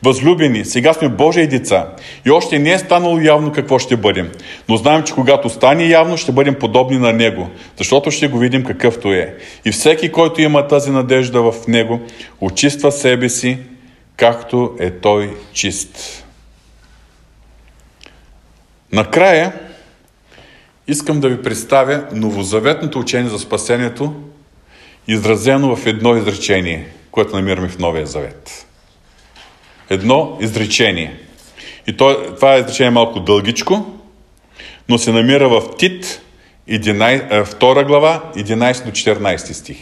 Възлюбени, 0.03 0.65
сега 0.65 0.93
сме 0.93 1.09
Божии 1.09 1.47
деца 1.47 1.89
и 2.27 2.31
още 2.31 2.59
не 2.59 2.73
е 2.73 2.79
станало 2.79 3.21
явно 3.21 3.53
какво 3.53 3.79
ще 3.79 3.97
бъдем. 3.97 4.31
Но 4.69 4.77
знаем, 4.77 5.03
че 5.03 5.15
когато 5.15 5.49
стане 5.49 5.85
явно, 5.85 6.17
ще 6.17 6.33
бъдем 6.33 6.55
подобни 6.55 6.99
на 6.99 7.13
Него, 7.13 7.51
защото 7.77 8.11
ще 8.11 8.29
го 8.29 8.39
видим 8.39 8.65
какъвто 8.65 9.13
е. 9.13 9.37
И 9.65 9.73
всеки, 9.73 10.13
който 10.13 10.41
има 10.41 10.69
тази 10.69 10.91
надежда 10.91 11.43
в 11.43 11.55
Него, 11.69 12.01
очиства 12.41 12.93
себе 12.93 13.29
си, 13.29 13.59
както 14.17 14.77
е 14.81 14.91
Той 14.91 15.37
чист. 15.53 16.25
Накрая, 18.93 19.53
искам 20.89 21.21
да 21.21 21.29
ви 21.29 21.43
представя 21.43 22.05
новозаветното 22.13 22.99
учение 22.99 23.31
за 23.31 23.39
спасението, 23.39 24.15
изразено 25.09 25.77
в 25.77 25.87
едно 25.87 26.17
изречение, 26.17 26.87
което 27.11 27.37
намираме 27.37 27.69
в 27.69 27.79
Новия 27.79 28.07
Завет 28.07 28.68
едно 29.91 30.39
изречение. 30.41 31.17
И 31.87 31.97
то, 31.97 32.35
това 32.37 32.55
е 32.55 32.61
изречение 32.61 32.91
малко 32.91 33.21
дългичко, 33.21 33.87
но 34.89 34.99
се 34.99 35.13
намира 35.13 35.49
в 35.49 35.63
Тит, 35.79 36.21
11, 36.71 37.45
2 37.45 37.87
глава, 37.87 38.23
11 38.37 38.85
до 38.85 38.91
14 38.91 39.53
стих. 39.53 39.77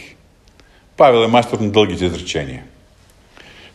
Павел 0.97 1.23
е 1.23 1.27
мастер 1.27 1.57
на 1.57 1.71
дългите 1.71 2.05
изречения. 2.05 2.63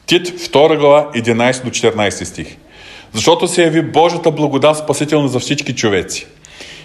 Тит, 0.07 0.27
2 0.27 0.79
глава, 0.79 1.11
11 1.15 1.65
до 1.65 1.71
14 1.71 2.25
стих. 2.25 2.57
Защото 3.13 3.49
се 3.49 3.63
яви 3.63 3.83
Божията 3.83 4.31
благодат 4.31 4.77
спасителна 4.77 5.29
за 5.29 5.39
всички 5.39 5.75
човеци– 5.75 6.27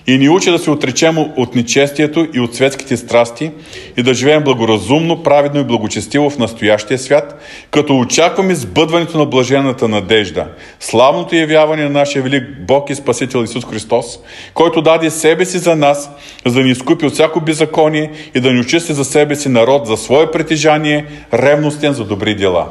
и 0.07 0.17
ни 0.17 0.29
учи 0.29 0.51
да 0.51 0.59
се 0.59 0.71
отречем 0.71 1.17
от 1.17 1.55
нечестието 1.55 2.27
и 2.33 2.39
от 2.39 2.55
светските 2.55 2.97
страсти 2.97 3.51
и 3.97 4.03
да 4.03 4.13
живеем 4.13 4.43
благоразумно, 4.43 5.23
праведно 5.23 5.59
и 5.59 5.63
благочестиво 5.63 6.29
в 6.29 6.37
настоящия 6.37 6.99
свят, 6.99 7.41
като 7.71 7.99
очакваме 7.99 8.55
сбъдването 8.55 9.17
на 9.17 9.25
блажената 9.25 9.87
надежда, 9.87 10.47
славното 10.79 11.35
явяване 11.35 11.83
на 11.83 11.89
нашия 11.89 12.23
велик 12.23 12.43
Бог 12.67 12.89
и 12.89 12.95
Спасител 12.95 13.43
Исус 13.43 13.65
Христос, 13.65 14.19
който 14.53 14.81
даде 14.81 15.09
себе 15.09 15.45
си 15.45 15.57
за 15.57 15.75
нас, 15.75 16.09
за 16.45 16.53
да 16.53 16.63
ни 16.63 16.71
изкупи 16.71 17.05
от 17.05 17.13
всяко 17.13 17.41
беззаконие 17.41 18.11
и 18.35 18.39
да 18.39 18.53
ни 18.53 18.59
очисти 18.59 18.93
за 18.93 19.05
себе 19.05 19.35
си 19.35 19.49
народ 19.49 19.87
за 19.87 19.97
свое 19.97 20.31
притежание, 20.31 21.05
ревностен 21.33 21.93
за 21.93 22.05
добри 22.05 22.35
дела. 22.35 22.67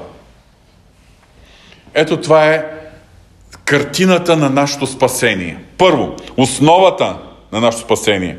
Ето 1.95 2.17
това 2.17 2.47
е 2.47 2.65
картината 3.65 4.37
на 4.37 4.51
нашето 4.51 4.87
спасение. 4.87 5.59
Първо, 5.79 6.15
основата 6.37 7.17
на 7.57 7.67
нашето 7.67 7.85
спасение 7.85 8.37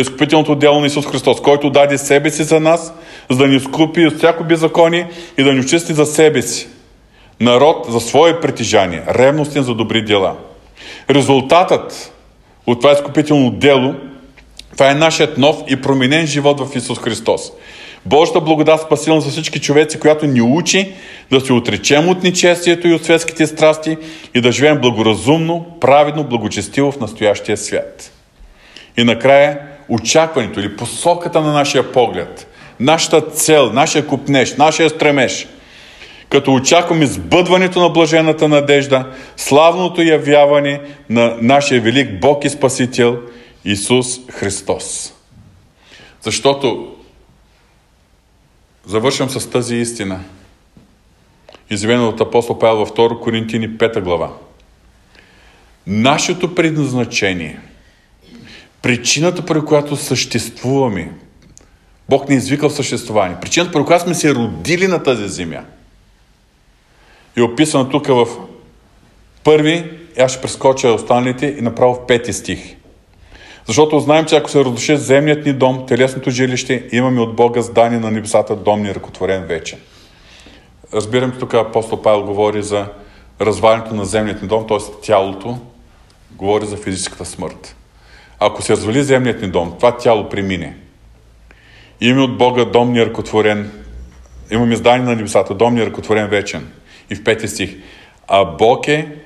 изкупителното 0.00 0.54
дело 0.54 0.80
на 0.80 0.86
Исус 0.86 1.06
Христос, 1.06 1.40
който 1.40 1.70
даде 1.70 1.98
себе 1.98 2.30
си 2.30 2.44
за 2.44 2.60
нас, 2.60 2.92
за 3.30 3.36
да 3.36 3.48
ни 3.48 3.56
изкупи 3.56 4.06
от 4.06 4.16
всяко 4.16 4.44
беззаконие 4.44 5.10
и 5.38 5.42
да 5.42 5.52
ни 5.52 5.60
очисти 5.60 5.92
за 5.92 6.06
себе 6.06 6.42
си. 6.42 6.68
Народ 7.40 7.86
за 7.88 8.00
свое 8.00 8.40
притежание, 8.40 9.02
ревностен 9.08 9.62
за 9.62 9.74
добри 9.74 10.04
дела. 10.04 10.36
Резултатът 11.10 12.12
от 12.66 12.80
това 12.80 12.92
изкупително 12.92 13.50
дело, 13.50 13.94
това 14.72 14.90
е 14.90 14.94
нашият 14.94 15.38
нов 15.38 15.56
и 15.68 15.76
променен 15.76 16.26
живот 16.26 16.60
в 16.60 16.76
Исус 16.76 16.98
Христос. 16.98 17.52
Божията 18.06 18.40
благодат 18.40 18.80
спасилна 18.80 19.20
за 19.20 19.30
всички 19.30 19.60
човеци, 19.60 20.00
която 20.00 20.26
ни 20.26 20.42
учи 20.42 20.92
да 21.30 21.40
се 21.40 21.52
отречем 21.52 22.08
от 22.08 22.22
нечестието 22.22 22.88
и 22.88 22.94
от 22.94 23.04
светските 23.04 23.46
страсти 23.46 23.96
и 24.34 24.40
да 24.40 24.52
живеем 24.52 24.80
благоразумно, 24.80 25.66
праведно, 25.80 26.24
благочестиво 26.24 26.92
в 26.92 27.00
настоящия 27.00 27.56
свят. 27.56 28.17
И 28.98 29.04
накрая 29.04 29.60
очакването 29.88 30.60
или 30.60 30.76
посоката 30.76 31.40
на 31.40 31.52
нашия 31.52 31.92
поглед, 31.92 32.46
нашата 32.80 33.20
цел, 33.20 33.72
нашия 33.72 34.06
купнеж, 34.06 34.56
нашия 34.56 34.90
стремеж, 34.90 35.48
като 36.28 36.54
очакваме 36.54 37.06
сбъдването 37.06 37.80
на 37.80 37.88
блажената 37.88 38.48
надежда, 38.48 39.12
славното 39.36 40.02
явяване 40.02 40.80
на 41.10 41.36
нашия 41.40 41.80
велик 41.80 42.20
Бог 42.20 42.44
и 42.44 42.50
Спасител 42.50 43.18
Исус 43.64 44.20
Христос. 44.30 45.14
Защото 46.22 46.94
завършвам 48.86 49.30
с 49.30 49.50
тази 49.50 49.76
истина, 49.76 50.20
изявена 51.70 52.08
от 52.08 52.20
апостол 52.20 52.58
Павел 52.58 52.76
във 52.76 52.92
2 52.92 53.20
Коринтини 53.20 53.70
5 53.70 54.00
глава. 54.00 54.32
Нашето 55.86 56.54
предназначение– 56.54 57.60
причината, 58.82 59.44
при 59.44 59.60
която 59.64 59.96
съществуваме. 59.96 61.12
Бог 62.08 62.28
ни 62.28 62.34
е 62.34 62.38
извикал 62.38 62.70
съществуване. 62.70 63.40
Причината, 63.40 63.72
при 63.72 63.84
която 63.84 64.04
сме 64.04 64.14
се 64.14 64.34
родили 64.34 64.86
на 64.86 65.02
тази 65.02 65.28
земя. 65.28 65.64
е 67.36 67.42
описана 67.42 67.90
тук 67.90 68.06
в 68.06 68.26
първи, 69.44 69.90
аз 70.18 70.32
ще 70.32 70.40
прескоча 70.40 70.92
останалите 70.92 71.56
и 71.58 71.60
направо 71.60 71.94
в 71.94 72.06
пети 72.06 72.32
стих. 72.32 72.76
Защото 73.66 74.00
знаем, 74.00 74.24
че 74.24 74.36
ако 74.36 74.50
се 74.50 74.64
разруши 74.64 74.96
земният 74.96 75.46
ни 75.46 75.52
дом, 75.52 75.86
телесното 75.86 76.30
жилище, 76.30 76.88
имаме 76.92 77.20
от 77.20 77.36
Бога 77.36 77.62
здание 77.62 77.98
на 77.98 78.10
небесата, 78.10 78.56
дом 78.56 78.82
ни 78.82 78.94
ръкотворен 78.94 79.44
вече. 79.44 79.78
Разбирам, 80.94 81.32
че 81.32 81.38
тук 81.38 81.54
апостол 81.54 82.02
Павел 82.02 82.22
говори 82.22 82.62
за 82.62 82.86
развалянето 83.40 83.94
на 83.94 84.04
земният 84.04 84.42
ни 84.42 84.48
дом, 84.48 84.66
т.е. 84.66 84.78
тялото, 85.02 85.58
говори 86.30 86.66
за 86.66 86.76
физическата 86.76 87.24
смърт. 87.24 87.77
Ако 88.40 88.62
се 88.62 88.72
развали 88.72 89.02
земният 89.02 89.42
ни 89.42 89.48
дом, 89.48 89.74
това 89.76 89.96
тяло 89.96 90.28
премине. 90.28 90.76
Имаме 92.00 92.22
от 92.22 92.38
Бога 92.38 92.64
дом 92.64 92.92
ни 92.92 93.06
ръкотворен, 93.06 93.72
имаме 94.50 94.76
здание 94.76 95.06
на 95.06 95.16
небесата, 95.16 95.54
дом 95.54 95.74
ни 95.74 95.86
ръкотворен 95.86 96.28
вечен. 96.28 96.68
И 97.10 97.14
в 97.14 97.24
пети 97.24 97.48
стих. 97.48 97.76
А 98.28 98.44
Бог 98.44 98.88
е, 98.88 99.16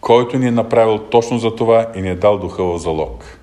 който 0.00 0.38
ни 0.38 0.46
е 0.46 0.50
направил 0.50 0.98
точно 0.98 1.38
за 1.38 1.54
това 1.54 1.86
и 1.96 2.00
ни 2.00 2.08
е 2.08 2.14
дал 2.14 2.38
духа 2.38 2.64
в 2.64 2.78
залог. 2.78 3.38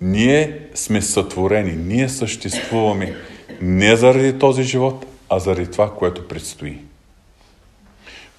Ние 0.00 0.58
сме 0.74 1.02
сътворени, 1.02 1.72
ние 1.72 2.08
съществуваме 2.08 3.16
не 3.60 3.96
заради 3.96 4.38
този 4.38 4.62
живот, 4.62 5.06
а 5.28 5.38
заради 5.38 5.70
това, 5.70 5.94
което 5.94 6.28
предстои. 6.28 6.78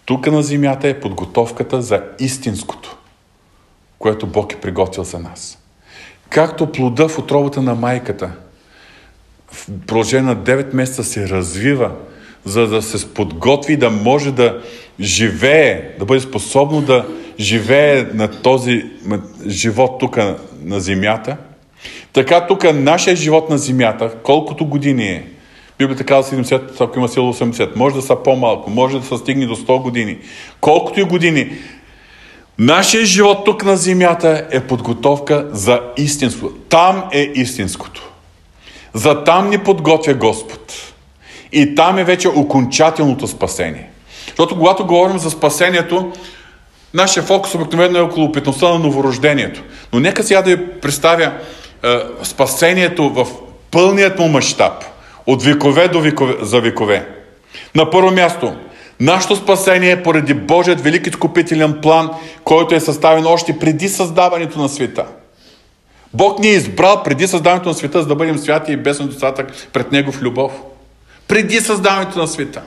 Тук 0.05 0.27
на 0.27 0.43
земята 0.43 0.87
е 0.87 0.99
подготовката 0.99 1.81
за 1.81 2.03
истинското 2.19 2.97
което 3.99 4.27
Бог 4.27 4.53
е 4.53 4.59
приготвил 4.59 5.03
за 5.03 5.19
нас. 5.19 5.57
Както 6.29 6.71
плода 6.71 7.07
в 7.07 7.19
отробата 7.19 7.61
на 7.61 7.75
майката 7.75 8.31
в 9.51 9.67
продължение 9.87 10.25
на 10.25 10.35
9 10.35 10.73
месеца 10.73 11.03
се 11.03 11.29
развива, 11.29 11.91
за 12.45 12.67
да 12.67 12.81
се 12.81 13.13
подготви 13.13 13.77
да 13.77 13.89
може 13.89 14.31
да 14.31 14.61
живее, 14.99 15.91
да 15.99 16.05
бъде 16.05 16.19
способно 16.19 16.81
да 16.81 17.05
живее 17.39 18.03
на 18.13 18.41
този 18.41 18.85
живот 19.47 19.99
тук 19.99 20.17
на 20.63 20.79
земята, 20.79 21.37
така 22.13 22.47
тук 22.47 22.73
нашия 22.73 23.15
живот 23.15 23.49
на 23.49 23.57
земята, 23.57 24.15
колкото 24.23 24.65
години 24.65 25.05
е, 25.05 25.27
Библията 25.77 26.03
казва 26.03 26.43
70, 26.43 26.81
ако 26.81 26.99
има 26.99 27.09
сила 27.09 27.33
80, 27.33 27.75
може 27.75 27.95
да 27.95 28.01
са 28.01 28.15
по-малко, 28.15 28.69
може 28.69 28.99
да 28.99 29.05
се 29.05 29.17
стигне 29.17 29.45
до 29.45 29.55
100 29.55 29.81
години. 29.81 30.17
Колкото 30.61 30.99
и 30.99 31.03
години, 31.03 31.51
Нашия 32.59 33.05
живот 33.05 33.45
тук 33.45 33.63
на 33.63 33.77
земята 33.77 34.47
е 34.51 34.59
подготовка 34.59 35.47
за 35.51 35.81
истинство. 35.97 36.49
Там 36.69 37.03
е 37.11 37.31
истинското. 37.35 38.09
За 38.93 39.23
там 39.23 39.49
ни 39.49 39.57
подготвя 39.57 40.13
Господ. 40.13 40.73
И 41.51 41.75
там 41.75 41.97
е 41.97 42.03
вече 42.03 42.27
окончателното 42.27 43.27
спасение. 43.27 43.89
Защото 44.27 44.55
когато 44.55 44.85
говорим 44.85 45.17
за 45.17 45.29
спасението, 45.29 46.11
нашия 46.93 47.23
фокус 47.23 47.55
обикновено 47.55 47.99
е 47.99 48.01
около 48.01 48.25
опитността 48.25 48.69
на 48.69 48.79
новорождението. 48.79 49.63
Но 49.93 49.99
нека 49.99 50.23
сега 50.23 50.41
да 50.41 50.55
ви 50.55 50.67
представя 50.67 51.31
е, 51.83 51.99
спасението 52.23 53.09
в 53.09 53.27
пълният 53.71 54.19
му 54.19 54.27
мащаб. 54.27 54.73
От 55.27 55.43
векове 55.43 55.87
до 55.87 56.01
векове, 56.01 56.35
за 56.41 56.61
векове. 56.61 57.07
На 57.75 57.89
първо 57.89 58.11
място, 58.11 58.55
Нашето 58.99 59.35
спасение 59.35 59.91
е 59.91 60.03
поради 60.03 60.33
Божият 60.33 60.81
велик 60.81 61.07
изкупителен 61.07 61.81
план, 61.81 62.09
който 62.43 62.75
е 62.75 62.79
съставен 62.79 63.25
още 63.25 63.59
преди 63.59 63.89
създаването 63.89 64.59
на 64.59 64.69
света. 64.69 65.05
Бог 66.13 66.39
ни 66.39 66.47
е 66.47 66.53
избрал 66.53 67.03
преди 67.03 67.27
създаването 67.27 67.69
на 67.69 67.75
света, 67.75 68.01
за 68.01 68.07
да 68.07 68.15
бъдем 68.15 68.37
святи 68.37 68.71
и 68.71 68.77
без 68.77 68.99
недостатък 68.99 69.67
пред 69.73 69.91
Него 69.91 70.11
в 70.11 70.21
любов. 70.21 70.51
Преди 71.27 71.59
създаването 71.59 72.19
на 72.19 72.27
света. 72.27 72.61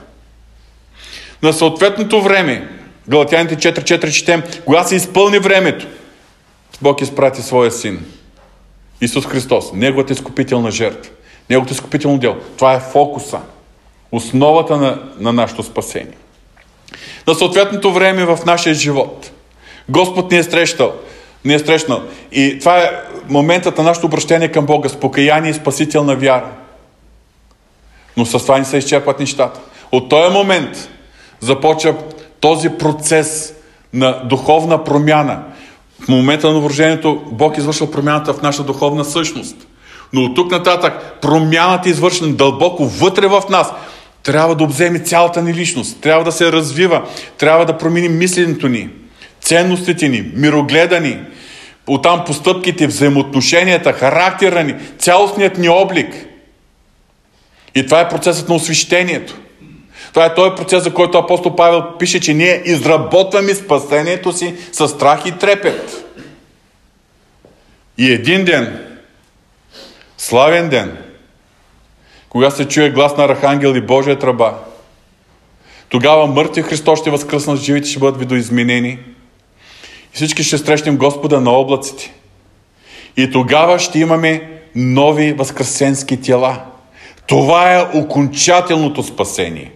На 1.43 1.53
съответното 1.53 2.21
време, 2.21 2.69
Галатяните 3.09 3.55
4.4 3.55 4.11
четем, 4.11 4.43
когато 4.65 4.89
се 4.89 4.95
изпълни 4.95 5.39
времето, 5.39 5.87
Бог 6.81 7.01
изпрати 7.01 7.41
своя 7.41 7.71
син. 7.71 8.05
Исус 9.01 9.25
Христос, 9.25 9.73
Неговата 9.73 10.13
изкупителна 10.13 10.71
жертва, 10.71 11.11
Неговото 11.49 11.73
изкупително 11.73 12.17
дело. 12.17 12.35
Това 12.57 12.73
е 12.73 12.79
фокуса, 12.79 13.39
основата 14.11 14.77
на, 14.77 15.03
на 15.19 15.33
нашето 15.33 15.63
спасение 15.63 16.17
на 17.27 17.35
съответното 17.35 17.93
време 17.93 18.25
в 18.25 18.39
нашия 18.45 18.75
живот. 18.75 19.31
Господ 19.89 20.31
ни 20.31 20.37
е 20.37 20.43
срещал. 20.43 20.93
Ни 21.45 21.53
е 21.53 21.59
срещнал. 21.59 22.01
И 22.31 22.59
това 22.59 22.77
е 22.79 22.91
моментът 23.29 23.77
на 23.77 23.83
нашето 23.83 24.07
обращение 24.07 24.51
към 24.51 24.65
Бога 24.65 24.89
с 24.89 24.95
покаяние 24.95 25.51
и 25.51 25.53
спасителна 25.53 26.15
вяра. 26.15 26.49
Но 28.17 28.25
с 28.25 28.39
това 28.39 28.57
не 28.57 28.65
се 28.65 28.77
изчерпват 28.77 29.19
нещата. 29.19 29.59
От 29.91 30.09
този 30.09 30.33
момент 30.33 30.89
започва 31.39 31.95
този 32.39 32.69
процес 32.69 33.53
на 33.93 34.23
духовна 34.23 34.83
промяна. 34.83 35.43
В 36.05 36.07
момента 36.07 36.51
на 36.51 36.59
врожението 36.59 37.21
Бог 37.31 37.57
извършва 37.57 37.91
промяната 37.91 38.33
в 38.33 38.41
наша 38.41 38.63
духовна 38.63 39.05
същност. 39.05 39.55
Но 40.13 40.21
от 40.21 40.35
тук 40.35 40.51
нататък 40.51 41.17
промяната 41.21 41.89
е 41.89 41.91
извършена 41.91 42.33
дълбоко 42.33 42.85
вътре 42.85 43.27
в 43.27 43.43
нас 43.49 43.73
трябва 44.23 44.55
да 44.55 44.63
обземе 44.63 44.99
цялата 44.99 45.41
ни 45.41 45.53
личност, 45.53 46.01
трябва 46.01 46.23
да 46.23 46.31
се 46.31 46.51
развива, 46.51 47.09
трябва 47.37 47.65
да 47.65 47.77
промени 47.77 48.09
мисленето 48.09 48.67
ни, 48.67 48.89
ценностите 49.41 50.09
ни, 50.09 50.31
мирогледа 50.35 50.99
ни, 50.99 51.19
оттам 51.87 52.25
постъпките, 52.25 52.87
взаимоотношенията, 52.87 53.93
характера 53.93 54.63
ни, 54.63 54.75
цялостният 54.97 55.57
ни 55.57 55.69
облик. 55.69 56.27
И 57.75 57.85
това 57.85 58.01
е 58.01 58.09
процесът 58.09 58.49
на 58.49 58.55
освещението. 58.55 59.37
Това 60.13 60.25
е 60.25 60.33
този 60.33 60.55
процес, 60.55 60.83
за 60.83 60.93
който 60.93 61.17
апостол 61.17 61.55
Павел 61.55 61.83
пише, 61.99 62.19
че 62.19 62.33
ние 62.33 62.61
изработваме 62.65 63.55
спасението 63.55 64.31
си 64.31 64.55
с 64.71 64.87
страх 64.87 65.21
и 65.25 65.31
трепет. 65.31 66.05
И 67.97 68.11
един 68.11 68.45
ден, 68.45 68.85
славен 70.17 70.69
ден, 70.69 70.97
кога 72.31 72.49
се 72.49 72.67
чуе 72.67 72.89
глас 72.89 73.17
на 73.17 73.23
Архангел 73.23 73.75
и 73.75 73.81
Божия 73.81 74.19
тръба, 74.19 74.53
тогава 75.89 76.27
мъртвия 76.27 76.63
Христос 76.63 76.99
ще 76.99 77.11
възкръснат, 77.11 77.59
живите 77.59 77.89
ще 77.89 77.99
бъдат 77.99 78.19
видоизменени 78.19 78.89
и 78.89 80.15
всички 80.15 80.43
ще 80.43 80.57
срещнем 80.57 80.97
Господа 80.97 81.41
на 81.41 81.51
облаците. 81.51 82.13
И 83.17 83.31
тогава 83.31 83.79
ще 83.79 83.99
имаме 83.99 84.49
нови 84.75 85.33
възкресенски 85.33 86.21
тела. 86.21 86.63
Това 87.27 87.75
е 87.75 87.87
окончателното 87.93 89.03
спасение. 89.03 89.71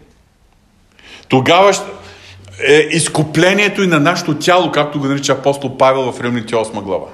Тогава 1.27 1.73
е 2.67 2.73
изкуплението 2.73 3.83
и 3.83 3.87
на 3.87 3.99
нашето 3.99 4.39
тяло, 4.39 4.71
както 4.71 4.99
го 4.99 5.05
нарича 5.05 5.31
апостол 5.31 5.77
Павел 5.77 6.11
в 6.11 6.21
Римните 6.21 6.55
8 6.55 6.81
глава. 6.81 7.07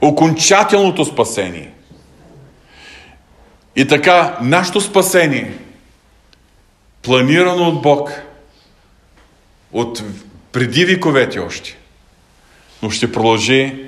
Окончателното 0.00 1.04
спасение. 1.04 1.70
И 3.76 3.86
така, 3.86 4.38
нашето 4.42 4.80
спасение, 4.80 5.58
планирано 7.02 7.68
от 7.68 7.82
Бог, 7.82 8.22
от 9.72 10.02
преди 10.52 10.84
вековете 10.84 11.38
още, 11.38 11.76
но 12.82 12.90
ще 12.90 13.12
продължи 13.12 13.84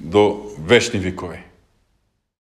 до 0.00 0.42
вечни 0.58 1.00
векове. 1.00 1.47